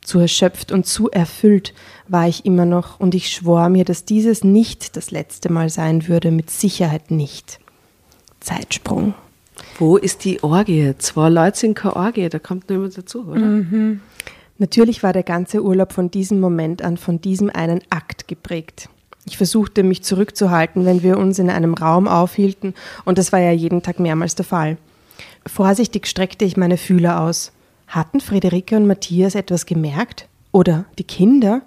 Zu 0.02 0.18
erschöpft 0.18 0.72
und 0.72 0.84
zu 0.84 1.10
erfüllt 1.10 1.72
war 2.06 2.28
ich 2.28 2.44
immer 2.44 2.66
noch, 2.66 3.00
und 3.00 3.14
ich 3.14 3.30
schwor 3.30 3.70
mir, 3.70 3.86
dass 3.86 4.04
dieses 4.04 4.44
nicht 4.44 4.94
das 4.94 5.10
letzte 5.10 5.50
Mal 5.50 5.70
sein 5.70 6.06
würde, 6.06 6.30
mit 6.30 6.50
Sicherheit 6.50 7.10
nicht. 7.10 7.60
Zeitsprung. 8.40 9.14
Wo 9.78 9.96
ist 9.96 10.26
die 10.26 10.42
Orgie? 10.42 10.92
Zwei 10.98 11.30
Leute 11.30 11.60
sind 11.60 11.76
keine 11.76 11.96
Orgie, 11.96 12.28
da 12.28 12.38
kommt 12.38 12.68
noch 12.68 12.76
jemand 12.76 12.98
dazu, 12.98 13.26
oder? 13.26 13.40
Natürlich 14.60 15.02
war 15.02 15.14
der 15.14 15.22
ganze 15.22 15.64
Urlaub 15.64 15.94
von 15.94 16.10
diesem 16.10 16.38
Moment 16.38 16.82
an, 16.82 16.98
von 16.98 17.18
diesem 17.18 17.48
einen 17.48 17.80
Akt 17.88 18.28
geprägt. 18.28 18.90
Ich 19.24 19.38
versuchte 19.38 19.82
mich 19.82 20.02
zurückzuhalten, 20.02 20.84
wenn 20.84 21.02
wir 21.02 21.16
uns 21.16 21.38
in 21.38 21.48
einem 21.48 21.72
Raum 21.72 22.06
aufhielten, 22.06 22.74
und 23.06 23.16
das 23.16 23.32
war 23.32 23.40
ja 23.40 23.52
jeden 23.52 23.82
Tag 23.82 23.98
mehrmals 24.00 24.34
der 24.34 24.44
Fall. 24.44 24.76
Vorsichtig 25.46 26.06
streckte 26.06 26.44
ich 26.44 26.58
meine 26.58 26.76
Fühler 26.76 27.22
aus. 27.22 27.52
Hatten 27.88 28.20
Friederike 28.20 28.76
und 28.76 28.86
Matthias 28.86 29.34
etwas 29.34 29.64
gemerkt? 29.64 30.28
Oder 30.52 30.84
die 30.98 31.04
Kinder? 31.04 31.62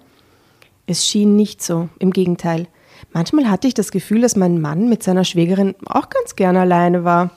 Es 0.86 1.04
schien 1.04 1.34
nicht 1.34 1.64
so, 1.64 1.88
im 1.98 2.12
Gegenteil. 2.12 2.68
Manchmal 3.12 3.50
hatte 3.50 3.66
ich 3.66 3.74
das 3.74 3.90
Gefühl, 3.90 4.20
dass 4.20 4.36
mein 4.36 4.60
Mann 4.60 4.88
mit 4.88 5.02
seiner 5.02 5.24
Schwägerin 5.24 5.74
auch 5.84 6.10
ganz 6.10 6.36
gern 6.36 6.56
alleine 6.56 7.02
war. 7.02 7.32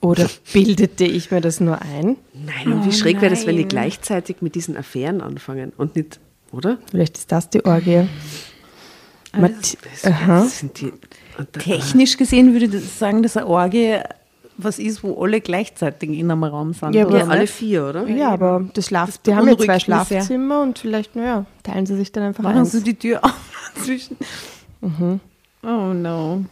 Oder 0.00 0.28
bildete 0.52 1.04
ich 1.04 1.30
mir 1.30 1.40
das 1.40 1.60
nur 1.60 1.80
ein? 1.82 2.16
Nein, 2.32 2.72
und 2.72 2.86
wie 2.86 2.92
schräg 2.92 3.20
wäre 3.20 3.30
das, 3.30 3.46
wenn 3.46 3.56
die 3.56 3.68
gleichzeitig 3.68 4.36
mit 4.40 4.54
diesen 4.54 4.76
Affären 4.76 5.20
anfangen 5.20 5.72
und 5.76 5.96
nicht, 5.96 6.20
oder? 6.52 6.78
Vielleicht 6.90 7.18
ist 7.18 7.30
das 7.30 7.50
die 7.50 7.64
Orgie. 7.64 8.08
Das, 9.32 9.76
Aha. 10.04 10.40
das 10.40 10.58
sind 10.58 10.80
die, 10.80 10.92
Technisch 11.52 12.16
gesehen 12.16 12.52
würde 12.52 12.76
ich 12.76 12.90
sagen, 12.90 13.22
dass 13.22 13.36
eine 13.36 13.46
Orgie 13.46 13.98
was 14.56 14.78
ist, 14.78 15.02
wo 15.02 15.22
alle 15.22 15.40
gleichzeitig 15.40 16.10
in 16.10 16.30
einem 16.30 16.44
Raum 16.44 16.72
sind. 16.74 16.94
Ja, 16.94 17.06
oder 17.06 17.22
aber 17.22 17.30
alle 17.30 17.46
vier, 17.46 17.88
oder? 17.88 18.06
Ja, 18.08 18.30
aber 18.30 18.68
das 18.74 18.86
Schlaf, 18.86 19.18
die 19.18 19.34
haben 19.34 19.48
ja 19.48 19.56
zwei 19.56 19.60
mich 19.60 19.66
sehr. 19.66 19.80
Schlafzimmer 19.80 20.62
und 20.62 20.78
vielleicht, 20.78 21.16
naja, 21.16 21.46
teilen 21.62 21.86
sie 21.86 21.96
sich 21.96 22.12
dann 22.12 22.24
einfach 22.24 22.42
Machen 22.42 22.58
eins. 22.58 22.72
Sie 22.72 22.82
die 22.82 22.94
Tür 22.94 23.20
auf 23.24 23.72
zwischen. 23.82 24.16
Oh 24.82 25.92
no. 25.94 26.44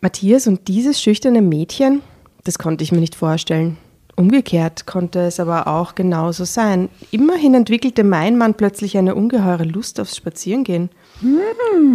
Matthias 0.00 0.46
und 0.46 0.66
dieses 0.68 1.00
schüchterne 1.00 1.42
Mädchen, 1.42 2.02
das 2.44 2.58
konnte 2.58 2.84
ich 2.84 2.92
mir 2.92 3.00
nicht 3.00 3.14
vorstellen. 3.14 3.76
Umgekehrt 4.16 4.86
konnte 4.86 5.20
es 5.20 5.40
aber 5.40 5.66
auch 5.66 5.94
genauso 5.94 6.44
sein. 6.44 6.90
Immerhin 7.10 7.54
entwickelte 7.54 8.04
mein 8.04 8.36
Mann 8.36 8.54
plötzlich 8.54 8.98
eine 8.98 9.14
ungeheure 9.14 9.64
Lust 9.64 9.98
aufs 9.98 10.16
Spazierengehen. 10.16 10.90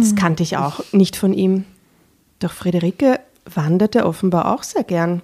Das 0.00 0.16
kannte 0.16 0.42
ich 0.42 0.56
auch 0.56 0.80
nicht 0.92 1.14
von 1.14 1.32
ihm. 1.32 1.64
Doch 2.40 2.52
Friederike 2.52 3.20
wanderte 3.44 4.04
offenbar 4.06 4.52
auch 4.52 4.62
sehr 4.64 4.82
gern. 4.82 5.22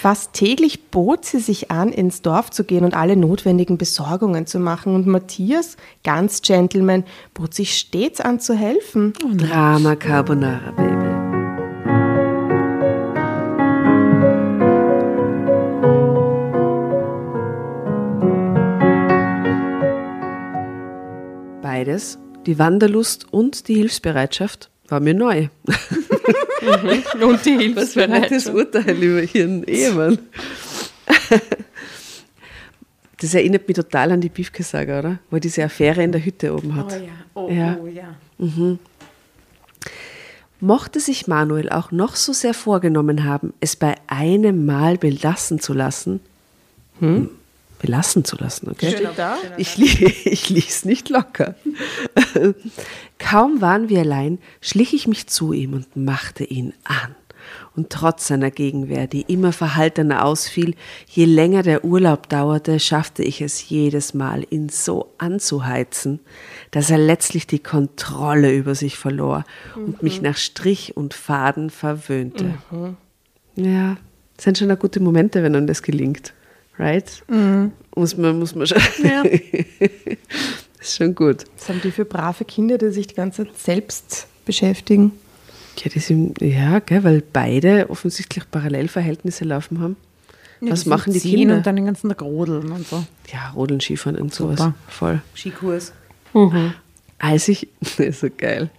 Fast 0.00 0.32
täglich 0.32 0.90
bot 0.90 1.24
sie 1.24 1.40
sich 1.40 1.72
an, 1.72 1.88
ins 1.88 2.22
Dorf 2.22 2.50
zu 2.50 2.62
gehen 2.62 2.84
und 2.84 2.94
alle 2.94 3.16
notwendigen 3.16 3.78
Besorgungen 3.78 4.46
zu 4.46 4.60
machen. 4.60 4.94
Und 4.94 5.08
Matthias, 5.08 5.76
ganz 6.04 6.42
Gentleman, 6.42 7.02
bot 7.34 7.52
sich 7.52 7.76
stets 7.76 8.20
an 8.20 8.38
zu 8.38 8.54
helfen. 8.54 9.12
Drama 9.36 9.96
Carbonara, 9.96 10.70
Baby. 10.70 11.17
Beides, 21.78 22.18
die 22.44 22.58
Wanderlust 22.58 23.32
und 23.32 23.68
die 23.68 23.74
Hilfsbereitschaft, 23.74 24.68
war 24.88 24.98
mir 24.98 25.14
neu. 25.14 25.48
Und 27.20 27.46
die 27.46 27.72
Was 27.76 27.92
für 27.92 28.02
ein 28.02 28.10
nettes 28.10 28.48
Urteil 28.48 29.00
über 29.00 29.22
ihren 29.22 29.62
Ehemann. 29.62 30.18
Das 33.20 33.34
erinnert 33.34 33.68
mich 33.68 33.76
total 33.76 34.12
an 34.12 34.20
die 34.20 34.28
Biefke-Saga, 34.28 34.98
oder? 34.98 35.18
Wo 35.30 35.36
er 35.36 35.40
diese 35.40 35.62
Affäre 35.62 36.02
in 36.02 36.10
der 36.10 36.24
Hütte 36.24 36.52
oben 36.52 36.74
hat. 36.74 37.00
oh 37.34 37.48
Ja. 37.48 37.76
oh 37.80 37.86
ja. 37.86 38.16
Mochte 40.60 40.98
sich 40.98 41.28
Manuel 41.28 41.68
auch 41.68 41.92
noch 41.92 42.16
so 42.16 42.32
sehr 42.32 42.54
vorgenommen 42.54 43.24
haben, 43.24 43.52
es 43.60 43.76
bei 43.76 43.94
einem 44.08 44.66
Mal 44.66 44.98
belassen 44.98 45.60
zu 45.60 45.74
lassen, 45.74 46.18
hm? 46.98 47.30
Belassen 47.78 48.24
zu 48.24 48.36
lassen, 48.36 48.68
okay? 48.70 49.08
Da? 49.16 49.36
Ich, 49.56 49.78
ich 50.26 50.48
ließ 50.48 50.84
nicht 50.84 51.08
locker. 51.08 51.54
Kaum 53.18 53.60
waren 53.60 53.88
wir 53.88 54.00
allein, 54.00 54.38
schlich 54.60 54.94
ich 54.94 55.06
mich 55.06 55.26
zu 55.26 55.52
ihm 55.52 55.72
und 55.74 55.96
machte 55.96 56.44
ihn 56.44 56.72
an. 56.84 57.14
Und 57.74 57.90
trotz 57.90 58.26
seiner 58.26 58.50
Gegenwehr, 58.50 59.06
die 59.06 59.22
immer 59.22 59.52
verhaltener 59.52 60.24
ausfiel, 60.24 60.74
je 61.06 61.24
länger 61.24 61.62
der 61.62 61.84
Urlaub 61.84 62.28
dauerte, 62.28 62.80
schaffte 62.80 63.22
ich 63.22 63.40
es 63.40 63.68
jedes 63.68 64.14
Mal, 64.14 64.44
ihn 64.50 64.68
so 64.68 65.12
anzuheizen, 65.18 66.20
dass 66.72 66.90
er 66.90 66.98
letztlich 66.98 67.46
die 67.46 67.60
Kontrolle 67.60 68.52
über 68.52 68.74
sich 68.74 68.98
verlor 68.98 69.44
und 69.76 70.02
mich 70.02 70.20
nach 70.20 70.36
Strich 70.36 70.96
und 70.96 71.14
Faden 71.14 71.70
verwöhnte. 71.70 72.54
Ja, 73.54 73.96
das 74.36 74.44
sind 74.44 74.58
schon 74.58 74.76
gute 74.78 75.00
Momente, 75.00 75.42
wenn 75.42 75.54
einem 75.54 75.66
das 75.66 75.82
gelingt. 75.82 76.32
Right? 76.78 77.22
Muss 77.94 78.16
man, 78.16 78.38
muss 78.38 78.54
man 78.54 78.66
schon. 78.66 78.78
Ja. 79.02 79.22
ist 80.80 80.96
schon 80.96 81.14
gut. 81.14 81.44
Was 81.58 81.68
haben 81.68 81.80
die 81.82 81.90
für 81.90 82.04
brave 82.04 82.44
Kinder, 82.44 82.78
die 82.78 82.90
sich 82.90 83.08
die 83.08 83.14
ganze 83.14 83.44
Zeit 83.44 83.58
selbst 83.58 84.26
beschäftigen? 84.44 85.12
Ja, 85.78 85.90
die 85.90 85.98
sind, 85.98 86.40
ja, 86.40 86.78
gell, 86.80 87.04
weil 87.04 87.22
beide 87.32 87.90
offensichtlich 87.90 88.50
Parallelverhältnisse 88.50 89.44
laufen 89.44 89.80
haben. 89.80 89.96
Was 90.60 90.86
machen 90.86 91.12
die 91.12 91.20
Ziehen 91.20 91.36
Kinder? 91.38 91.56
Und 91.56 91.66
dann 91.66 91.76
den 91.76 91.86
ganzen 91.86 92.08
Tag 92.08 92.22
rodeln 92.22 92.72
und 92.72 92.86
so. 92.86 93.04
ja, 93.32 93.50
Rodeln, 93.50 93.80
Skifahren 93.80 94.18
und 94.18 94.34
sowas. 94.34 94.58
Super. 94.58 94.74
Voll. 94.88 95.22
Skikurs. 95.36 95.92
Als 97.20 97.48
ich, 97.48 97.68
so 98.12 98.28
geil, 98.36 98.70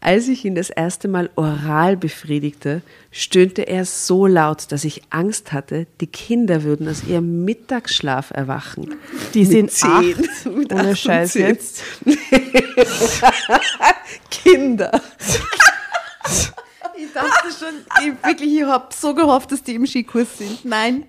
als 0.00 0.28
ich 0.28 0.44
ihn 0.44 0.54
das 0.54 0.68
erste 0.70 1.08
Mal 1.08 1.30
oral 1.34 1.96
befriedigte, 1.96 2.82
stöhnte 3.10 3.62
er 3.62 3.86
so 3.86 4.26
laut, 4.26 4.70
dass 4.70 4.84
ich 4.84 5.02
Angst 5.10 5.52
hatte, 5.52 5.86
die 6.00 6.06
Kinder 6.06 6.62
würden 6.62 6.88
aus 6.88 7.04
ihrem 7.04 7.44
Mittagsschlaf 7.44 8.30
erwachen. 8.32 8.94
Die 9.32 9.40
Mit 9.40 9.50
sind 9.50 9.70
zehn, 9.72 9.88
acht, 9.88 10.46
mit 10.54 10.72
ohne 10.72 10.90
acht 10.90 10.98
Scheiß 10.98 11.32
zehn. 11.32 11.46
jetzt. 11.46 11.82
Kinder. 14.30 15.00
Ich 16.98 17.12
dachte 17.12 17.48
schon, 17.58 17.74
ich, 18.00 18.24
wirklich, 18.26 18.56
ich 18.56 18.62
habe 18.64 18.88
so 18.94 19.14
gehofft, 19.14 19.52
dass 19.52 19.62
die 19.62 19.74
im 19.74 19.86
Skikurs 19.86 20.38
sind. 20.38 20.64
Nein. 20.64 21.06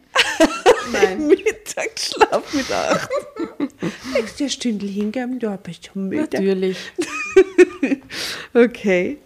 Nein. 0.92 1.28
Mittagsschlaf 1.28 2.54
mit 2.54 2.72
acht. 2.72 3.10
Nächste 4.14 4.50
Stunde 4.50 4.86
hingeben, 4.86 5.40
da 5.40 5.58
bist 5.58 5.92
du 5.94 6.00
müde. 6.00 6.22
Natürlich. 6.22 6.78
Okay. 8.54 9.18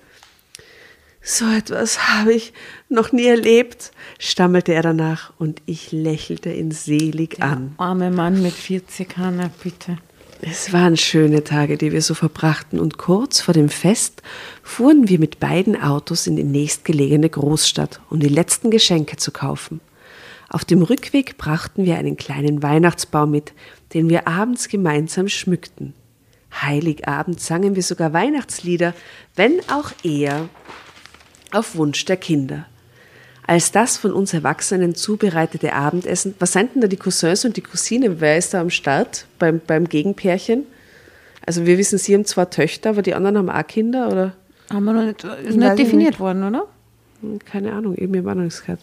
So 1.21 1.45
etwas 1.45 2.09
habe 2.09 2.33
ich 2.33 2.51
noch 2.89 3.11
nie 3.11 3.27
erlebt, 3.27 3.91
stammelte 4.19 4.73
er 4.73 4.81
danach 4.81 5.31
und 5.37 5.61
ich 5.65 5.91
lächelte 5.91 6.51
ihn 6.51 6.71
selig 6.71 7.41
an. 7.41 7.75
Arme 7.77 8.11
Mann 8.11 8.41
mit 8.41 8.53
40 8.53 9.17
Hanna, 9.17 9.51
bitte. 9.63 9.97
Es 10.41 10.73
waren 10.73 10.97
schöne 10.97 11.43
Tage, 11.43 11.77
die 11.77 11.91
wir 11.91 12.01
so 12.01 12.15
verbrachten 12.15 12.79
und 12.79 12.97
kurz 12.97 13.39
vor 13.39 13.53
dem 13.53 13.69
Fest 13.69 14.23
fuhren 14.63 15.07
wir 15.07 15.19
mit 15.19 15.39
beiden 15.39 15.79
Autos 15.79 16.25
in 16.25 16.35
die 16.35 16.43
nächstgelegene 16.43 17.29
Großstadt, 17.29 18.01
um 18.09 18.19
die 18.19 18.27
letzten 18.27 18.71
Geschenke 18.71 19.17
zu 19.17 19.31
kaufen. 19.31 19.79
Auf 20.51 20.65
dem 20.65 20.81
Rückweg 20.81 21.37
brachten 21.37 21.85
wir 21.85 21.97
einen 21.97 22.17
kleinen 22.17 22.61
Weihnachtsbaum 22.61 23.31
mit, 23.31 23.53
den 23.93 24.09
wir 24.09 24.27
abends 24.27 24.67
gemeinsam 24.67 25.29
schmückten. 25.29 25.93
Heiligabend 26.61 27.39
sangen 27.39 27.77
wir 27.77 27.83
sogar 27.83 28.11
Weihnachtslieder, 28.11 28.93
wenn 29.37 29.61
auch 29.69 29.91
eher 30.03 30.49
auf 31.53 31.77
Wunsch 31.77 32.03
der 32.03 32.17
Kinder. 32.17 32.65
Als 33.47 33.71
das 33.71 33.95
von 33.95 34.11
uns 34.11 34.33
Erwachsenen 34.33 34.93
zubereitete 34.93 35.71
Abendessen, 35.71 36.35
was 36.39 36.51
sind 36.51 36.75
denn 36.75 36.81
da 36.81 36.87
die 36.89 36.97
Cousins 36.97 37.45
und 37.45 37.55
die 37.55 37.61
Cousine? 37.61 38.19
Wer 38.19 38.37
ist 38.37 38.53
da 38.53 38.59
am 38.59 38.69
Start 38.69 39.27
beim, 39.39 39.61
beim 39.65 39.87
Gegenpärchen? 39.87 40.65
Also 41.45 41.65
wir 41.65 41.77
wissen, 41.77 41.97
sie 41.97 42.13
haben 42.13 42.25
zwei 42.25 42.45
Töchter, 42.45 42.89
aber 42.89 43.03
die 43.03 43.13
anderen 43.13 43.37
haben 43.37 43.49
auch 43.49 43.67
Kinder, 43.67 44.09
oder? 44.09 44.35
Haben 44.69 44.83
wir 44.83 44.93
noch 44.93 45.05
nicht, 45.05 45.23
ist 45.23 45.55
nicht 45.55 45.69
ich 45.69 45.75
definiert 45.75 46.19
worden, 46.19 46.43
oder? 46.43 46.67
Hm, 47.21 47.39
Keine 47.39 47.71
Ahnung, 47.71 47.95
eben 47.95 48.13
im 48.13 48.43
nichts 48.43 48.61
gehört. 48.61 48.81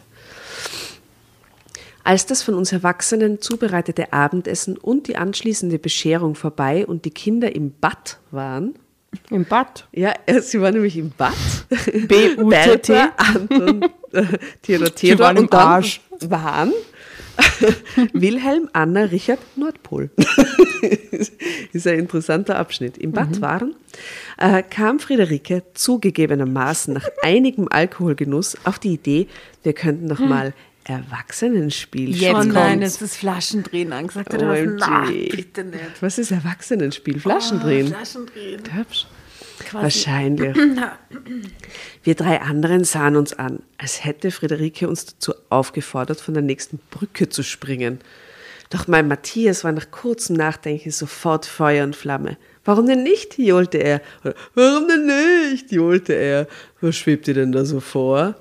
Als 2.09 2.25
das 2.25 2.43
von 2.43 2.55
uns 2.55 2.73
Erwachsenen 2.73 3.43
zubereitete 3.43 4.15
Abendessen 4.15 4.79
und 4.79 5.09
die 5.09 5.17
anschließende 5.17 5.79
Bescherung 5.79 6.37
vorbei 6.37 6.87
und 6.87 7.05
die 7.05 7.11
Kinder 7.11 7.55
im 7.55 7.71
Bad 7.71 8.19
waren, 8.31 8.77
Im 9.29 9.45
Bad. 9.45 9.87
ja, 9.93 10.15
äh, 10.25 10.41
sie 10.41 10.59
war 10.59 10.73
nämlich 10.73 10.97
im 10.97 11.11
Bad. 11.11 11.35
B-U-T-T. 11.69 12.95
Anton, 13.19 13.91
äh, 14.13 14.25
Theodor, 14.63 14.95
Theodor 14.95 15.27
waren 15.27 15.37
und 15.37 15.55
Arsch. 15.55 16.01
waren 16.21 16.73
Wilhelm, 18.15 18.71
Anna, 18.73 19.03
Richard, 19.03 19.41
Nordpol. 19.57 20.11
ist 21.73 21.87
ein 21.87 21.99
interessanter 21.99 22.57
Abschnitt. 22.57 22.97
Im 22.97 23.13
Bad 23.13 23.43
waren, 23.43 23.75
äh, 24.39 24.63
kam 24.63 24.99
Friederike 24.99 25.63
zugegebenermaßen 25.75 26.95
nach 26.95 27.07
einigem 27.23 27.69
Alkoholgenuss 27.69 28.57
auf 28.65 28.79
die 28.79 28.95
Idee, 28.95 29.29
wir 29.63 29.75
könnten 29.75 30.07
noch 30.07 30.21
mal 30.21 30.55
Erwachsenenspiel 30.89 32.17
Jetzt 32.17 32.35
oh 32.35 32.43
nein, 32.43 32.81
jetzt 32.81 33.03
das 33.03 33.17
Flaschendrehen 33.17 33.93
angesagt. 33.93 34.33
OMG. 34.33 34.77
Na, 34.79 35.05
bitte 35.11 35.65
nicht. 35.65 35.83
Was 36.01 36.19
ist 36.19 36.31
Erwachsenenspiel? 36.31 37.21
Flaschendrehen. 37.21 37.89
Flaschendrehen. 37.89 38.63
Hübsch. 38.73 39.07
Quasi. 39.59 39.83
Wahrscheinlich. 39.83 40.57
Wir 42.03 42.15
drei 42.15 42.41
anderen 42.41 42.85
sahen 42.85 43.17
uns 43.17 43.35
an, 43.35 43.63
als 43.77 44.03
hätte 44.03 44.31
Friederike 44.31 44.89
uns 44.89 45.05
dazu 45.05 45.35
aufgefordert, 45.51 46.23
von 46.23 46.33
der 46.33 46.43
nächsten 46.43 46.79
Brücke 46.91 47.29
zu 47.29 47.43
springen. 47.43 47.99
Doch 48.71 48.87
mein 48.87 49.09
Matthias 49.09 49.65
war 49.65 49.73
nach 49.73 49.91
kurzem 49.91 50.37
Nachdenken 50.37 50.91
sofort 50.91 51.45
Feuer 51.45 51.85
und 51.85 51.97
Flamme. 51.97 52.39
Warum 52.65 52.87
denn 52.87 53.03
nicht? 53.03 53.37
johlte 53.39 53.79
er. 53.79 54.01
Warum 54.55 54.89
denn 54.89 55.07
nicht? 55.07 55.71
johlte 55.71 56.15
er. 56.15 56.47
Was 56.81 56.97
schwebt 56.97 57.27
dir 57.27 57.35
denn 57.35 57.53
da 57.53 57.67
so 57.67 57.81
vor? 57.81 58.37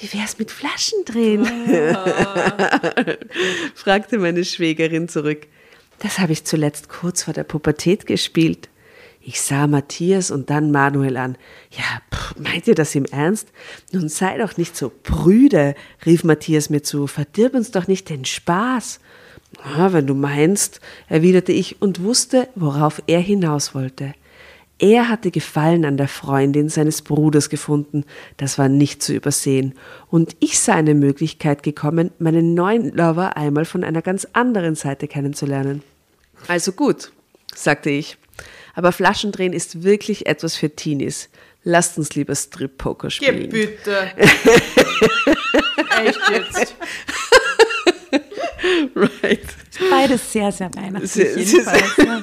Wie 0.00 0.12
wär's 0.18 0.38
mit 0.38 0.50
Flaschendrehen? 0.50 1.46
fragte 3.74 4.18
meine 4.18 4.44
Schwägerin 4.44 5.08
zurück. 5.08 5.46
Das 6.00 6.18
habe 6.18 6.32
ich 6.32 6.44
zuletzt 6.44 6.88
kurz 6.88 7.22
vor 7.22 7.32
der 7.32 7.44
Pubertät 7.44 8.06
gespielt. 8.06 8.68
Ich 9.20 9.40
sah 9.40 9.66
Matthias 9.66 10.30
und 10.30 10.50
dann 10.50 10.70
Manuel 10.70 11.16
an. 11.16 11.36
Ja, 11.70 12.00
pff, 12.14 12.36
meint 12.36 12.68
ihr 12.68 12.74
das 12.74 12.94
im 12.94 13.06
Ernst? 13.06 13.48
Nun 13.90 14.08
sei 14.08 14.38
doch 14.38 14.56
nicht 14.56 14.76
so 14.76 14.92
prüde, 15.02 15.74
rief 16.04 16.22
Matthias 16.22 16.70
mir 16.70 16.82
zu. 16.82 17.06
Verdirb 17.06 17.54
uns 17.54 17.70
doch 17.70 17.88
nicht 17.88 18.08
den 18.08 18.24
Spaß. 18.24 19.00
Ah, 19.62 19.92
wenn 19.92 20.06
du 20.06 20.14
meinst, 20.14 20.80
erwiderte 21.08 21.52
ich 21.52 21.80
und 21.80 22.02
wusste, 22.02 22.48
worauf 22.54 23.02
er 23.06 23.20
hinaus 23.20 23.74
wollte. 23.74 24.14
Er 24.78 25.08
hatte 25.08 25.30
Gefallen 25.30 25.84
an 25.86 25.96
der 25.96 26.06
Freundin 26.08 26.68
seines 26.68 27.00
Bruders 27.00 27.48
gefunden, 27.48 28.04
das 28.36 28.58
war 28.58 28.68
nicht 28.68 29.02
zu 29.02 29.14
übersehen, 29.14 29.74
und 30.10 30.36
ich 30.38 30.58
sah 30.58 30.74
eine 30.74 30.94
Möglichkeit 30.94 31.62
gekommen, 31.62 32.10
meinen 32.18 32.52
neuen 32.52 32.94
Lover 32.94 33.38
einmal 33.38 33.64
von 33.64 33.84
einer 33.84 34.02
ganz 34.02 34.26
anderen 34.34 34.74
Seite 34.74 35.08
kennenzulernen. 35.08 35.82
Also 36.46 36.72
gut, 36.72 37.10
sagte 37.54 37.88
ich, 37.88 38.18
aber 38.74 38.92
Flaschendrehen 38.92 39.54
ist 39.54 39.82
wirklich 39.82 40.26
etwas 40.26 40.56
für 40.56 40.68
Teenies. 40.68 41.30
Lasst 41.64 41.96
uns 41.96 42.14
lieber 42.14 42.34
Strip-Poker 42.34 43.08
spielen. 43.10 43.48
bitte. 43.48 44.10
Echt 46.04 46.20
jetzt? 46.30 46.74
Right. 48.94 49.40
Beides 49.90 50.32
sehr, 50.32 50.52
sehr 50.52 50.70
weihnachtlich 50.74 51.10
Sehr- 51.12 51.34
sehr- 51.34 51.42
jedenfalls. 51.42 51.96
ja. 51.98 52.22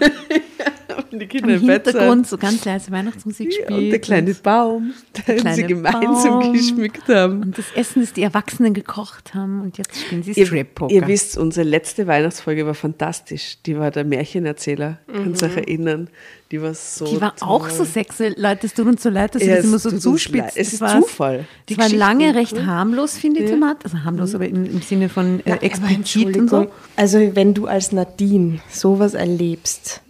Und 1.13 1.19
die 1.19 1.23
Im 1.25 1.29
Kinder 1.29 1.53
im 1.53 1.67
Bett 1.67 1.85
Hintergrund 1.87 2.27
so 2.27 2.37
ganz 2.37 2.65
leise 2.65 2.91
Weihnachtsmusik 2.91 3.47
Ja, 3.53 3.63
spielt. 3.65 3.79
und 3.79 3.89
der 3.91 3.99
kleine 3.99 4.33
Baum, 4.33 4.93
den 5.27 5.37
kleine 5.37 5.55
sie 5.55 5.63
gemeinsam 5.63 6.39
Baum. 6.41 6.53
geschmückt 6.53 7.07
haben. 7.07 7.41
Und 7.43 7.57
das 7.57 7.65
Essen, 7.75 8.01
das 8.01 8.13
die 8.13 8.23
Erwachsenen 8.23 8.73
gekocht 8.73 9.33
haben. 9.35 9.61
Und 9.61 9.77
jetzt 9.77 9.95
spielen 10.01 10.23
sie 10.23 10.33
Strip-Poker. 10.33 10.93
ihr 10.93 11.07
wisst, 11.07 11.37
unsere 11.37 11.67
letzte 11.67 12.07
Weihnachtsfolge 12.07 12.65
war 12.65 12.73
fantastisch. 12.73 13.57
Die 13.65 13.77
war 13.77 13.91
der 13.91 14.03
Märchenerzähler. 14.03 14.97
Könnt 15.07 15.41
ihr 15.41 15.47
euch 15.47 15.55
erinnern? 15.57 16.09
Die 16.51 16.61
war 16.61 16.73
so 16.75 17.05
die 17.05 17.19
war 17.21 17.35
toll. 17.35 17.47
auch 17.49 17.69
so 17.69 17.83
sexuell. 17.83 18.35
Leute, 18.37 18.67
es 18.67 18.73
tut 18.75 18.85
uns 18.85 19.01
so 19.01 19.09
leid, 19.09 19.33
dass 19.33 19.41
sie 19.41 19.49
Ja, 19.49 19.55
das 19.55 19.65
immer 19.65 19.79
so 19.79 19.91
zuspitzt. 19.97 20.55
Es 20.55 20.73
ist 20.73 20.81
war- 20.81 20.99
Zufall. 21.01 21.45
Die 21.69 21.73
Die 21.75 21.79
war 21.79 21.89
lange 21.89 22.35
recht 22.35 22.53
ne? 22.53 22.65
harmlos, 22.67 23.17
finde 23.17 23.39
ich, 23.39 23.45
Ja. 23.49 23.55
Thematik. 23.55 23.85
Also 23.85 24.03
harmlos, 24.03 24.35
aber 24.35 24.47
im, 24.47 24.65
im 24.65 24.81
Sinne 24.81 25.09
von 25.09 25.39
äh, 25.45 25.51
Aber 25.53 25.63
explizit 25.63 26.37
und 26.37 26.49
so. 26.49 26.57
Entschuldigung, 26.57 26.67
also 26.95 27.35
wenn 27.35 27.53
du 27.55 27.65
als 27.67 27.91
Nadine 27.91 28.59
sowas 28.69 29.13
erlebst, 29.15 30.01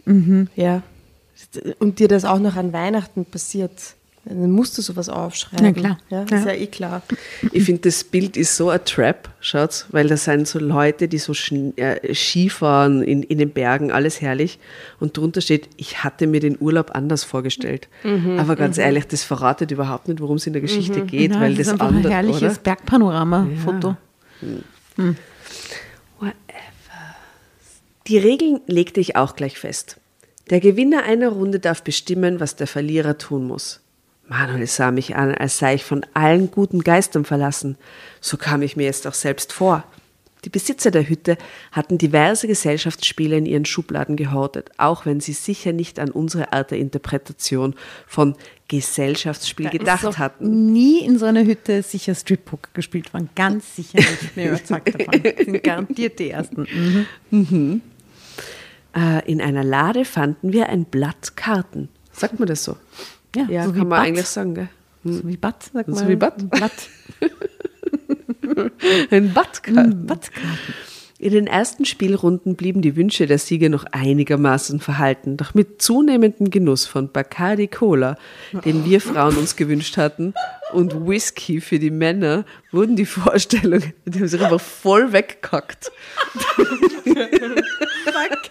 ja, 0.55 0.81
Und 1.79 1.99
dir 1.99 2.07
das 2.07 2.25
auch 2.25 2.39
noch 2.39 2.55
an 2.55 2.73
Weihnachten 2.73 3.25
passiert. 3.25 3.71
Dann 4.25 4.51
musst 4.51 4.77
du 4.77 4.81
sowas 4.81 5.09
aufschreiben. 5.09 5.65
Ja, 5.65 5.71
klar. 5.73 5.97
Ja, 6.09 6.23
ist 6.23 6.31
Ja. 6.31 6.39
ja 6.53 6.53
eh 6.53 6.67
klar. 6.67 7.01
Ich 7.51 7.65
finde, 7.65 7.81
das 7.81 8.05
Bild 8.05 8.37
ist 8.37 8.55
so 8.55 8.69
ein 8.69 8.79
Trap, 8.85 9.27
schaut's, 9.41 9.85
weil 9.91 10.07
das 10.07 10.23
sind 10.23 10.47
so 10.47 10.59
Leute, 10.59 11.09
die 11.09 11.17
so 11.17 11.33
äh, 11.75 12.13
Skifahren 12.15 13.03
in, 13.03 13.21
in 13.23 13.37
den 13.37 13.49
Bergen, 13.49 13.91
alles 13.91 14.21
herrlich. 14.21 14.59
Und 15.01 15.17
drunter 15.17 15.41
steht, 15.41 15.67
ich 15.75 16.05
hatte 16.05 16.25
mir 16.27 16.39
den 16.39 16.55
Urlaub 16.57 16.91
anders 16.95 17.25
vorgestellt. 17.25 17.89
Aber 18.37 18.55
ganz 18.55 18.77
ehrlich, 18.77 19.07
das 19.07 19.23
verratet 19.23 19.71
überhaupt 19.71 20.07
nicht, 20.07 20.21
worum 20.21 20.37
es 20.37 20.47
in 20.47 20.53
der 20.53 20.61
Geschichte 20.61 21.01
geht, 21.01 21.33
Ja, 21.33 21.41
weil 21.41 21.55
das 21.55 21.67
das, 21.67 21.67
ist 21.67 21.73
einfach 21.73 21.87
andere, 21.87 22.07
ein 22.07 22.25
herrliches? 22.25 22.59
Bergpanorama-Foto. 22.59 23.97
Whatever. 26.19 26.33
Die 28.07 28.17
Regeln 28.17 28.61
legte 28.67 29.01
ich 29.01 29.17
auch 29.17 29.35
gleich 29.35 29.57
fest. 29.59 29.97
Der 30.49 30.59
Gewinner 30.59 31.03
einer 31.03 31.29
Runde 31.29 31.59
darf 31.59 31.83
bestimmen, 31.83 32.39
was 32.39 32.55
der 32.55 32.67
Verlierer 32.67 33.17
tun 33.17 33.47
muss. 33.47 33.79
Manuel 34.27 34.67
sah 34.67 34.91
mich 34.91 35.15
an, 35.15 35.33
als 35.35 35.57
sei 35.57 35.75
ich 35.75 35.83
von 35.83 36.05
allen 36.13 36.49
guten 36.51 36.81
Geistern 36.81 37.25
verlassen. 37.25 37.77
So 38.21 38.37
kam 38.37 38.61
ich 38.61 38.75
mir 38.75 38.85
jetzt 38.85 39.05
auch 39.07 39.13
selbst 39.13 39.53
vor. 39.53 39.83
Die 40.45 40.49
Besitzer 40.49 40.91
der 40.91 41.07
Hütte 41.07 41.37
hatten 41.71 41.97
diverse 41.97 42.47
Gesellschaftsspiele 42.47 43.37
in 43.37 43.45
ihren 43.45 43.63
Schubladen 43.63 44.17
gehortet, 44.17 44.71
auch 44.77 45.05
wenn 45.05 45.21
sie 45.21 45.31
sicher 45.31 45.71
nicht 45.71 45.99
an 45.99 46.11
unsere 46.11 46.51
Art 46.51 46.71
der 46.71 46.79
Interpretation 46.79 47.75
von 48.07 48.35
Gesellschaftsspiel 48.67 49.69
gedacht 49.69 50.03
Ist 50.03 50.17
hatten. 50.17 50.73
Nie 50.73 50.99
in 51.05 51.17
so 51.17 51.25
einer 51.25 51.45
Hütte 51.45 51.81
sicher 51.81 52.13
Strip-Poker 52.13 52.71
gespielt 52.73 53.13
worden. 53.13 53.29
Ganz 53.35 53.75
sicher 53.77 53.99
nicht. 53.99 54.35
Bin 54.35 54.47
überzeugt 54.47 54.93
davon. 54.93 55.21
Sind 55.45 55.63
garantiert 55.63 56.19
die 56.19 56.31
ersten. 56.31 57.07
Mhm. 57.31 57.81
Äh, 58.95 59.29
in 59.31 59.41
einer 59.41 59.63
Lade 59.63 60.05
fanden 60.05 60.53
wir 60.53 60.69
ein 60.69 60.85
Blatt 60.85 61.35
Karten. 61.35 61.89
Sagt 62.11 62.39
man 62.39 62.47
das 62.47 62.63
so? 62.63 62.77
Ja, 63.35 63.45
Ja, 63.49 63.63
so 63.65 63.73
wie 63.75 63.79
kann 63.79 63.87
man 63.87 63.99
Bad. 63.99 64.07
eigentlich 64.07 64.27
sagen, 64.27 64.53
gell? 64.55 64.69
So 65.03 65.27
wie 65.27 65.37
Bad, 65.37 65.63
sagt 65.73 65.89
So 65.89 65.95
man. 65.95 66.07
wie 66.09 66.15
Bad? 66.15 66.39
Ein 66.41 66.49
Blatt. 66.49 66.71
Ein 69.11 69.33
Badkarten. 69.33 70.05
Badkarten. 70.05 70.43
In 71.17 71.31
den 71.31 71.47
ersten 71.47 71.85
Spielrunden 71.85 72.55
blieben 72.57 72.81
die 72.81 72.97
Wünsche 72.97 73.27
der 73.27 73.37
Sieger 73.39 73.69
noch 73.69 73.85
einigermaßen 73.91 74.81
verhalten, 74.81 75.37
doch 75.37 75.53
mit 75.53 75.81
zunehmendem 75.81 76.49
Genuss 76.49 76.85
von 76.85 77.09
Bacardi 77.11 77.67
Cola, 77.67 78.17
den 78.65 78.83
wir 78.83 78.99
Frauen 78.99 79.37
uns 79.37 79.55
gewünscht 79.55 79.95
hatten, 79.95 80.33
und 80.73 81.07
Whisky 81.07 81.61
für 81.61 81.79
die 81.79 81.91
Männer, 81.91 82.43
wurden 82.71 82.95
die 82.97 83.05
Vorstellungen, 83.05 83.93
die 84.05 84.19
haben 84.19 84.27
sich 84.27 84.41
einfach 84.43 84.59
voll 84.59 85.13
weggekackt. 85.13 85.91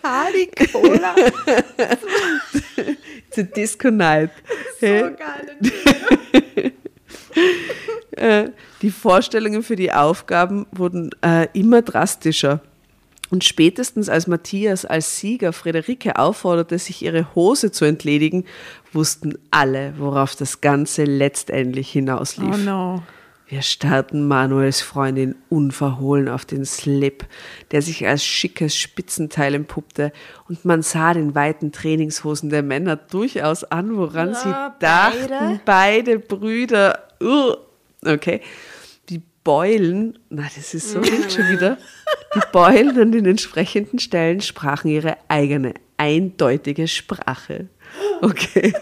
Bacardi 0.02 0.50
Cola. 0.72 1.14
The 3.34 3.44
Disco 3.44 3.90
Night. 3.90 4.30
Hey. 4.80 5.12
Äh, 8.12 8.50
die 8.82 8.90
Vorstellungen 8.90 9.62
für 9.62 9.74
die 9.74 9.90
Aufgaben 9.90 10.66
wurden 10.70 11.10
äh, 11.22 11.48
immer 11.54 11.80
drastischer. 11.80 12.60
Und 13.30 13.42
spätestens 13.42 14.10
als 14.10 14.26
Matthias 14.26 14.84
als 14.84 15.18
Sieger 15.18 15.54
Friederike 15.54 16.16
aufforderte, 16.16 16.78
sich 16.78 17.02
ihre 17.02 17.34
Hose 17.34 17.72
zu 17.72 17.86
entledigen, 17.86 18.44
wussten 18.92 19.38
alle, 19.50 19.94
worauf 19.96 20.36
das 20.36 20.60
Ganze 20.60 21.04
letztendlich 21.04 21.90
hinauslief. 21.90 22.54
Oh 22.54 22.58
no. 22.58 23.02
Wir 23.52 23.60
starrten 23.60 24.26
Manuels 24.26 24.80
Freundin 24.80 25.34
unverhohlen 25.50 26.30
auf 26.30 26.46
den 26.46 26.64
Slip, 26.64 27.26
der 27.70 27.82
sich 27.82 28.06
als 28.08 28.24
schickes 28.24 28.74
Spitzenteil 28.74 29.54
empuppte, 29.54 30.10
und 30.48 30.64
man 30.64 30.80
sah 30.80 31.12
den 31.12 31.34
weiten 31.34 31.70
Trainingshosen 31.70 32.48
der 32.48 32.62
Männer 32.62 32.96
durchaus 32.96 33.62
an, 33.64 33.98
woran 33.98 34.34
sie 34.34 34.54
dachten, 34.78 35.60
beide 35.66 36.18
Brüder, 36.18 37.06
uh, 37.20 37.56
okay, 38.06 38.40
die 39.10 39.20
Beulen, 39.44 40.18
na, 40.30 40.44
das 40.44 40.72
ist 40.72 40.90
so 40.90 41.04
wild 41.04 41.30
schon 41.30 41.50
wieder, 41.50 41.76
die 42.34 42.40
Beulen 42.52 42.98
an 42.98 43.12
den 43.12 43.26
entsprechenden 43.26 43.98
Stellen 43.98 44.40
sprachen 44.40 44.90
ihre 44.90 45.18
eigene, 45.28 45.74
eindeutige 45.98 46.88
Sprache. 46.88 47.68
Okay. 48.22 48.72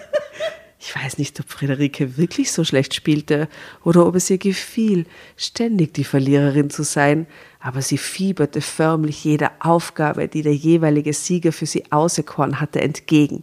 Ich 0.82 0.96
weiß 0.96 1.18
nicht, 1.18 1.38
ob 1.38 1.50
Friederike 1.50 2.16
wirklich 2.16 2.50
so 2.52 2.64
schlecht 2.64 2.94
spielte 2.94 3.48
oder 3.84 4.06
ob 4.06 4.14
es 4.14 4.30
ihr 4.30 4.38
gefiel, 4.38 5.04
ständig 5.36 5.92
die 5.92 6.04
Verliererin 6.04 6.70
zu 6.70 6.84
sein, 6.84 7.26
aber 7.60 7.82
sie 7.82 7.98
fieberte 7.98 8.62
förmlich 8.62 9.22
jeder 9.22 9.52
Aufgabe, 9.60 10.26
die 10.26 10.40
der 10.40 10.54
jeweilige 10.54 11.12
Sieger 11.12 11.52
für 11.52 11.66
sie 11.66 11.92
auserkoren 11.92 12.60
hatte, 12.60 12.80
entgegen. 12.80 13.42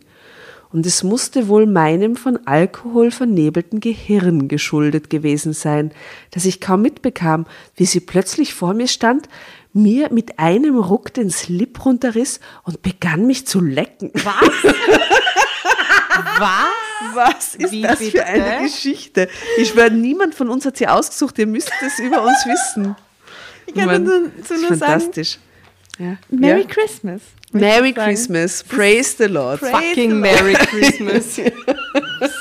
Und 0.73 0.87
es 0.87 1.03
musste 1.03 1.47
wohl 1.47 1.67
meinem 1.67 2.15
von 2.15 2.39
Alkohol 2.47 3.11
vernebelten 3.11 3.81
Gehirn 3.81 4.47
geschuldet 4.47 5.11
gewesen 5.11 5.53
sein, 5.53 5.91
dass 6.31 6.43
ich 6.43 6.59
kaum 6.59 6.81
mitbekam, 6.81 7.45
wie 7.75 7.85
sie 7.85 7.99
plötzlich 7.99 8.55
vor 8.55 8.73
mir 8.73 8.87
stand, 8.87 9.29
mir 9.73 10.11
mit 10.11 10.39
einem 10.39 10.79
Ruck 10.79 11.13
den 11.13 11.29
Slip 11.29 11.85
runterriss 11.85 12.39
und 12.63 12.81
begann 12.81 13.27
mich 13.27 13.45
zu 13.45 13.61
lecken. 13.61 14.11
Was? 14.15 14.73
Was? 16.39 16.86
Was 17.13 17.55
ist 17.55 17.71
Wie 17.71 17.81
das 17.81 17.99
für 17.99 18.25
eine 18.25 18.43
bitte? 18.43 18.63
Geschichte? 18.63 19.29
Ich 19.57 19.69
schwöre, 19.69 19.91
niemand 19.91 20.35
von 20.35 20.49
uns 20.49 20.65
hat 20.65 20.77
sie 20.77 20.87
ausgesucht. 20.87 21.37
Ihr 21.39 21.47
müsst 21.47 21.71
es 21.85 21.99
über 21.99 22.23
uns 22.23 22.45
wissen. 22.45 22.95
Ich 23.65 23.73
kann 23.73 24.03
nur- 24.03 24.31
so 24.47 24.53
nur 24.55 24.75
sagen, 24.75 24.79
fantastisch. 24.79 25.37
Ja. 25.99 26.17
Merry 26.29 26.61
ja. 26.61 26.67
Christmas. 26.67 27.21
Merry 27.51 27.93
sagen. 27.93 28.07
Christmas. 28.07 28.63
Praise 28.63 29.15
the 29.17 29.25
Lord. 29.25 29.59
Praise 29.59 29.71
Fucking 29.71 30.09
the 30.11 30.15
Merry 30.15 30.53
Christmas. 30.53 31.39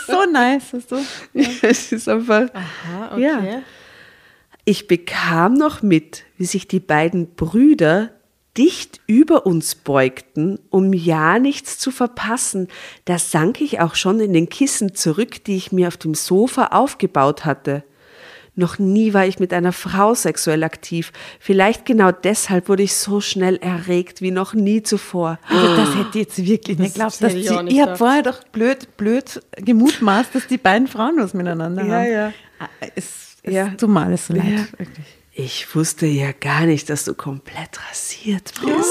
So 0.06 0.24
nice, 0.24 0.72
hast 0.72 0.90
du? 0.90 0.96
es 1.62 1.92
ist 1.92 2.08
einfach. 2.08 2.48
Ah, 2.54 3.12
okay. 3.12 3.22
Ja. 3.22 3.62
Ich 4.64 4.88
bekam 4.88 5.54
noch 5.54 5.82
mit, 5.82 6.24
wie 6.38 6.46
sich 6.46 6.66
die 6.66 6.80
beiden 6.80 7.34
Brüder 7.34 8.10
dicht 8.56 9.00
über 9.06 9.46
uns 9.46 9.74
beugten, 9.74 10.58
um 10.70 10.92
ja 10.92 11.38
nichts 11.38 11.78
zu 11.78 11.90
verpassen. 11.90 12.68
Da 13.04 13.18
sank 13.18 13.60
ich 13.60 13.80
auch 13.80 13.94
schon 13.94 14.20
in 14.20 14.32
den 14.32 14.48
Kissen 14.48 14.94
zurück, 14.94 15.44
die 15.44 15.56
ich 15.56 15.72
mir 15.72 15.88
auf 15.88 15.96
dem 15.96 16.14
Sofa 16.14 16.68
aufgebaut 16.68 17.44
hatte. 17.44 17.84
Noch 18.58 18.78
nie 18.78 19.12
war 19.12 19.26
ich 19.26 19.38
mit 19.38 19.52
einer 19.52 19.72
Frau 19.72 20.14
sexuell 20.14 20.64
aktiv. 20.64 21.12
Vielleicht 21.38 21.84
genau 21.84 22.10
deshalb 22.10 22.70
wurde 22.70 22.84
ich 22.84 22.94
so 22.96 23.20
schnell 23.20 23.56
erregt 23.56 24.22
wie 24.22 24.30
noch 24.30 24.54
nie 24.54 24.82
zuvor. 24.82 25.38
Also 25.46 25.76
das 25.76 25.94
hätte 25.94 26.08
ich 26.18 26.26
jetzt 26.26 26.38
wirklich 26.46 26.78
nicht 26.78 26.94
geglaubt. 26.94 27.22
Dass 27.22 27.34
die, 27.34 27.40
ich 27.40 27.50
ich 27.50 27.80
habe 27.82 27.96
vorher 27.96 28.22
doch 28.22 28.42
blöd, 28.44 28.96
blöd 28.96 29.42
gemutmaßt, 29.56 30.34
dass 30.34 30.46
die 30.46 30.56
beiden 30.56 30.88
Frauen 30.88 31.16
was 31.18 31.34
miteinander 31.34 31.84
Ja, 31.84 31.94
haben. 31.96 32.10
ja. 32.10 32.32
Ah, 32.58 32.68
Es, 32.94 33.36
es 33.42 33.52
Ja. 33.52 33.68
tut 33.76 33.90
mir 33.90 34.00
alles 34.00 34.26
so 34.26 34.32
leid. 34.32 34.46
Ja. 34.48 34.78
Wirklich. 34.78 35.06
Ich 35.38 35.74
wusste 35.74 36.06
ja 36.06 36.32
gar 36.32 36.64
nicht, 36.64 36.88
dass 36.88 37.04
du 37.04 37.12
komplett 37.12 37.78
rasiert 37.90 38.54
bist. 38.64 38.90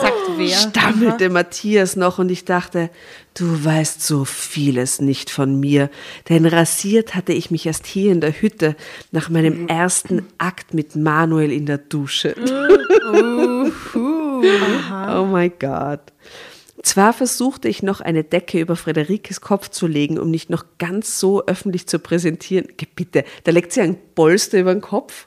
Sagt 0.00 0.14
wer? 0.36 0.54
stammelte 0.54 1.30
Matthias 1.30 1.96
noch 1.96 2.18
und 2.18 2.28
ich 2.28 2.44
dachte, 2.44 2.90
du 3.32 3.64
weißt 3.64 4.02
so 4.02 4.26
vieles 4.26 5.00
nicht 5.00 5.30
von 5.30 5.58
mir, 5.58 5.88
denn 6.28 6.44
rasiert 6.44 7.14
hatte 7.14 7.32
ich 7.32 7.50
mich 7.50 7.64
erst 7.64 7.86
hier 7.86 8.12
in 8.12 8.20
der 8.20 8.38
Hütte 8.38 8.76
nach 9.12 9.30
meinem 9.30 9.66
ersten 9.66 10.26
Akt 10.36 10.74
mit 10.74 10.94
Manuel 10.94 11.50
in 11.50 11.64
der 11.64 11.78
Dusche. 11.78 12.34
oh 13.10 15.24
mein 15.24 15.52
Gott. 15.58 16.12
Zwar 16.82 17.14
versuchte 17.14 17.68
ich 17.68 17.82
noch 17.82 18.02
eine 18.02 18.24
Decke 18.24 18.60
über 18.60 18.76
Frederikes 18.76 19.40
Kopf 19.40 19.70
zu 19.70 19.86
legen, 19.86 20.18
um 20.18 20.30
nicht 20.30 20.50
noch 20.50 20.66
ganz 20.76 21.18
so 21.18 21.46
öffentlich 21.46 21.86
zu 21.86 21.98
präsentieren. 21.98 22.68
Bitte, 22.94 23.24
da 23.44 23.52
legt 23.52 23.72
sie 23.72 23.80
ein 23.80 23.96
Polster 24.14 24.60
über 24.60 24.74
den 24.74 24.82
Kopf. 24.82 25.24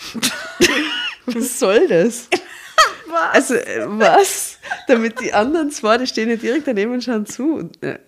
Was 1.26 1.58
soll 1.58 1.86
das? 1.88 2.28
Also, 3.32 3.54
äh, 3.54 3.84
was? 3.86 4.58
Damit 4.86 5.20
die 5.20 5.32
anderen 5.32 5.70
zwei, 5.72 5.98
die 5.98 6.06
stehen 6.06 6.30
ja 6.30 6.36
direkt 6.36 6.68
daneben 6.68 6.92
und 6.92 7.02
schauen 7.02 7.26
zu. 7.26 7.54
Und, 7.56 7.82
äh, 7.82 7.98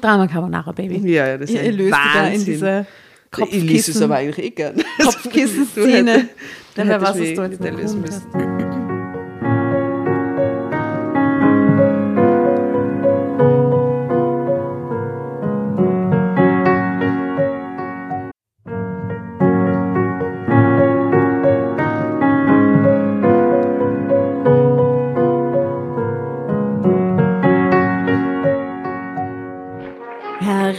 Drama 0.00 0.26
Carbonara, 0.26 0.72
Baby. 0.72 0.96
ja, 1.12 1.28
ja, 1.28 1.38
das 1.38 1.48
ist 1.48 1.54
Ihr, 1.56 1.62
ihr 1.62 1.72
löst 1.72 1.92
da 1.92 2.26
in 2.26 2.32
Wahnsinn. 2.32 2.44
diese 2.44 2.86
Ich 3.30 3.38
lese 3.38 3.92
es 3.92 3.96
Kopfkissen, 3.96 4.02
aber 4.02 4.16
eigentlich 4.16 4.44
eh 4.46 4.50
gern. 4.50 4.82
Kopfkissen-Szene. 5.00 6.02
Du 6.04 6.10
hättest- 6.10 6.34
Da 6.74 6.82
du 6.84 7.00
was, 7.00 7.18
was 7.36 7.50
jetzt 7.52 7.62
lösen 7.76 8.00
müssen. 8.00 8.67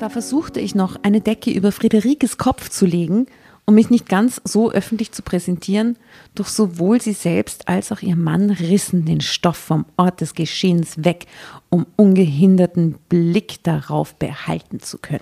Zwar 0.00 0.08
versuchte 0.08 0.60
ich 0.60 0.74
noch, 0.74 0.96
eine 1.02 1.20
Decke 1.20 1.50
über 1.50 1.72
Friederikes 1.72 2.38
Kopf 2.38 2.70
zu 2.70 2.86
legen, 2.86 3.26
um 3.66 3.74
mich 3.74 3.90
nicht 3.90 4.08
ganz 4.08 4.40
so 4.44 4.70
öffentlich 4.70 5.12
zu 5.12 5.20
präsentieren, 5.20 5.98
doch 6.34 6.46
sowohl 6.46 7.02
sie 7.02 7.12
selbst 7.12 7.68
als 7.68 7.92
auch 7.92 8.00
ihr 8.00 8.16
Mann 8.16 8.48
rissen 8.48 9.04
den 9.04 9.20
Stoff 9.20 9.58
vom 9.58 9.84
Ort 9.98 10.22
des 10.22 10.34
Geschehens 10.34 11.04
weg, 11.04 11.26
um 11.68 11.84
ungehinderten 11.96 12.94
Blick 13.10 13.62
darauf 13.62 14.14
behalten 14.14 14.80
zu 14.80 14.96
können. 14.96 15.20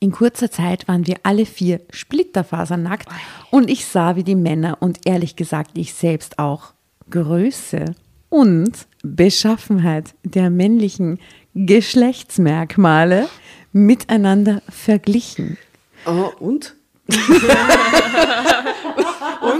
In 0.00 0.12
kurzer 0.12 0.50
Zeit 0.50 0.86
waren 0.86 1.06
wir 1.06 1.16
alle 1.22 1.46
vier 1.46 1.80
splitterfasernackt 1.88 3.08
und 3.50 3.70
ich 3.70 3.86
sah, 3.86 4.16
wie 4.16 4.24
die 4.24 4.34
Männer 4.34 4.76
und 4.80 5.06
ehrlich 5.06 5.34
gesagt 5.34 5.78
ich 5.78 5.94
selbst 5.94 6.38
auch 6.38 6.74
Größe 7.08 7.94
und 8.28 8.86
Beschaffenheit 9.02 10.14
der 10.24 10.50
männlichen 10.50 11.18
Geschlechtsmerkmale 11.54 13.28
miteinander 13.72 14.62
verglichen. 14.68 15.56
Oh, 16.06 16.30
und? 16.40 16.74
und 17.08 17.16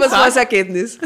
was 0.01 0.13
war 0.13 0.27
das 0.27 0.37
Ergebnis? 0.37 0.99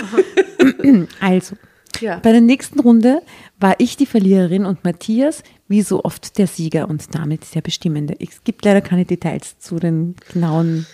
Also, 1.20 1.56
Ja. 2.00 2.18
bei 2.18 2.32
der 2.32 2.40
nächsten 2.40 2.80
Runde 2.80 3.22
war 3.58 3.74
ich 3.78 3.96
die 3.96 4.06
Verliererin 4.06 4.66
und 4.66 4.84
Matthias, 4.84 5.42
wie 5.68 5.82
so 5.82 6.04
oft, 6.04 6.36
der 6.38 6.46
Sieger 6.46 6.88
und 6.88 7.14
damit 7.14 7.54
der 7.54 7.62
Bestimmende. 7.62 8.14
Es 8.20 8.44
gibt 8.44 8.64
leider 8.64 8.80
keine 8.82 9.04
Details 9.04 9.58
zu 9.58 9.76
den 9.76 10.16
genauen 10.32 10.86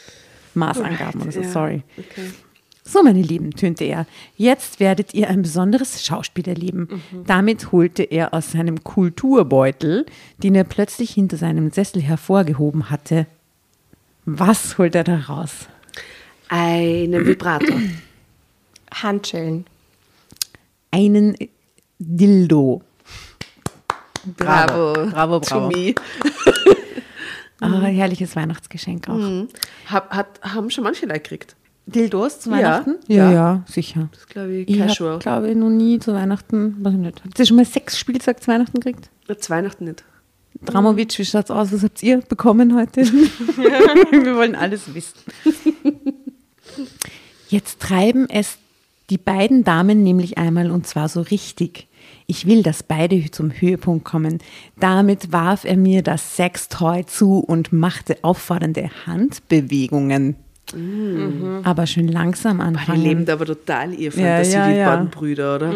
Maßangaben 0.55 1.23
oder 1.23 1.33
so, 1.33 1.41
Ja, 1.41 1.49
sorry. 1.51 1.83
Okay. 1.99 2.31
So, 2.91 3.05
meine 3.05 3.23
Lieben, 3.23 3.53
tönte 3.53 3.85
er, 3.85 4.05
jetzt 4.37 4.81
werdet 4.81 5.15
ihr 5.15 5.29
ein 5.29 5.43
besonderes 5.43 6.05
Schauspiel 6.05 6.49
erleben. 6.49 7.01
Damit 7.25 7.71
holte 7.71 8.03
er 8.03 8.35
aus 8.35 8.51
seinem 8.51 8.83
Kulturbeutel, 8.83 10.07
den 10.43 10.57
er 10.57 10.65
plötzlich 10.65 11.13
hinter 11.13 11.37
seinem 11.37 11.71
Sessel 11.71 12.03
hervorgehoben 12.03 12.91
hatte. 12.91 13.29
Was 14.25 14.77
holt 14.77 14.97
er 14.97 15.05
da 15.05 15.19
raus? 15.21 15.69
Einen 16.49 17.25
Vibrator. 17.27 17.77
Handschellen. 18.93 19.67
Einen 20.91 21.37
Dildo. 22.01 22.83
Bravo. 24.37 24.95
Bravo, 25.11 25.39
To 25.39 25.55
bravo. 25.55 25.69
me. 25.69 25.95
Ah, 27.63 27.79
herrliches 27.83 28.35
Weihnachtsgeschenk 28.37 29.07
auch. 29.11 29.47
Hab, 29.87 30.11
hat, 30.15 30.41
haben 30.43 30.71
schon 30.71 30.83
manche 30.83 31.05
Leute 31.05 31.21
gekriegt. 31.21 31.57
Dildos 31.87 32.41
zu 32.41 32.51
Ja, 32.51 32.57
Weihnachten? 32.57 32.97
ja. 33.09 33.33
ja, 33.33 33.65
sicher. 33.67 34.09
Das 34.13 34.27
glaube 34.27 34.53
ich 34.55 34.69
Ich 34.69 34.79
casual. 34.79 35.11
habe, 35.13 35.19
glaube 35.23 35.51
ich, 35.51 35.57
noch 35.57 35.71
nie 35.71 35.99
zu 35.99 36.13
Weihnachten, 36.15 36.77
weiß 36.85 36.93
ich 36.95 36.99
nicht. 37.01 37.25
Habt 37.25 37.39
ihr 37.39 37.47
schon 37.47 37.57
mal 37.57 37.65
sechs 37.65 37.99
Spielzeug 37.99 38.41
zu 38.43 38.49
Weihnachten 38.49 38.79
gekriegt? 38.81 39.11
Zu 39.41 39.51
Weihnachten 39.51 39.85
nicht. 39.87 40.05
Dramovic, 40.65 41.19
wie 41.19 41.25
schaut's 41.25 41.51
aus? 41.51 41.73
Was 41.73 41.83
habt 41.83 42.03
ihr 42.03 42.19
bekommen 42.21 42.77
heute? 42.77 43.03
Wir 43.07 44.37
wollen 44.37 44.55
alles 44.55 44.93
wissen. 44.95 45.15
Jetzt 47.49 47.81
treiben 47.81 48.29
es 48.29 48.59
die 49.09 49.19
beiden 49.19 49.65
Damen 49.65 50.03
nämlich 50.03 50.39
einmal 50.39 50.71
und 50.71 50.87
zwar 50.87 51.09
so 51.09 51.21
richtig. 51.21 51.89
Ich 52.27 52.47
will, 52.47 52.63
dass 52.63 52.85
beide 52.85 53.29
zum 53.33 53.51
Höhepunkt 53.51 54.05
kommen. 54.05 54.39
Damit 54.79 55.33
warf 55.33 55.65
er 55.65 55.77
mir 55.77 56.03
das 56.03 56.37
Sextoy 56.37 57.05
zu 57.07 57.39
und 57.41 57.73
machte 57.73 58.19
auffordernde 58.23 58.89
Handbewegungen. 59.07 60.37
Aber 61.65 61.87
schön 61.87 62.09
langsam 62.09 62.59
Die 62.59 62.63
anfangen. 62.65 63.03
leben 63.03 63.25
da 63.27 63.35
aber 63.35 63.47
total 63.47 63.93
ihr 63.93 64.11
Ja, 64.11 64.37
Fantasie, 64.37 64.53
ja, 64.53 64.69
die 64.71 64.77
ja. 64.79 64.91
beiden 64.91 65.11
Brüder, 65.11 65.57
oder? 65.57 65.73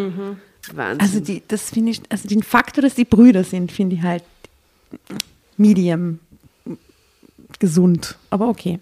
Wahnsinn. 0.74 1.00
Also 1.00 1.20
die, 1.20 1.42
das 1.46 1.70
finde 1.70 1.92
ich, 1.92 2.00
also 2.08 2.28
den 2.28 2.42
Faktor, 2.42 2.82
dass 2.82 2.94
die 2.94 3.04
Brüder 3.04 3.44
sind, 3.44 3.70
finde 3.72 3.96
ich 3.96 4.02
halt 4.02 4.22
medium 5.56 6.20
gesund, 7.58 8.16
aber 8.30 8.48
okay. 8.48 8.78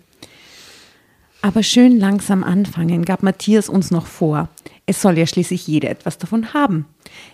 Aber 1.44 1.64
schön 1.64 1.98
langsam 1.98 2.44
anfangen, 2.44 3.04
gab 3.04 3.24
Matthias 3.24 3.68
uns 3.68 3.90
noch 3.90 4.06
vor. 4.06 4.48
Es 4.86 5.02
soll 5.02 5.18
ja 5.18 5.26
schließlich 5.26 5.66
jeder 5.66 5.90
etwas 5.90 6.16
davon 6.16 6.54
haben. 6.54 6.86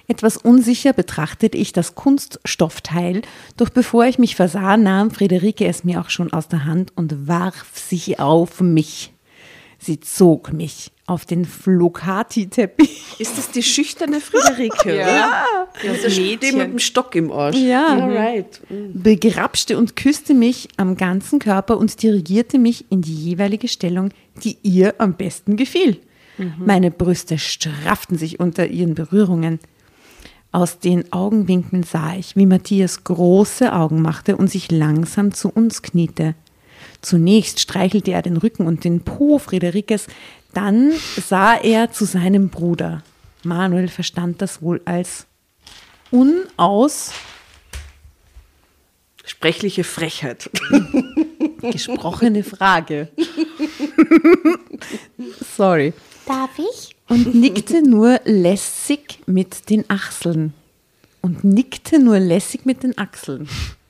Etwas 0.06 0.38
unsicher 0.38 0.94
betrachtete 0.94 1.58
ich 1.58 1.72
das 1.72 1.94
Kunststoffteil, 1.94 3.20
doch 3.58 3.68
bevor 3.68 4.06
ich 4.06 4.18
mich 4.18 4.34
versah, 4.34 4.78
nahm 4.78 5.10
Friederike 5.10 5.66
es 5.66 5.84
mir 5.84 6.00
auch 6.00 6.08
schon 6.08 6.32
aus 6.32 6.48
der 6.48 6.64
Hand 6.64 6.92
und 6.96 7.28
warf 7.28 7.66
sich 7.74 8.18
auf 8.18 8.62
mich. 8.62 9.12
Sie 9.78 10.00
zog 10.00 10.52
mich 10.52 10.90
auf 11.06 11.24
den 11.24 11.44
Flocati-Teppich. 11.44 13.20
ist 13.20 13.38
das 13.38 13.50
die 13.50 13.62
schüchterne 13.62 14.20
Friederike? 14.20 14.96
ja. 14.96 15.44
Das 15.82 16.02
Das 16.02 16.16
Mädchen. 16.16 16.40
Die 16.40 16.52
mit 16.56 16.68
dem 16.72 16.78
Stock 16.78 17.14
im 17.14 17.30
Arsch. 17.30 17.56
Ja. 17.56 17.86
Alright. 17.86 18.60
begrapschte 18.92 19.78
und 19.78 19.94
küsste 19.96 20.34
mich 20.34 20.68
am 20.76 20.96
ganzen 20.96 21.38
Körper 21.38 21.78
und 21.78 22.02
dirigierte 22.02 22.58
mich 22.58 22.86
in 22.90 23.02
die 23.02 23.14
jeweilige 23.14 23.68
Stellung, 23.68 24.10
die 24.42 24.58
ihr 24.62 24.94
am 24.98 25.14
besten 25.14 25.56
gefiel. 25.56 25.98
Meine 26.58 26.90
Brüste 26.92 27.36
strafften 27.38 28.16
sich 28.16 28.38
unter 28.38 28.66
ihren 28.68 28.94
Berührungen. 28.94 29.58
Aus 30.52 30.78
den 30.78 31.12
Augenwinkeln 31.12 31.82
sah 31.82 32.14
ich, 32.14 32.36
wie 32.36 32.46
Matthias 32.46 33.02
große 33.04 33.72
Augen 33.72 34.02
machte 34.02 34.36
und 34.36 34.48
sich 34.48 34.70
langsam 34.70 35.34
zu 35.34 35.50
uns 35.50 35.82
kniete. 35.82 36.34
Zunächst 37.00 37.60
streichelte 37.60 38.12
er 38.12 38.22
den 38.22 38.36
Rücken 38.36 38.66
und 38.66 38.84
den 38.84 39.02
Po 39.02 39.38
Friederikes, 39.38 40.06
dann 40.52 40.92
sah 41.16 41.54
er 41.54 41.92
zu 41.92 42.04
seinem 42.04 42.48
Bruder. 42.48 43.02
Manuel 43.44 43.88
verstand 43.88 44.42
das 44.42 44.62
wohl 44.62 44.80
als 44.84 45.26
unaus 46.10 47.12
Sprechliche 49.28 49.84
Frechheit. 49.84 50.50
gesprochene 51.60 52.42
Frage. 52.42 53.08
Sorry. 55.56 55.92
Darf 56.26 56.58
ich? 56.58 56.96
Und 57.08 57.34
nickte 57.34 57.82
nur 57.82 58.20
lässig 58.24 59.20
mit 59.26 59.68
den 59.68 59.88
Achseln. 59.90 60.54
Und 61.20 61.44
nickte 61.44 61.98
nur 61.98 62.18
lässig 62.18 62.64
mit 62.64 62.82
den 62.82 62.96
Achseln. 62.96 63.48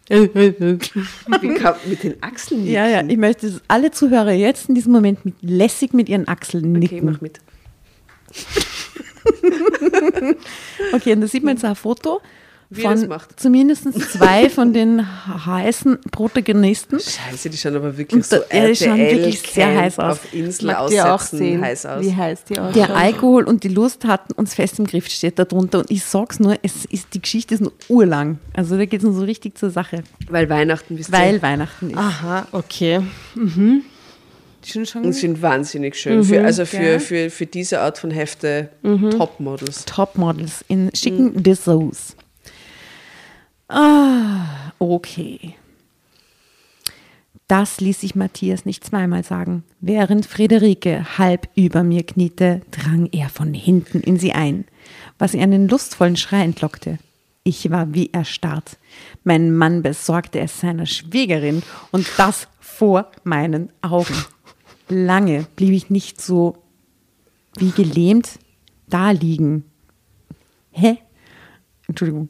Mit 1.88 2.02
den 2.02 2.22
Achseln 2.22 2.66
Ja, 2.66 2.86
ja, 2.88 3.02
ich 3.06 3.16
möchte, 3.18 3.50
dass 3.50 3.60
alle 3.68 3.90
Zuhörer 3.90 4.32
jetzt 4.32 4.68
in 4.68 4.74
diesem 4.74 4.92
Moment 4.92 5.24
mit 5.24 5.34
lässig 5.42 5.92
mit 5.92 6.08
ihren 6.08 6.26
Achseln 6.28 6.70
Okay, 6.76 6.94
nicken. 6.94 7.04
mach 7.04 7.20
mit. 7.20 7.40
Okay, 10.92 11.12
und 11.12 11.20
da 11.20 11.26
sieht 11.26 11.42
man 11.44 11.54
jetzt 11.56 11.64
ein 11.64 11.74
Foto 11.74 12.20
Wie 12.70 12.82
er 12.82 12.90
das 12.90 13.00
von 13.00 13.08
macht. 13.08 13.40
zumindest 13.40 13.84
zwei 14.12 14.50
von 14.50 14.74
den 14.74 15.02
heißen 15.46 15.98
Protagonisten. 16.10 17.00
Scheiße, 17.00 17.48
die 17.48 17.56
schauen 17.56 17.76
aber 17.76 17.96
wirklich 17.96 18.26
so 18.26 18.36
ja, 18.52 18.66
die 18.68 18.76
schauen 18.76 18.98
RTL 19.00 19.16
wirklich 19.16 19.40
sehr 19.40 19.74
heiß 19.74 19.98
aus. 19.98 20.12
Auf 20.18 20.34
Insel 20.34 20.66
Mag 20.66 20.88
dir 20.88 21.06
auch 21.06 21.14
aussetzen, 21.14 21.38
sehen, 21.38 21.60
heiß 21.62 21.86
aus. 21.86 22.04
wie 22.04 22.14
heiß 22.14 22.44
die 22.44 22.58
ausschauen. 22.58 22.74
Der 22.74 22.94
Alkohol 22.94 23.44
und 23.44 23.64
die 23.64 23.68
Lust 23.68 24.04
hatten 24.04 24.34
uns 24.34 24.54
fest 24.54 24.78
im 24.78 24.86
Griff, 24.86 25.08
steht 25.08 25.38
da 25.38 25.46
drunter. 25.46 25.78
Und 25.78 25.90
ich 25.90 26.04
sag's 26.04 26.40
nur, 26.40 26.56
es 26.62 26.84
ist, 26.84 27.14
die 27.14 27.22
Geschichte 27.22 27.54
ist 27.54 27.60
nur 27.62 27.72
urlang. 27.88 28.38
Also 28.52 28.76
da 28.76 28.84
geht's 28.84 29.04
nur 29.04 29.14
so 29.14 29.22
richtig 29.24 29.56
zur 29.56 29.70
Sache. 29.70 30.02
Weil 30.28 30.50
Weihnachten, 30.50 30.98
wisst 30.98 31.10
Weil 31.10 31.36
ihr, 31.36 31.42
Weihnachten 31.42 31.90
ist. 31.90 31.96
Aha, 31.96 32.46
okay. 32.52 33.00
Schon, 34.64 34.84
schon 34.84 35.04
und 35.04 35.12
sind 35.14 35.40
wahnsinnig 35.40 35.96
schön. 35.96 36.22
für, 36.22 36.44
also 36.44 36.66
für, 36.66 37.00
für, 37.00 37.30
für 37.30 37.46
diese 37.46 37.80
Art 37.80 37.96
von 37.96 38.10
Hefte 38.10 38.68
Topmodels. 38.82 39.86
Topmodels 39.86 40.64
in 40.68 40.90
schicken 40.94 41.42
Dessous. 41.42 42.14
Ah, 43.68 44.72
Okay. 44.78 45.54
Das 47.48 47.80
ließ 47.80 48.02
sich 48.02 48.14
Matthias 48.14 48.66
nicht 48.66 48.84
zweimal 48.84 49.24
sagen. 49.24 49.64
Während 49.80 50.26
Friederike 50.26 51.16
halb 51.18 51.48
über 51.54 51.82
mir 51.82 52.04
kniete, 52.04 52.60
drang 52.70 53.08
er 53.10 53.30
von 53.30 53.54
hinten 53.54 54.00
in 54.00 54.18
sie 54.18 54.32
ein, 54.32 54.66
was 55.18 55.32
ihr 55.32 55.42
einen 55.42 55.66
lustvollen 55.66 56.16
Schrei 56.16 56.42
entlockte. 56.42 56.98
Ich 57.44 57.70
war 57.70 57.94
wie 57.94 58.10
erstarrt. 58.12 58.76
Mein 59.24 59.56
Mann 59.56 59.82
besorgte 59.82 60.40
es 60.40 60.60
seiner 60.60 60.84
Schwiegerin 60.84 61.62
und 61.90 62.06
das 62.18 62.48
vor 62.60 63.10
meinen 63.24 63.70
Augen. 63.80 64.14
Lange 64.90 65.46
blieb 65.56 65.72
ich 65.72 65.88
nicht 65.88 66.20
so 66.20 66.58
wie 67.56 67.70
gelähmt 67.70 68.38
da 68.88 69.10
liegen. 69.10 69.64
Hä? 70.70 70.98
Entschuldigung. 71.86 72.28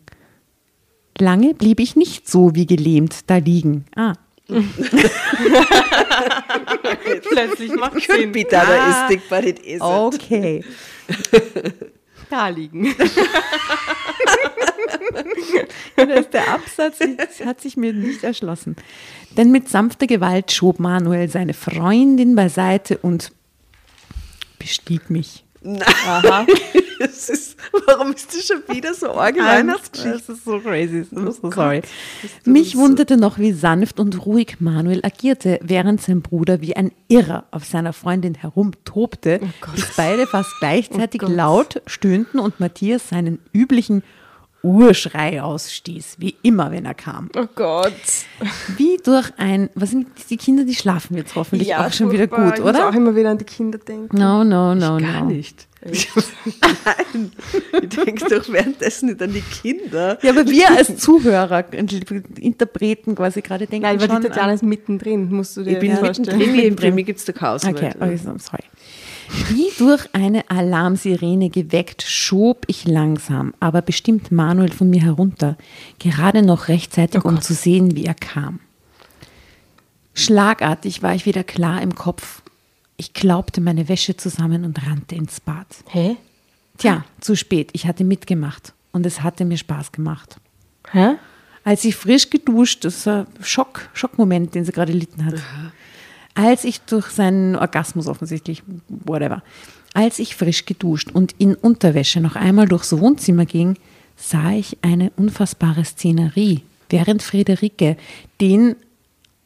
Lange 1.21 1.55
blieb 1.55 1.81
ich 1.81 1.97
nicht 1.97 2.29
so 2.29 2.55
wie 2.55 2.67
gelähmt 2.67 3.29
da 3.29 3.37
liegen. 3.37 3.85
Ah. 3.97 4.15
Plötzlich 7.29 7.75
macht 7.75 8.01
Sinn. 8.03 8.33
be 8.33 8.45
Dadaistic, 8.45 9.29
but 9.29 9.45
it 9.45 9.61
isn't. 9.61 9.83
Okay. 9.83 10.65
Da 12.31 12.49
liegen. 12.49 12.95
Das 15.97 16.09
ist 16.21 16.35
der 16.35 16.53
Absatz 16.53 16.99
das 16.99 17.43
hat 17.47 17.63
sich 17.63 17.79
mir 17.79 17.95
nicht 17.95 18.23
erschlossen. 18.23 18.77
Denn 19.37 19.51
mit 19.51 19.69
sanfter 19.71 20.07
Gewalt 20.07 20.53
schob 20.53 20.79
Manuel 20.79 21.31
seine 21.31 21.55
Freundin 21.55 22.35
beiseite 22.35 22.99
und 22.99 23.33
bestieg 24.59 25.09
mich. 25.09 25.45
Aha. 26.07 26.47
Ist, 26.99 27.57
warum 27.87 28.13
ist 28.13 28.35
das 28.35 28.45
schon 28.47 28.63
wieder 28.75 28.93
so 28.93 29.13
arg 29.13 29.37
Weihnachtsgeschichte? 29.39 30.19
Das 30.27 30.29
ist 30.29 30.45
so 30.45 30.59
crazy. 30.59 31.07
I'm 31.15 31.31
so 31.31 31.49
sorry. 31.51 31.83
Mich 32.45 32.77
wunderte 32.77 33.17
noch, 33.17 33.39
wie 33.39 33.53
sanft 33.53 34.01
und 34.01 34.27
ruhig 34.27 34.57
Manuel 34.59 35.05
agierte, 35.05 35.61
während 35.63 36.01
sein 36.01 36.23
Bruder 36.23 36.61
wie 36.61 36.75
ein 36.75 36.91
Irrer 37.07 37.45
auf 37.53 37.65
seiner 37.65 37.93
Freundin 37.93 38.35
herumtobte, 38.35 39.39
bis 39.77 39.95
beide 39.97 40.27
fast 40.27 40.51
gleichzeitig 40.59 41.21
Gott. 41.21 41.31
laut 41.31 41.83
stöhnten 41.87 42.41
und 42.41 42.59
Matthias 42.59 43.09
seinen 43.09 43.39
üblichen 43.53 44.03
Urschrei 44.63 45.41
ausstieß, 45.41 46.17
wie 46.19 46.35
immer, 46.43 46.71
wenn 46.73 46.85
er 46.85 46.95
kam. 46.95 47.31
Oh 47.37 47.47
Gott. 47.55 47.93
Wie 48.77 48.97
durch 49.05 49.31
ein, 49.37 49.71
was 49.75 49.91
sind 49.91 50.09
die 50.31 50.37
Kinder, 50.37 50.65
die 50.65 50.75
schlafen 50.75 51.17
jetzt 51.17 51.37
hoffentlich 51.37 51.75
auch 51.77 51.93
schon 51.93 52.11
wieder 52.11 52.27
gut, 52.27 52.55
Ich 52.57 52.65
muss 52.65 52.75
auch 52.75 52.89
oder? 52.89 52.93
immer 52.97 53.15
wieder 53.15 53.31
an 53.31 53.39
die 53.39 53.45
Kinder 53.45 53.79
denken. 53.79 54.17
No, 54.19 54.43
no, 54.45 54.75
no, 54.75 54.99
Gar 54.99 55.21
no. 55.23 55.31
nicht. 55.31 55.67
Nein, 55.85 57.31
ich 57.83 57.89
denke 57.89 58.29
doch 58.29 58.49
währenddessen 58.53 59.11
nicht 59.11 59.23
an 59.23 59.33
die 59.33 59.41
Kinder. 59.43 60.19
Ja, 60.23 60.31
aber 60.31 60.45
wir 60.47 60.71
als 60.71 60.97
Zuhörer, 60.97 61.65
Interpreten 61.73 63.15
quasi 63.15 63.43
gerade 63.43 63.67
denken 63.67 63.85
Nein, 63.87 64.01
weil 64.01 64.09
schon 64.11 64.21
die 64.23 64.27
Tatjana 64.29 64.49
an, 64.49 64.55
ist 64.55 64.63
mittendrin, 64.65 65.31
musst 65.33 65.57
du 65.57 65.63
dir 65.63 65.73
Ich 65.75 65.79
bin 65.79 65.97
vorstellen. 65.97 66.37
mittendrin, 66.39 66.77
bei 66.77 66.91
mir 66.91 67.05
gibt 67.05 67.21
es 67.21 67.25
da 67.27 67.33
keine 67.33 67.55
Okay, 67.55 67.65
Hausarbeit. 67.77 67.97
okay, 68.03 68.17
so, 68.17 68.35
sorry. 68.39 68.65
Wie 69.31 69.71
durch 69.79 70.09
eine 70.15 70.51
Alarmsirene 70.51 71.51
geweckt, 71.51 72.03
schob 72.03 72.65
ich 72.67 72.87
langsam, 72.87 73.55
aber 73.61 73.83
bestimmt 73.83 74.33
Manuel 74.33 74.73
von 74.73 74.89
mir 74.89 75.03
herunter, 75.03 75.57
gerade 75.99 76.43
noch 76.43 76.69
rechtzeitig, 76.69 77.25
um 77.25 77.41
zu 77.41 77.55
sehen, 77.55 77.95
wie 77.95 78.05
er 78.05 78.15
kam. 78.15 78.61
Schlagartig 80.15 81.03
war 81.03 81.15
ich 81.15 81.27
wieder 81.27 81.45
klar 81.45 81.81
im 81.83 81.95
Kopf. 81.95 82.43
Ich 82.97 83.13
klaubte 83.13 83.61
meine 83.61 83.89
Wäsche 83.89 84.17
zusammen 84.17 84.65
und 84.65 84.85
rannte 84.87 85.15
ins 85.15 85.41
Bad. 85.41 85.67
Hä? 85.89 86.17
Tja, 86.79 87.05
zu 87.21 87.37
spät. 87.37 87.71
Ich 87.73 87.87
hatte 87.87 88.05
mitgemacht 88.05 88.73
und 88.93 89.07
es 89.07 89.23
hatte 89.23 89.45
mir 89.45 89.59
Spaß 89.59 89.93
gemacht. 89.93 90.41
Hä? 90.91 91.17
Als 91.65 91.85
ich 91.85 91.95
frisch 91.97 92.31
geduscht, 92.31 92.85
das 92.85 93.07
ein 93.07 93.27
Schock, 93.43 93.91
Schockmoment, 93.93 94.55
den 94.55 94.65
sie 94.65 94.73
gerade 94.73 94.93
erlitten 94.93 95.25
hat. 95.25 95.35
Als 96.39 96.63
ich 96.63 96.81
durch 96.83 97.09
seinen 97.09 97.57
Orgasmus 97.57 98.07
offensichtlich, 98.07 98.63
whatever, 98.89 99.43
als 99.93 100.21
ich 100.21 100.37
frisch 100.37 100.67
geduscht 100.67 101.11
und 101.13 101.35
in 101.39 101.57
Unterwäsche 101.57 102.21
noch 102.21 102.37
einmal 102.37 102.69
durchs 102.69 102.97
Wohnzimmer 102.97 103.45
ging, 103.45 103.75
sah 104.17 104.53
ich 104.53 104.79
eine 104.83 105.11
unfassbare 105.17 105.85
Szenerie, 105.85 106.63
während 106.91 107.23
Friederike 107.25 107.97
den 108.41 108.77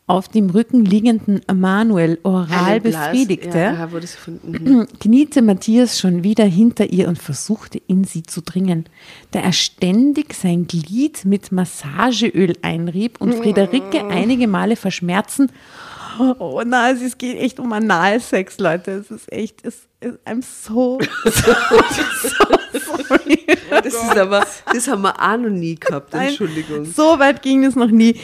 auf 0.06 0.28
dem 0.28 0.50
Rücken 0.50 0.84
liegenden 0.84 1.40
Manuel 1.50 2.18
oral 2.24 2.80
befriedigte 2.80 3.58
Ja, 3.58 3.88
mhm. 4.42 4.86
kniete 5.00 5.40
Matthias 5.40 5.98
schon 5.98 6.22
wieder 6.22 6.44
hinter 6.44 6.92
ihr 6.92 7.08
und 7.08 7.18
versuchte 7.18 7.80
in 7.86 8.04
sie 8.04 8.22
zu 8.24 8.42
dringen, 8.42 8.84
da 9.30 9.40
er 9.40 9.54
ständig 9.54 10.34
sein 10.34 10.66
Glied 10.66 11.24
mit 11.24 11.52
Massageöl 11.52 12.54
einrieb 12.60 13.18
und 13.18 13.34
Friederike 13.36 14.04
einige 14.08 14.46
Male 14.46 14.76
verschmerzen. 14.76 15.50
Oh 16.18 16.62
nein, 16.64 16.96
es 17.02 17.18
geht 17.18 17.38
echt 17.38 17.58
um 17.60 17.72
Analsex, 17.72 18.58
Leute. 18.58 18.92
Es 18.92 19.10
ist 19.10 19.32
echt, 19.32 19.64
es, 19.64 19.88
es, 20.00 20.14
I'm 20.26 20.42
so, 20.42 20.98
so, 21.24 21.30
so 21.32 22.62
sorry. 23.08 23.38
Das 23.70 23.94
ist 23.94 24.16
aber, 24.18 24.46
das 24.72 24.86
haben 24.86 25.02
wir 25.02 25.18
auch 25.18 25.36
noch 25.38 25.48
nie 25.48 25.76
gehabt, 25.76 26.12
Nein, 26.12 26.28
Entschuldigung. 26.28 26.84
So 26.84 27.18
weit 27.18 27.40
ging 27.40 27.64
es 27.64 27.74
noch 27.74 27.90
nie. 27.90 28.20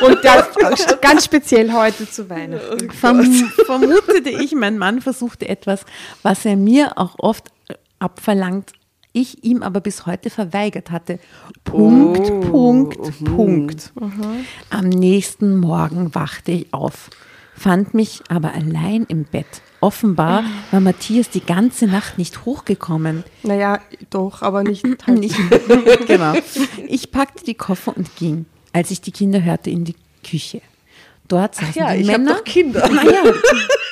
Und 0.00 0.18
das 0.24 1.00
ganz 1.00 1.26
speziell 1.26 1.70
heute 1.72 2.10
zu 2.10 2.28
Weihnachten. 2.30 2.90
Verm 2.90 3.22
vermutete 3.66 4.30
ich, 4.30 4.52
mein 4.52 4.78
Mann 4.78 5.02
versuchte 5.02 5.48
etwas, 5.48 5.84
was 6.22 6.44
er 6.46 6.56
mir 6.56 6.96
auch 6.96 7.16
oft 7.18 7.50
abverlangt, 7.98 8.72
ich 9.12 9.44
ihm 9.44 9.62
aber 9.62 9.80
bis 9.80 10.06
heute 10.06 10.30
verweigert 10.30 10.90
hatte. 10.90 11.18
Punkt, 11.64 12.26
Punkt, 12.50 13.24
Punkt. 13.24 13.92
Am 14.70 14.88
nächsten 14.88 15.56
Morgen 15.58 16.14
wachte 16.14 16.52
ich 16.52 16.72
auf, 16.72 17.10
fand 17.56 17.94
mich 17.94 18.22
aber 18.28 18.52
allein 18.54 19.04
im 19.08 19.24
Bett. 19.24 19.46
Offenbar 19.82 20.44
war 20.70 20.80
Matthias 20.80 21.30
die 21.30 21.40
ganze 21.44 21.86
Nacht 21.86 22.18
nicht 22.18 22.44
hochgekommen. 22.44 23.24
Naja, 23.42 23.80
doch, 24.10 24.42
aber 24.42 24.62
nicht 24.62 24.84
halt. 25.06 25.18
Nicht. 25.20 25.36
genau. 26.06 26.34
Ich 26.86 27.10
packte 27.10 27.44
die 27.44 27.54
Koffer 27.54 27.96
und 27.96 28.14
ging, 28.16 28.44
als 28.74 28.90
ich 28.90 29.00
die 29.00 29.10
Kinder 29.12 29.42
hörte, 29.42 29.70
in 29.70 29.84
die 29.84 29.96
Küche. 30.28 30.60
Dort 31.28 31.54
saßen 31.54 31.72
Ja, 31.76 31.94
die 31.94 32.00
ich 32.02 32.06
Männer. 32.08 32.34
doch 32.34 32.44
Kinder. 32.44 32.82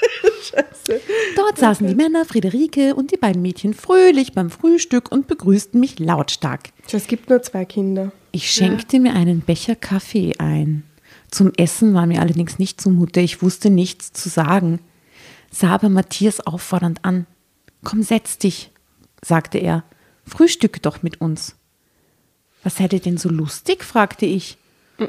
Naja. 0.52 1.00
Dort 1.36 1.58
saßen 1.58 1.86
die 1.86 1.94
Männer, 1.94 2.24
Friederike 2.24 2.94
und 2.94 3.12
die 3.12 3.16
beiden 3.16 3.42
Mädchen 3.42 3.74
fröhlich 3.74 4.32
beim 4.32 4.50
Frühstück 4.50 5.10
und 5.12 5.26
begrüßten 5.26 5.78
mich 5.78 5.98
lautstark. 5.98 6.70
Es 6.90 7.06
gibt 7.06 7.30
nur 7.30 7.42
zwei 7.42 7.64
Kinder. 7.64 8.12
Ich 8.32 8.50
schenkte 8.50 8.98
mir 9.00 9.14
einen 9.14 9.40
Becher 9.40 9.76
Kaffee 9.76 10.34
ein. 10.38 10.84
Zum 11.30 11.52
Essen 11.56 11.94
war 11.94 12.06
mir 12.06 12.20
allerdings 12.20 12.58
nicht 12.58 12.80
zumute. 12.80 13.20
Ich 13.20 13.42
wusste 13.42 13.70
nichts 13.70 14.12
zu 14.12 14.28
sagen. 14.28 14.80
Sah 15.50 15.70
aber 15.70 15.88
Matthias 15.88 16.40
auffordernd 16.40 17.04
an. 17.04 17.26
Komm, 17.84 18.02
setz 18.02 18.38
dich, 18.38 18.70
sagte 19.22 19.58
er. 19.58 19.84
Frühstücke 20.26 20.80
doch 20.80 21.02
mit 21.02 21.20
uns. 21.20 21.56
Was 22.62 22.76
seid 22.76 22.92
ihr 22.92 23.00
denn 23.00 23.18
so 23.18 23.28
lustig? 23.28 23.84
fragte 23.84 24.26
ich. 24.26 24.58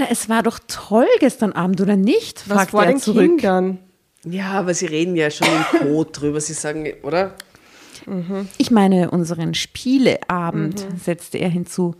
Na, 0.00 0.06
es 0.08 0.30
war 0.30 0.42
doch 0.42 0.58
toll 0.66 1.06
gestern 1.18 1.52
Abend, 1.52 1.82
oder 1.82 1.94
nicht? 1.94 2.48
Was 2.48 2.56
fragte 2.56 2.70
vor 2.70 2.84
er 2.84 2.92
den 2.92 3.00
zurück. 3.00 3.22
Kindern? 3.22 3.78
Ja, 4.24 4.52
aber 4.52 4.72
sie 4.72 4.86
reden 4.86 5.14
ja 5.14 5.30
schon 5.30 5.46
im 5.46 5.78
Code 5.78 6.10
drüber. 6.10 6.40
Sie 6.40 6.54
sagen, 6.54 6.90
oder? 7.02 7.34
Ich 8.56 8.70
meine 8.70 9.10
unseren 9.10 9.52
Spieleabend, 9.52 10.86
setzte 11.04 11.36
er 11.36 11.50
hinzu. 11.50 11.96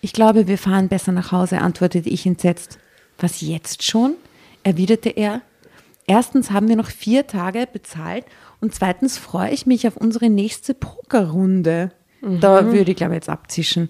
Ich 0.00 0.12
glaube, 0.12 0.48
wir 0.48 0.58
fahren 0.58 0.88
besser 0.88 1.12
nach 1.12 1.30
Hause, 1.30 1.58
antwortete 1.58 2.08
ich 2.08 2.26
entsetzt. 2.26 2.78
Was 3.18 3.40
jetzt 3.40 3.84
schon? 3.84 4.14
erwiderte 4.64 5.10
er. 5.10 5.40
Erstens 6.08 6.50
haben 6.50 6.68
wir 6.68 6.76
noch 6.76 6.90
vier 6.90 7.28
Tage 7.28 7.68
bezahlt 7.72 8.24
und 8.60 8.74
zweitens 8.74 9.18
freue 9.18 9.52
ich 9.52 9.66
mich 9.66 9.86
auf 9.86 9.96
unsere 9.96 10.30
nächste 10.30 10.74
Pokerrunde. 10.74 11.92
Da 12.22 12.72
würde 12.72 12.90
ich, 12.90 12.96
glaube 12.96 13.12
ich, 13.12 13.18
jetzt 13.18 13.28
abzischen. 13.28 13.88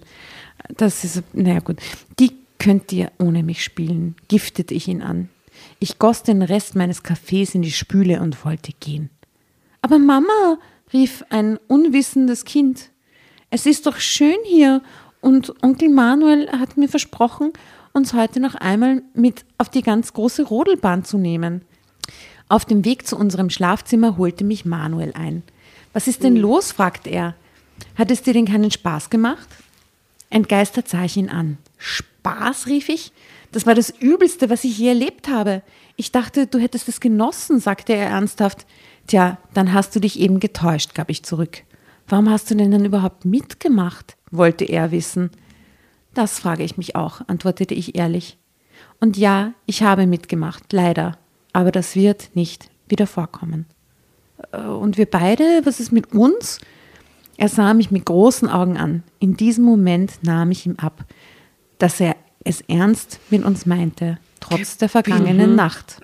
Das 0.69 1.05
ist, 1.05 1.23
naja 1.33 1.61
gut. 1.61 1.79
Die 2.19 2.40
könnt 2.61 2.93
ihr 2.93 3.11
ohne 3.19 3.43
mich 3.43 3.65
spielen, 3.65 4.15
giftete 4.29 4.75
ich 4.75 4.87
ihn 4.87 5.03
an. 5.03 5.29
Ich 5.81 5.99
goss 5.99 6.23
den 6.23 6.43
Rest 6.43 6.77
meines 6.77 7.03
Kaffees 7.03 7.57
in 7.57 7.63
die 7.63 7.73
Spüle 7.73 8.21
und 8.21 8.45
wollte 8.45 8.73
gehen. 8.79 9.11
Aber 9.83 9.99
Mama, 9.99 10.59
rief 10.93 11.25
ein 11.31 11.59
unwissendes 11.67 12.45
Kind, 12.45 12.91
es 13.51 13.67
ist 13.67 13.87
doch 13.87 13.99
schön 13.99 14.37
hier 14.45 14.81
und 15.21 15.53
Onkel 15.63 15.89
Manuel 15.89 16.51
hat 16.53 16.77
mir 16.77 16.89
versprochen, 16.89 17.53
uns 17.93 18.15
heute 18.15 18.39
noch 18.39 18.55
einmal 18.55 19.03
mit 19.13 19.45
auf 19.59 19.69
die 19.69 19.83
ganz 19.83 20.13
große 20.13 20.45
Rodelbahn 20.45 21.05
zu 21.05 21.19
nehmen. 21.19 21.63
Auf 22.49 22.65
dem 22.65 22.85
Weg 22.85 23.09
zu 23.09 23.17
unserem 23.17 23.51
Schlafzimmer 23.51 24.17
holte 24.17 24.45
mich 24.45 24.65
Manuel 24.65 25.13
ein. 25.15 25.43
Was 25.93 26.07
ist 26.07 26.23
denn 26.23 26.37
los? 26.37 26.71
fragte 26.71 27.11
er. 27.11 27.35
Hat 27.97 28.11
es 28.13 28.23
dir 28.23 28.33
denn 28.33 28.47
keinen 28.47 28.71
Spaß 28.71 29.11
gemacht? 29.11 29.49
Entgeistert 30.31 30.89
sah 30.89 31.05
ich 31.05 31.17
ihn 31.17 31.29
an. 31.29 31.59
Spaß, 32.21 32.67
rief 32.67 32.89
ich. 32.89 33.13
Das 33.53 33.67
war 33.67 33.75
das 33.75 33.91
Übelste, 33.91 34.51
was 34.51 34.65
ich 34.65 34.79
je 34.79 34.89
erlebt 34.89 35.29
habe. 35.29 35.63
Ich 35.97 36.13
dachte, 36.13 36.47
du 36.47 36.59
hättest 36.59 36.89
es 36.89 37.01
genossen, 37.01 37.61
sagte 37.61 37.95
er 37.95 38.09
ernsthaft. 38.09 38.67
Tja, 39.07 39.39
dann 39.55 39.73
hast 39.73 39.97
du 39.97 40.01
dich 40.01 40.21
eben 40.21 40.39
getäuscht, 40.39 40.95
gab 40.95 41.11
ich 41.11 41.25
zurück. 41.25 41.63
Warum 42.07 42.29
hast 42.31 42.51
du 42.51 42.55
denn 42.55 42.71
dann 42.71 42.85
überhaupt 42.85 43.25
mitgemacht? 43.25 44.17
wollte 44.31 44.65
er 44.65 44.93
wissen. 44.93 45.31
Das 46.15 46.39
frage 46.39 46.63
ich 46.63 46.77
mich 46.77 46.95
auch, 46.95 47.21
antwortete 47.27 47.75
ich 47.75 47.97
ehrlich. 47.97 48.39
Und 49.01 49.17
ja, 49.17 49.55
ich 49.67 49.83
habe 49.83 50.07
mitgemacht, 50.07 50.73
leider. 50.73 51.19
Aber 51.53 51.73
das 51.73 51.97
wird 51.97 52.31
nicht 52.35 52.71
wieder 52.89 53.09
vorkommen. 53.09 53.67
Äh, 54.53 54.61
und 54.63 54.99
wir 54.99 55.07
beide, 55.07 55.63
was 55.65 55.81
ist 55.81 55.91
mit 55.91 56.13
uns? 56.13 56.61
Er 57.37 57.49
sah 57.49 57.75
mich 57.75 57.91
mit 57.91 58.05
großen 58.05 58.49
Augen 58.49 58.77
an. 58.77 59.03
In 59.19 59.37
diesem 59.37 59.65
Moment 59.65 60.23
nahm 60.23 60.51
ich 60.51 60.67
ihm 60.67 60.77
ab, 60.77 61.05
dass 61.81 62.01
er 62.01 62.17
es 62.45 62.61
ernst 62.63 63.19
mit 63.31 63.45
uns 63.45 63.67
meinte, 63.67 64.19
trotz 64.39 64.77
der 64.77 64.89
vergangenen 64.89 65.57
Nacht. 65.57 66.01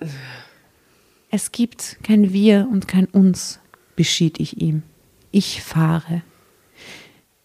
Es 1.29 1.51
gibt 1.51 1.97
kein 2.03 2.33
Wir 2.33 2.67
und 2.71 2.87
kein 2.87 3.05
Uns, 3.05 3.59
beschied 3.95 4.39
ich 4.39 4.61
ihm. 4.61 4.83
Ich 5.31 5.61
fahre. 5.61 6.21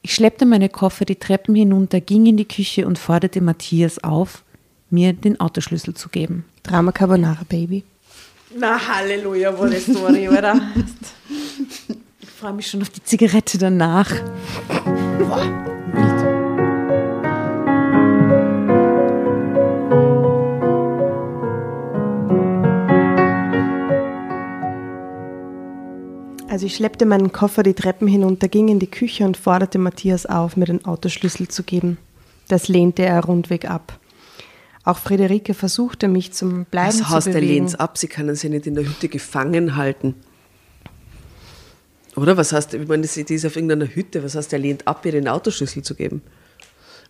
Ich 0.02 0.14
schleppte 0.14 0.46
meine 0.46 0.68
Koffer 0.68 1.04
die 1.04 1.16
Treppen 1.16 1.54
hinunter, 1.54 2.00
ging 2.00 2.26
in 2.26 2.36
die 2.36 2.48
Küche 2.48 2.86
und 2.86 2.98
forderte 2.98 3.40
Matthias 3.40 4.02
auf, 4.02 4.44
mir 4.90 5.12
den 5.12 5.40
Autoschlüssel 5.40 5.94
zu 5.94 6.08
geben. 6.08 6.44
Drama 6.62 6.92
Carbonara, 6.92 7.42
Baby. 7.48 7.84
Na, 8.56 8.78
Halleluja, 8.78 9.56
wolle 9.56 9.80
Story, 9.80 10.28
oder? 10.28 10.60
Ich 12.20 12.28
freue 12.28 12.52
mich 12.52 12.66
schon 12.66 12.82
auf 12.82 12.90
die 12.90 13.02
Zigarette 13.02 13.56
danach. 13.56 14.12
Boah, 15.18 15.71
Also 26.52 26.66
ich 26.66 26.76
schleppte 26.76 27.06
meinen 27.06 27.32
Koffer 27.32 27.62
die 27.62 27.72
Treppen 27.72 28.06
hinunter, 28.06 28.46
ging 28.46 28.68
in 28.68 28.78
die 28.78 28.90
Küche 28.90 29.24
und 29.24 29.38
forderte 29.38 29.78
Matthias 29.78 30.26
auf, 30.26 30.54
mir 30.54 30.66
den 30.66 30.84
Autoschlüssel 30.84 31.48
zu 31.48 31.62
geben. 31.62 31.96
Das 32.48 32.68
lehnte 32.68 33.04
er 33.04 33.24
rundweg 33.24 33.70
ab. 33.70 33.98
Auch 34.84 34.98
Friederike 34.98 35.54
versuchte 35.54 36.08
mich 36.08 36.34
zum 36.34 36.66
Bleiben 36.66 36.88
Das 36.88 36.98
zu 36.98 37.08
heißt, 37.08 37.28
er 37.28 37.32
bewegen. 37.32 37.64
lehnt 37.64 37.80
ab, 37.80 37.96
sie 37.96 38.06
können 38.06 38.34
sie 38.34 38.50
nicht 38.50 38.66
in 38.66 38.74
der 38.74 38.84
Hütte 38.84 39.08
gefangen 39.08 39.76
halten. 39.76 40.14
Oder 42.16 42.36
was 42.36 42.52
heißt, 42.52 42.74
ich 42.74 42.86
meine, 42.86 43.06
die 43.06 43.34
ist 43.34 43.46
auf 43.46 43.56
irgendeiner 43.56 43.86
Hütte, 43.86 44.22
was 44.22 44.34
heißt, 44.34 44.52
er 44.52 44.58
lehnt 44.58 44.86
ab, 44.86 45.06
ihr 45.06 45.12
den 45.12 45.28
Autoschlüssel 45.28 45.82
zu 45.82 45.94
geben? 45.94 46.20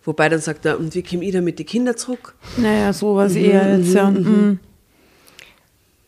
Wobei 0.05 0.29
dann 0.29 0.39
sagt 0.39 0.65
er, 0.65 0.79
und 0.79 0.95
wie 0.95 1.03
komme 1.03 1.25
ich 1.25 1.33
dann 1.33 1.43
mit 1.43 1.59
den 1.59 1.65
Kindern 1.65 1.97
zurück? 1.97 2.33
Naja, 2.55 2.93
sowas 2.93 3.35
eher 3.35 3.77
jetzt, 3.77 3.93
ja. 3.93 4.09
mhm. 4.09 4.59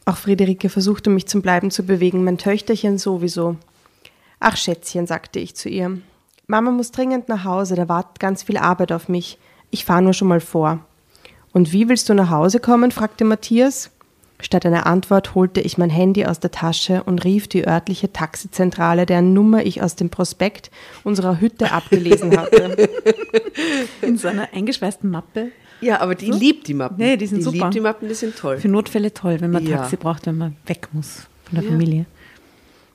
Auch 0.05 0.17
Friederike 0.17 0.69
versuchte 0.69 1.09
mich 1.09 1.25
zum 1.25 1.41
Bleiben 1.41 1.71
zu 1.71 1.83
bewegen, 1.83 2.23
mein 2.23 2.37
Töchterchen 2.37 2.99
sowieso. 2.99 3.57
Ach 4.39 4.55
Schätzchen, 4.55 5.07
sagte 5.07 5.39
ich 5.39 5.55
zu 5.55 5.67
ihr. 5.67 5.97
Mama 6.45 6.69
muss 6.69 6.91
dringend 6.91 7.27
nach 7.27 7.43
Hause, 7.43 7.75
da 7.75 7.89
wartet 7.89 8.19
ganz 8.19 8.43
viel 8.43 8.57
Arbeit 8.57 8.91
auf 8.91 9.09
mich. 9.09 9.39
Ich 9.71 9.83
fahre 9.83 10.03
nur 10.03 10.13
schon 10.13 10.27
mal 10.27 10.41
vor. 10.41 10.79
Und 11.53 11.73
wie 11.73 11.89
willst 11.89 12.07
du 12.09 12.13
nach 12.13 12.29
Hause 12.29 12.59
kommen? 12.59 12.91
fragte 12.91 13.25
Matthias. 13.25 13.89
Statt 14.39 14.65
einer 14.65 14.85
Antwort 14.85 15.33
holte 15.33 15.61
ich 15.61 15.77
mein 15.77 15.89
Handy 15.89 16.25
aus 16.25 16.39
der 16.39 16.51
Tasche 16.51 17.01
und 17.03 17.23
rief 17.23 17.47
die 17.47 17.65
örtliche 17.65 18.11
Taxizentrale, 18.11 19.05
deren 19.05 19.33
Nummer 19.33 19.65
ich 19.65 19.81
aus 19.81 19.95
dem 19.95 20.09
Prospekt 20.09 20.69
unserer 21.03 21.39
Hütte 21.39 21.71
abgelesen 21.71 22.37
hatte. 22.37 22.89
In 24.01 24.17
so 24.17 24.27
einer 24.27 24.49
eingeschweißten 24.53 25.09
Mappe. 25.09 25.51
Ja, 25.81 25.99
aber 26.01 26.15
die 26.15 26.31
liebt 26.31 26.67
die 26.67 26.73
Mappen. 26.73 26.97
Nee, 26.97 27.17
die 27.17 27.27
sind 27.27 27.43
super. 27.43 27.57
liebt 27.57 27.73
die 27.73 27.79
Mappen, 27.81 28.07
die 28.07 28.13
sind 28.15 28.35
toll. 28.37 28.57
Für 28.59 28.67
Notfälle 28.69 29.13
toll, 29.13 29.37
wenn 29.41 29.51
man 29.51 29.65
Ja. 29.65 29.77
Taxi 29.77 29.97
braucht, 29.97 30.25
wenn 30.25 30.37
man 30.37 30.55
weg 30.65 30.87
muss 30.93 31.27
von 31.45 31.55
der 31.55 31.63
Ja. 31.63 31.69
Familie. 31.71 32.05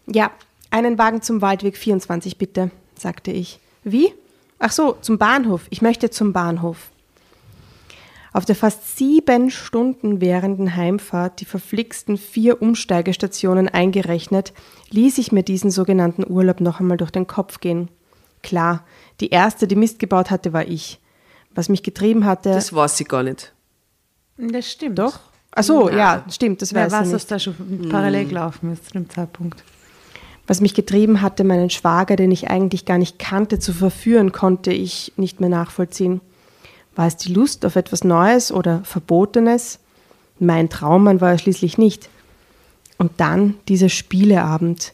Ja, 0.06 0.30
einen 0.70 0.98
Wagen 0.98 1.22
zum 1.22 1.42
Waldweg 1.42 1.76
24 1.76 2.38
bitte, 2.38 2.70
sagte 2.96 3.30
ich. 3.30 3.58
Wie? 3.84 4.12
Ach 4.58 4.72
so, 4.72 4.96
zum 5.00 5.18
Bahnhof. 5.18 5.62
Ich 5.70 5.82
möchte 5.82 6.10
zum 6.10 6.32
Bahnhof. 6.32 6.90
Auf 8.32 8.44
der 8.44 8.54
fast 8.54 8.96
sieben 8.96 9.50
Stunden 9.50 10.20
währenden 10.20 10.76
Heimfahrt, 10.76 11.40
die 11.40 11.44
verflixten 11.44 12.16
vier 12.16 12.62
Umsteigestationen 12.62 13.68
eingerechnet, 13.68 14.52
ließ 14.90 15.18
ich 15.18 15.32
mir 15.32 15.42
diesen 15.42 15.70
sogenannten 15.72 16.24
Urlaub 16.30 16.60
noch 16.60 16.78
einmal 16.78 16.96
durch 16.96 17.10
den 17.10 17.26
Kopf 17.26 17.58
gehen. 17.60 17.88
Klar, 18.42 18.84
die 19.20 19.30
erste, 19.30 19.66
die 19.66 19.74
Mist 19.76 19.98
gebaut 19.98 20.30
hatte, 20.30 20.52
war 20.52 20.66
ich. 20.66 21.00
Was 21.54 21.68
mich 21.68 21.82
getrieben 21.82 22.24
hatte. 22.24 22.50
Das 22.50 22.72
weiß 22.72 22.96
sie 22.96 23.04
gar 23.04 23.22
nicht. 23.22 23.52
Das 24.36 24.70
stimmt. 24.70 24.98
doch? 24.98 25.18
Ach 25.52 25.64
so, 25.64 25.90
ja, 25.90 26.24
stimmt, 26.30 26.62
das 26.62 26.72
Wer 26.72 26.84
weiß 26.86 26.92
weiß, 26.92 27.08
ich 27.08 27.14
was 27.14 27.22
nicht. 27.22 27.30
da 27.32 27.38
schon 27.40 27.88
parallel 27.90 28.26
gelaufen 28.26 28.72
ist 28.72 28.86
zu 28.86 28.92
dem 28.92 29.10
Zeitpunkt. 29.10 29.64
Was 30.46 30.60
mich 30.60 30.74
getrieben 30.74 31.22
hatte, 31.22 31.44
meinen 31.44 31.70
Schwager, 31.70 32.16
den 32.16 32.30
ich 32.30 32.50
eigentlich 32.50 32.84
gar 32.84 32.98
nicht 32.98 33.18
kannte, 33.18 33.58
zu 33.58 33.72
verführen, 33.72 34.32
konnte 34.32 34.72
ich 34.72 35.12
nicht 35.16 35.40
mehr 35.40 35.48
nachvollziehen. 35.48 36.20
War 36.96 37.06
es 37.06 37.16
die 37.16 37.32
Lust 37.32 37.64
auf 37.66 37.76
etwas 37.76 38.04
Neues 38.04 38.50
oder 38.52 38.82
Verbotenes? 38.84 39.78
Mein 40.38 40.68
Traummann 40.70 41.20
war 41.20 41.32
er 41.32 41.38
schließlich 41.38 41.78
nicht. 41.78 42.08
Und 42.98 43.12
dann 43.18 43.54
dieser 43.68 43.88
Spieleabend. 43.88 44.92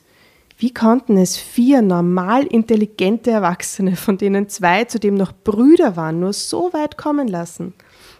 Wie 0.59 0.73
konnten 0.73 1.19
es 1.19 1.37
vier 1.37 1.83
normal 1.83 2.45
intelligente 2.45 3.31
Erwachsene, 3.31 3.95
von 3.95 4.17
denen 4.17 4.49
zwei 4.49 4.85
zudem 4.85 5.15
noch 5.15 5.33
Brüder 5.33 5.97
waren, 5.97 6.21
nur 6.21 6.33
so 6.33 6.73
weit 6.73 6.97
kommen 6.97 7.29
lassen? 7.29 7.75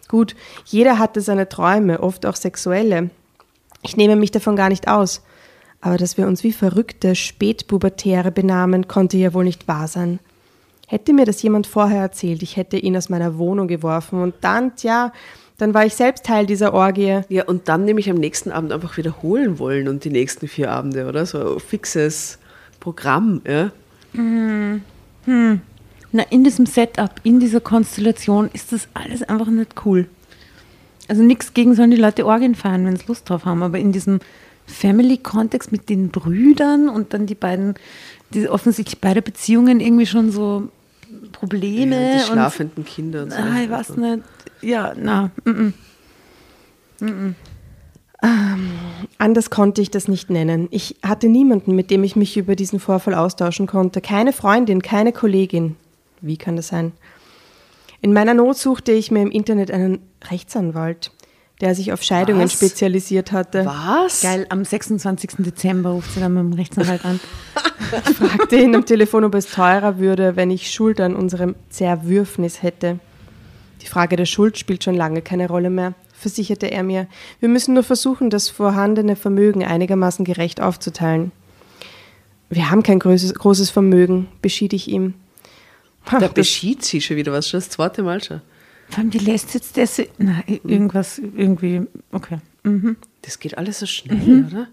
Gut, 0.09 0.37
jeder 0.67 0.99
hatte 0.99 1.23
seine 1.23 1.49
Träume, 1.49 2.01
oft 2.01 2.27
auch 2.27 2.37
sexuelle. 2.37 3.11
Ich 3.83 3.97
nehme 3.97 4.17
mich 4.17 4.31
davon 4.31 4.55
gar 4.55 4.69
nicht 4.69 4.87
aus. 4.87 5.23
Aber 5.81 5.97
dass 5.97 6.17
wir 6.17 6.27
uns 6.27 6.43
wie 6.45 6.53
verrückte 6.53 7.15
Spätpubertäre 7.15 8.33
benahmen, 8.33 8.87
konnte 8.87 9.17
ja 9.17 9.33
wohl 9.33 9.45
nicht 9.45 9.67
wahr 9.69 9.89
sein. 9.89 10.21
Hätte 10.87 11.13
mir 11.13 11.25
das 11.25 11.43
jemand 11.43 11.67
vorher 11.67 12.01
erzählt, 12.03 12.43
ich 12.43 12.57
hätte 12.57 12.77
ihn 12.77 12.97
aus 12.97 13.09
meiner 13.09 13.39
Wohnung 13.39 13.67
geworfen 13.67 14.23
und 14.23 14.35
dann, 14.43 14.77
tja, 14.77 15.13
dann 15.59 15.75
war 15.75 15.87
ich 15.87 15.95
selbst 15.95 16.27
Teil 16.27 16.47
dieser 16.47 16.75
Orgie. 16.75 17.21
Ja, 17.29 17.45
und 17.45 17.69
dann 17.69 17.85
nämlich 17.85 18.11
am 18.11 18.17
nächsten 18.17 18.53
Abend 18.53 18.73
einfach 18.73 18.97
wiederholen 18.97 19.59
wollen 19.59 19.89
und 19.89 20.05
die 20.05 20.11
nächsten 20.11 20.49
vier 20.49 20.71
Abende, 20.71 21.07
oder? 21.09 21.25
So 21.27 21.55
ein 21.55 21.61
fixes 21.61 22.39
Programm, 22.81 23.41
ja. 23.47 23.71
Na, 26.13 26.23
in 26.31 26.45
diesem 26.45 26.67
Setup, 26.67 27.11
in 27.25 27.41
dieser 27.41 27.61
Konstellation 27.61 28.49
ist 28.53 28.73
das 28.73 28.89
alles 28.95 29.23
einfach 29.23 29.49
nicht 29.49 29.75
cool. 29.85 30.07
Also 31.09 31.23
nichts 31.23 31.55
gegen 31.55 31.75
sollen 31.75 31.91
die 31.91 31.97
Leute 31.97 32.27
Orgien 32.27 32.55
feiern, 32.55 32.87
wenn 32.87 32.97
sie 32.97 33.07
Lust 33.07 33.29
drauf 33.29 33.45
haben, 33.45 33.63
aber 33.63 33.79
in 33.79 33.93
diesem 33.93 34.21
Family-Kontext 34.67 35.71
mit 35.73 35.89
den 35.89 36.09
Brüdern 36.09 36.89
und 36.89 37.15
dann 37.15 37.27
die 37.27 37.35
beiden, 37.35 37.75
die 38.31 38.49
offensichtlich 38.49 39.01
beide 39.01 39.23
Beziehungen 39.23 39.81
irgendwie 39.81 40.07
schon 40.07 40.33
so 40.33 40.69
Probleme 41.33 41.97
ja 41.97 42.13
die 42.15 42.23
und 42.25 42.33
schlafenden 42.33 42.85
Kinder 42.85 43.23
und 43.23 43.33
so. 43.33 43.39
Ah, 43.39 43.61
ich 43.63 43.71
weiß 43.71 43.97
nicht. 43.97 44.23
Ja, 44.63 44.95
na, 44.97 45.31
mm, 45.45 45.73
mm. 47.01 47.35
Anders 49.19 49.51
konnte 49.51 49.83
ich 49.83 49.91
das 49.91 50.09
nicht 50.09 50.31
nennen. 50.31 50.69
Ich 50.71 50.97
hatte 51.03 51.29
niemanden, 51.29 51.75
mit 51.75 51.91
dem 51.91 52.03
ich 52.03 52.17
mich 52.17 52.37
über 52.37 52.57
diesen 52.57 52.81
Vorfall 52.81 53.15
austauschen 53.15 53.67
konnte. 53.67 54.01
Keine 54.01 54.33
Freundin, 54.33 54.83
keine 54.83 55.13
Kollegin. 55.13 55.77
Wie 56.21 56.37
kann 56.37 56.57
das 56.57 56.69
sein? 56.69 56.93
In 58.01 58.13
meiner 58.13 58.35
Not 58.35 58.57
suchte 58.57 58.93
ich 58.93 59.11
mir 59.11 59.23
im 59.23 59.31
Internet 59.31 59.71
einen 59.71 60.01
Rechtsanwalt, 60.31 61.13
der 61.61 61.75
sich 61.75 61.93
auf 61.93 62.03
Scheidungen 62.03 62.45
Was? 62.45 62.53
spezialisiert 62.53 63.33
hatte. 63.33 63.67
Was? 63.67 64.23
Geil, 64.23 64.47
am 64.49 64.65
26. 64.65 65.37
Dezember 65.39 65.91
ruft 65.91 66.13
sie 66.13 66.21
dann 66.21 66.35
mit 66.35 66.43
dem 66.43 66.53
Rechtsanwalt 66.55 67.05
an. 67.05 67.21
Ich 68.09 68.17
fragte 68.17 68.57
ihn 68.57 68.75
am 68.75 68.85
Telefon, 68.85 69.25
ob 69.25 69.35
es 69.35 69.51
teurer 69.51 69.99
würde, 69.99 70.37
wenn 70.37 70.51
ich 70.51 70.71
Schuld 70.71 71.01
an 71.01 71.15
unserem 71.15 71.55
Zerwürfnis 71.69 72.63
hätte. 72.63 72.99
Die 73.83 73.87
Frage 73.87 74.17
der 74.17 74.27
Schuld 74.27 74.59
spielt 74.59 74.83
schon 74.85 74.95
lange 74.95 75.23
keine 75.23 75.49
Rolle 75.49 75.71
mehr, 75.71 75.95
versicherte 76.15 76.71
er 76.71 76.83
mir. 76.83 77.07
Wir 77.41 77.49
müssen 77.49 77.75
nur 77.75 77.83
versuchen, 77.83 78.31
das 78.31 78.49
vorhandene 78.49 79.17
Vermögen 79.17 79.65
einigermaßen 79.65 80.25
gerecht 80.25 80.61
aufzuteilen. 80.61 81.33
Wir 82.49 82.71
haben 82.71 82.83
kein 82.83 82.99
großes, 82.99 83.35
großes 83.35 83.71
Vermögen, 83.71 84.29
beschied 84.41 84.73
ich 84.73 84.89
ihm. 84.89 85.15
Da 86.11 86.21
Das- 86.21 86.33
beschied 86.35 86.85
sie 86.85 87.01
schon 87.01 87.17
wieder 87.17 87.33
was, 87.33 87.49
schon 87.49 87.59
das 87.59 87.69
zweite 87.71 88.03
Mal 88.03 88.23
schon. 88.23 88.41
Vor 88.89 88.99
allem, 88.99 89.11
die 89.11 89.19
lässt 89.19 89.53
jetzt 89.55 89.77
das. 89.77 90.01
Na, 90.19 90.43
irgendwas, 90.47 91.19
irgendwie, 91.19 91.83
okay. 92.13 92.39
Mhm. 92.63 92.97
Das 93.23 93.41
geht 93.41 93.59
alles 93.59 93.81
so 93.81 93.87
schnell, 93.87 94.47
oder? 94.47 94.69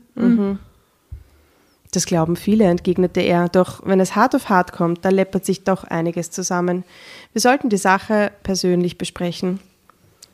Das 1.94 2.08
glauben 2.08 2.36
viele, 2.36 2.66
entgegnete 2.66 3.22
er. 3.22 3.50
Doch 3.50 3.82
wenn 3.86 4.00
es 4.00 4.16
hart 4.16 4.36
auf 4.36 4.50
hart 4.50 4.72
kommt, 4.72 5.06
da 5.06 5.10
läppert 5.10 5.46
sich 5.46 5.64
doch 5.64 5.84
einiges 5.84 6.32
zusammen. 6.32 6.84
Wir 7.34 7.42
sollten 7.42 7.70
die 7.70 7.78
Sache 7.78 8.32
persönlich 8.42 8.98
besprechen. 8.98 9.60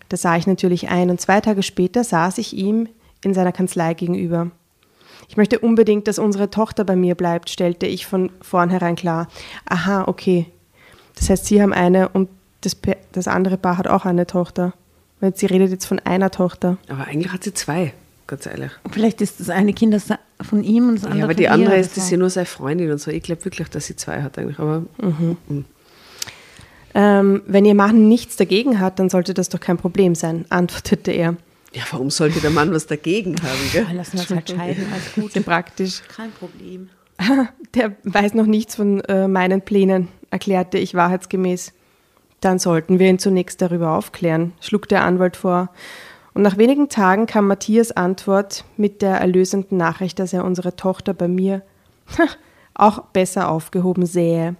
Da 0.07 0.15
sah 0.15 0.37
ich 0.37 0.47
natürlich 0.47 0.89
ein 0.89 1.09
und 1.09 1.19
zwei 1.19 1.41
Tage 1.41 1.61
später 1.61 2.05
saß 2.05 2.37
ich 2.37 2.53
ihm 2.53 2.87
in 3.23 3.33
seiner 3.33 3.51
Kanzlei 3.51 3.93
gegenüber. 3.93 4.51
Ich 5.27 5.35
möchte 5.35 5.59
unbedingt, 5.59 6.07
dass 6.07 6.17
unsere 6.17 6.49
Tochter 6.49 6.85
bei 6.85 6.95
mir 6.95 7.13
bleibt, 7.15 7.49
stellte 7.49 7.85
ich 7.85 8.05
von 8.05 8.31
vornherein 8.41 8.95
klar. 8.95 9.27
Aha, 9.65 10.05
okay. 10.07 10.45
Das 11.15 11.29
heißt, 11.29 11.45
Sie 11.45 11.61
haben 11.61 11.73
eine 11.73 12.07
und 12.09 12.29
das, 12.61 12.77
das 13.11 13.27
andere 13.27 13.57
Paar 13.57 13.77
hat 13.77 13.87
auch 13.87 14.05
eine 14.05 14.25
Tochter. 14.25 14.73
Sie 15.35 15.45
redet 15.45 15.71
jetzt 15.71 15.85
von 15.85 15.99
einer 15.99 16.31
Tochter. 16.31 16.77
Aber 16.87 17.05
eigentlich 17.05 17.33
hat 17.33 17.43
sie 17.43 17.53
zwei, 17.53 17.93
ganz 18.29 18.45
ehrlich. 18.45 18.71
Vielleicht 18.91 19.21
ist 19.21 19.39
das 19.39 19.49
eine 19.49 19.73
Kind 19.73 19.93
das 19.93 20.07
von 20.41 20.63
ihm 20.63 20.87
und 20.87 20.95
das 20.95 21.03
andere 21.05 21.19
Ja, 21.19 21.23
aber 21.25 21.33
von 21.33 21.41
die 21.41 21.49
andere 21.49 21.71
oder 21.71 21.79
ist, 21.79 21.97
das 21.97 22.09
ja 22.09 22.17
nur 22.17 22.29
seine 22.29 22.45
Freundin 22.45 22.91
und 22.91 22.99
so. 23.01 23.11
Ich 23.11 23.23
glaube 23.23 23.43
wirklich, 23.43 23.67
dass 23.69 23.87
sie 23.87 23.95
zwei 23.95 24.21
hat 24.21 24.37
eigentlich. 24.37 24.59
Aber 24.59 24.83
Ähm, 26.95 27.41
wenn 27.45 27.65
Ihr 27.65 27.75
Mann 27.75 28.07
nichts 28.07 28.35
dagegen 28.35 28.79
hat, 28.79 28.97
dann 28.99 29.09
sollte 29.09 29.33
das 29.33 29.49
doch 29.49 29.59
kein 29.59 29.77
Problem 29.77 30.15
sein, 30.15 30.45
antwortete 30.49 31.11
er. 31.11 31.35
Ja, 31.73 31.83
warum 31.91 32.09
sollte 32.09 32.39
der 32.39 32.49
Mann 32.49 32.73
was 32.73 32.87
dagegen 32.87 33.35
haben, 33.43 33.59
gell? 33.71 33.85
Ja, 33.87 33.91
lassen 33.91 34.13
wir 34.13 34.23
es 34.23 34.29
halt 34.29 34.49
scheiden, 34.49 34.85
alles 34.91 35.13
gut. 35.33 35.45
Praktisch. 35.45 36.01
Kein 36.15 36.31
Problem. 36.31 36.89
Der 37.75 37.95
weiß 38.05 38.33
noch 38.33 38.45
nichts 38.47 38.75
von 38.75 39.01
äh, 39.01 39.27
meinen 39.27 39.61
Plänen, 39.61 40.07
erklärte 40.31 40.79
ich 40.79 40.95
wahrheitsgemäß. 40.95 41.73
Dann 42.41 42.57
sollten 42.57 42.97
wir 42.97 43.09
ihn 43.09 43.19
zunächst 43.19 43.61
darüber 43.61 43.91
aufklären, 43.91 44.53
schlug 44.61 44.87
der 44.87 45.03
Anwalt 45.03 45.35
vor. 45.35 45.69
Und 46.33 46.41
nach 46.43 46.57
wenigen 46.57 46.89
Tagen 46.89 47.25
kam 47.25 47.47
Matthias 47.47 47.91
Antwort 47.91 48.63
mit 48.77 49.01
der 49.01 49.15
erlösenden 49.15 49.77
Nachricht, 49.77 50.19
dass 50.19 50.33
er 50.33 50.45
unsere 50.45 50.75
Tochter 50.75 51.13
bei 51.13 51.27
mir 51.27 51.61
auch 52.73 53.01
besser 53.07 53.49
aufgehoben 53.49 54.05
sähe. 54.05 54.55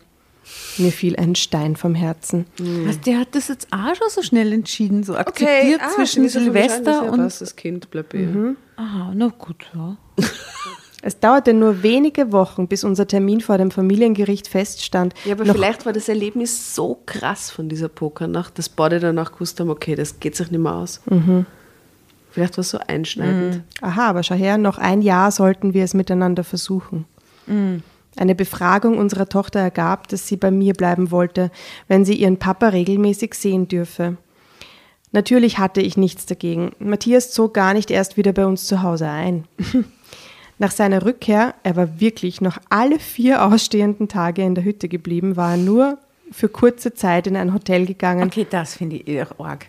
Mir 0.77 0.91
fiel 0.91 1.15
ein 1.15 1.35
Stein 1.35 1.75
vom 1.75 1.93
Herzen. 1.93 2.47
Was, 2.85 2.99
der 3.01 3.19
hat 3.19 3.35
das 3.35 3.49
jetzt 3.49 3.67
auch 3.71 3.93
schon 3.95 4.09
so 4.09 4.23
schnell 4.23 4.51
entschieden, 4.51 5.03
so 5.03 5.15
akzeptiert 5.15 5.79
ah, 5.83 5.89
zwischen 5.89 6.27
so 6.27 6.39
Silvester 6.39 7.03
ja, 7.03 7.11
und. 7.11 7.19
was, 7.19 7.39
das 7.39 7.55
Kind 7.55 7.91
bleibt 7.91 8.13
bei 8.13 8.19
ihr. 8.19 8.55
Aha, 8.75 9.11
na 9.15 9.27
gut, 9.27 9.67
ja. 9.73 9.97
Es 11.01 11.17
dauerte 11.17 11.53
nur 11.53 11.81
wenige 11.81 12.33
Wochen, 12.33 12.67
bis 12.67 12.83
unser 12.83 13.07
Termin 13.07 13.39
vor 13.39 13.57
dem 13.57 13.71
Familiengericht 13.71 14.49
feststand. 14.49 15.13
Ja, 15.23 15.33
aber 15.33 15.45
Noch- 15.45 15.55
vielleicht 15.55 15.85
war 15.85 15.93
das 15.93 16.09
Erlebnis 16.09 16.75
so 16.75 17.01
krass 17.05 17.51
von 17.51 17.69
dieser 17.69 17.87
Pokernacht, 17.87 18.57
dass 18.57 18.67
beide 18.67 18.99
danach 18.99 19.31
gewusst 19.31 19.59
haben, 19.61 19.69
okay, 19.69 19.95
das 19.95 20.19
geht 20.19 20.35
sich 20.35 20.51
nicht 20.51 20.59
mehr 20.59 20.75
aus. 20.75 20.99
Vielleicht 22.31 22.57
war 22.57 22.61
es 22.61 22.69
so 22.69 22.79
einschneidend. 22.85 23.63
Aha, 23.81 24.07
aber 24.07 24.23
schau 24.23 24.35
her, 24.35 24.57
noch 24.57 24.77
ein 24.77 25.01
Jahr 25.01 25.31
sollten 25.31 25.73
wir 25.73 25.83
es 25.83 25.93
miteinander 25.93 26.43
versuchen. 26.43 27.05
Eine 28.15 28.35
Befragung 28.35 28.97
unserer 28.97 29.29
Tochter 29.29 29.59
ergab, 29.59 30.07
dass 30.09 30.27
sie 30.27 30.37
bei 30.37 30.51
mir 30.51 30.73
bleiben 30.73 31.11
wollte, 31.11 31.51
wenn 31.87 32.05
sie 32.05 32.15
ihren 32.15 32.37
Papa 32.37 32.69
regelmäßig 32.69 33.33
sehen 33.33 33.67
dürfe. 33.67 34.17
Natürlich 35.11 35.57
hatte 35.57 35.81
ich 35.81 35.97
nichts 35.97 36.25
dagegen. 36.25 36.71
Matthias 36.79 37.31
zog 37.31 37.53
gar 37.53 37.73
nicht 37.73 37.89
erst 37.89 38.17
wieder 38.17 38.31
bei 38.31 38.45
uns 38.45 38.67
zu 38.67 38.83
Hause 38.83 39.07
ein. 39.07 39.45
Nach 40.59 40.71
seiner 40.71 41.05
Rückkehr, 41.05 41.55
er 41.63 41.77
war 41.77 41.99
wirklich 41.99 42.41
noch 42.41 42.57
alle 42.69 42.99
vier 42.99 43.45
ausstehenden 43.45 44.07
Tage 44.09 44.43
in 44.43 44.55
der 44.55 44.65
Hütte 44.65 44.89
geblieben, 44.89 45.37
war 45.37 45.51
er 45.51 45.57
nur 45.57 45.97
für 46.31 46.49
kurze 46.49 46.93
Zeit 46.93 47.25
in 47.25 47.37
ein 47.37 47.53
Hotel 47.53 47.85
gegangen. 47.85 48.27
Okay, 48.27 48.45
das 48.47 48.75
finde 48.75 48.97
ich 48.97 49.21
arg. 49.39 49.67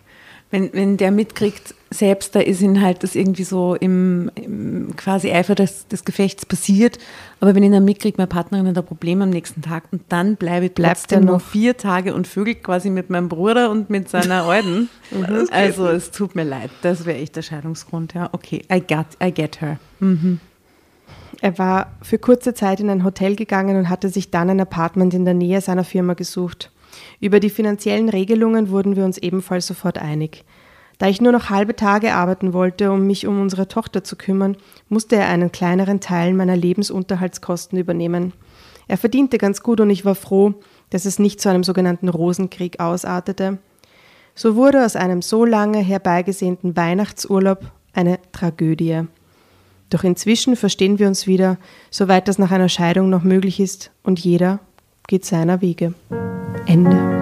Wenn, 0.50 0.72
wenn 0.72 0.96
der 0.96 1.12
mitkriegt, 1.12 1.74
selbst 1.92 2.36
da 2.36 2.40
ist 2.40 2.60
ihn 2.62 2.80
halt 2.80 3.02
das 3.02 3.16
irgendwie 3.16 3.42
so 3.42 3.74
im, 3.74 4.30
im 4.36 4.94
quasi 4.96 5.32
Eifer 5.32 5.56
des, 5.56 5.88
des 5.88 6.04
Gefechts 6.04 6.46
passiert, 6.46 6.98
aber 7.40 7.54
wenn 7.54 7.64
ihn 7.64 7.72
dann 7.72 7.84
mitkriegt, 7.84 8.16
meine 8.16 8.28
Partnerin 8.28 8.68
hat 8.68 8.78
ein 8.78 8.84
Problem 8.86 9.20
am 9.22 9.30
nächsten 9.30 9.60
Tag 9.60 9.84
und 9.90 10.02
dann 10.08 10.36
bleibe 10.36 10.66
ich 10.66 10.74
Bleibt 10.74 11.00
trotzdem 11.00 11.26
er 11.26 11.32
noch? 11.32 11.40
vier 11.42 11.76
Tage 11.76 12.14
und 12.14 12.28
vögel 12.28 12.54
quasi 12.54 12.90
mit 12.90 13.10
meinem 13.10 13.28
Bruder 13.28 13.70
und 13.70 13.90
mit 13.90 14.08
seiner 14.08 14.44
Alten. 14.48 14.88
also 15.50 15.88
es 15.88 16.12
tut 16.12 16.36
mir 16.36 16.44
leid, 16.44 16.70
das 16.82 17.06
wäre 17.06 17.18
echt 17.18 17.34
der 17.34 17.42
Scheidungsgrund, 17.42 18.14
ja. 18.14 18.28
Okay, 18.32 18.62
I 18.72 18.80
got, 18.80 19.06
I 19.22 19.32
get 19.32 19.60
her. 19.60 19.78
Er 21.40 21.58
war 21.58 21.92
für 22.02 22.18
kurze 22.18 22.54
Zeit 22.54 22.80
in 22.80 22.90
ein 22.90 23.02
Hotel 23.02 23.34
gegangen 23.34 23.76
und 23.76 23.88
hatte 23.88 24.10
sich 24.10 24.30
dann 24.30 24.50
ein 24.50 24.60
Apartment 24.60 25.12
in 25.14 25.24
der 25.24 25.34
Nähe 25.34 25.60
seiner 25.60 25.84
Firma 25.84 26.14
gesucht. 26.14 26.70
Über 27.20 27.40
die 27.40 27.50
finanziellen 27.50 28.08
Regelungen 28.08 28.70
wurden 28.70 28.94
wir 28.94 29.04
uns 29.04 29.18
ebenfalls 29.18 29.66
sofort 29.66 29.98
einig. 29.98 30.44
Da 31.00 31.08
ich 31.08 31.22
nur 31.22 31.32
noch 31.32 31.48
halbe 31.48 31.74
Tage 31.74 32.12
arbeiten 32.12 32.52
wollte, 32.52 32.92
um 32.92 33.06
mich 33.06 33.26
um 33.26 33.40
unsere 33.40 33.66
Tochter 33.66 34.04
zu 34.04 34.16
kümmern, 34.16 34.58
musste 34.90 35.16
er 35.16 35.28
einen 35.28 35.50
kleineren 35.50 36.00
Teil 36.00 36.34
meiner 36.34 36.56
Lebensunterhaltskosten 36.56 37.78
übernehmen. 37.78 38.34
Er 38.86 38.98
verdiente 38.98 39.38
ganz 39.38 39.62
gut 39.62 39.80
und 39.80 39.88
ich 39.88 40.04
war 40.04 40.14
froh, 40.14 40.52
dass 40.90 41.06
es 41.06 41.18
nicht 41.18 41.40
zu 41.40 41.48
einem 41.48 41.64
sogenannten 41.64 42.10
Rosenkrieg 42.10 42.80
ausartete. 42.80 43.56
So 44.34 44.56
wurde 44.56 44.84
aus 44.84 44.94
einem 44.94 45.22
so 45.22 45.46
lange 45.46 45.78
herbeigesehnten 45.78 46.76
Weihnachtsurlaub 46.76 47.60
eine 47.94 48.18
Tragödie. 48.32 49.04
Doch 49.88 50.04
inzwischen 50.04 50.54
verstehen 50.54 50.98
wir 50.98 51.08
uns 51.08 51.26
wieder, 51.26 51.56
soweit 51.90 52.28
das 52.28 52.38
nach 52.38 52.50
einer 52.50 52.68
Scheidung 52.68 53.08
noch 53.08 53.22
möglich 53.22 53.58
ist, 53.58 53.90
und 54.02 54.20
jeder 54.20 54.60
geht 55.08 55.24
seiner 55.24 55.62
Wege. 55.62 55.94
Ende. 56.66 57.19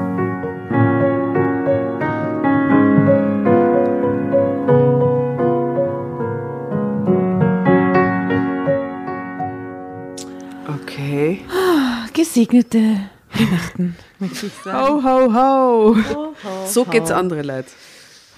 Gesegnete 12.39 13.01
Weihnachten, 13.33 13.97
möchte 14.21 14.47
ich 14.47 14.53
sagen. 14.53 15.05
Ho, 15.05 15.35
ho, 15.35 15.97
ho! 15.97 16.67
So 16.67 16.85
geht's 16.85 17.11
andere 17.11 17.43
Leute. 17.43 17.69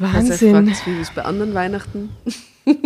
Also 0.01 0.31
Wahnsinn. 0.31 0.67
fragt, 0.67 0.87
wie 0.87 1.01
ist 1.03 1.15
bei 1.15 1.23
anderen 1.23 1.55
Weihnachten? 1.55 2.09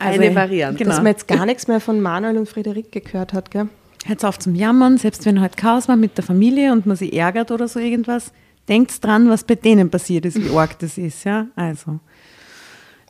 Also, 0.00 0.20
Eine 0.20 0.34
Variante. 0.34 0.78
genau. 0.78 0.90
Dass 0.90 0.98
man 0.98 1.12
jetzt 1.12 1.28
gar 1.28 1.46
nichts 1.46 1.68
mehr 1.68 1.78
von 1.78 2.00
Manuel 2.00 2.38
und 2.38 2.48
Friederike 2.48 3.00
gehört 3.02 3.32
hat, 3.32 3.52
gell? 3.52 3.68
Hört 4.04 4.24
auf 4.24 4.36
zum 4.36 4.56
Jammern, 4.56 4.98
selbst 4.98 5.24
wenn 5.26 5.40
halt 5.40 5.56
Chaos 5.56 5.86
war 5.86 5.94
mit 5.94 6.16
der 6.18 6.24
Familie 6.24 6.72
und 6.72 6.86
man 6.86 6.96
sie 6.96 7.12
ärgert 7.12 7.52
oder 7.52 7.68
so 7.68 7.78
irgendwas. 7.78 8.32
Denkt 8.68 9.04
dran, 9.04 9.28
was 9.28 9.44
bei 9.44 9.54
denen 9.54 9.88
passiert 9.88 10.24
ist, 10.26 10.42
wie 10.42 10.50
arg 10.56 10.76
das 10.80 10.98
ist, 10.98 11.22
ja? 11.22 11.46
Also. 11.54 12.00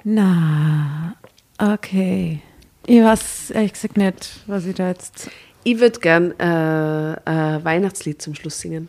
Na, 0.04 1.14
okay. 1.56 2.42
Ich 2.84 3.02
weiß 3.02 3.52
ehrlich 3.52 3.72
gesagt 3.72 3.96
nicht, 3.96 4.40
was 4.46 4.66
ich 4.66 4.74
da 4.74 4.88
jetzt. 4.88 5.30
Ich 5.62 5.78
würde 5.78 6.00
gern 6.00 6.32
äh, 6.38 6.44
ein 6.44 7.64
Weihnachtslied 7.64 8.20
zum 8.22 8.34
Schluss 8.34 8.60
singen. 8.60 8.88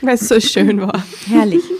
Weil 0.00 0.14
es 0.14 0.28
so 0.28 0.38
schön 0.40 0.80
war. 0.80 1.04
Herrlich. 1.28 1.62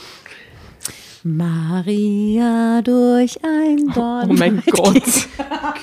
Maria 1.23 2.83
durch 2.83 3.37
ein 3.43 3.93
Dorn. 3.93 4.31
Oh 4.31 4.33
mein 4.33 4.63
Gott. 4.71 5.03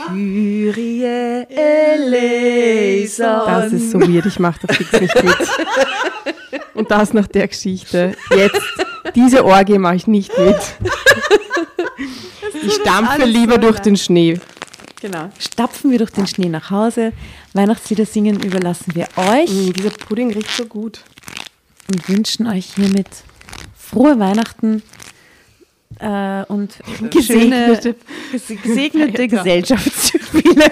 Kyrie 0.07 1.45
eleison. 1.49 3.41
Das 3.45 3.73
ist 3.73 3.91
so 3.91 3.99
weird, 3.99 4.25
ich 4.25 4.39
mach 4.39 4.57
das 4.59 4.77
fix 4.77 5.01
nicht 5.01 5.21
mit. 5.21 5.35
Und 6.73 6.91
das 6.91 7.13
nach 7.13 7.27
der 7.27 7.49
Geschichte. 7.49 8.15
Jetzt, 8.33 8.61
diese 9.15 9.43
Orgie 9.43 9.77
mache 9.79 9.95
ich 9.95 10.07
nicht 10.07 10.31
mit. 10.37 10.55
Ich 12.61 12.73
stampfe 12.75 13.25
lieber 13.25 13.57
durch 13.57 13.79
den 13.79 13.97
Schnee. 13.97 14.39
Genau. 15.03 15.29
Stapfen 15.37 15.91
wir 15.91 15.97
durch 15.97 16.11
den 16.11 16.25
Schnee 16.27 16.47
nach 16.47 16.69
Hause. 16.71 17.11
Weihnachtslieder 17.51 18.05
singen 18.05 18.41
überlassen 18.41 18.95
wir 18.95 19.05
euch 19.17 19.51
Mm, 19.51 19.73
dieser 19.73 19.89
Pudding 19.89 20.31
riecht 20.31 20.49
so 20.49 20.63
gut. 20.65 21.01
und 21.91 22.07
wünschen 22.07 22.47
euch 22.47 22.73
hiermit 22.75 23.07
frohe 23.77 24.17
Weihnachten 24.17 24.81
äh, 25.99 26.43
und 26.45 26.75
schöne, 26.95 27.09
Gesegnete 27.09 27.95
gesegnete. 28.63 29.27
Gesellschaftsspiele. 29.27 30.71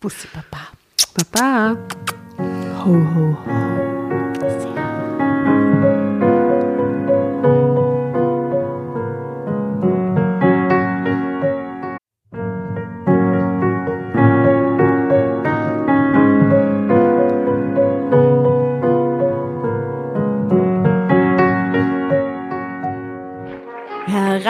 Bussi 0.00 0.28
Baba. 0.34 0.68
Baba. 1.32 1.78
Ho, 2.84 2.92
ho, 3.14 3.38
ho. 3.46 3.91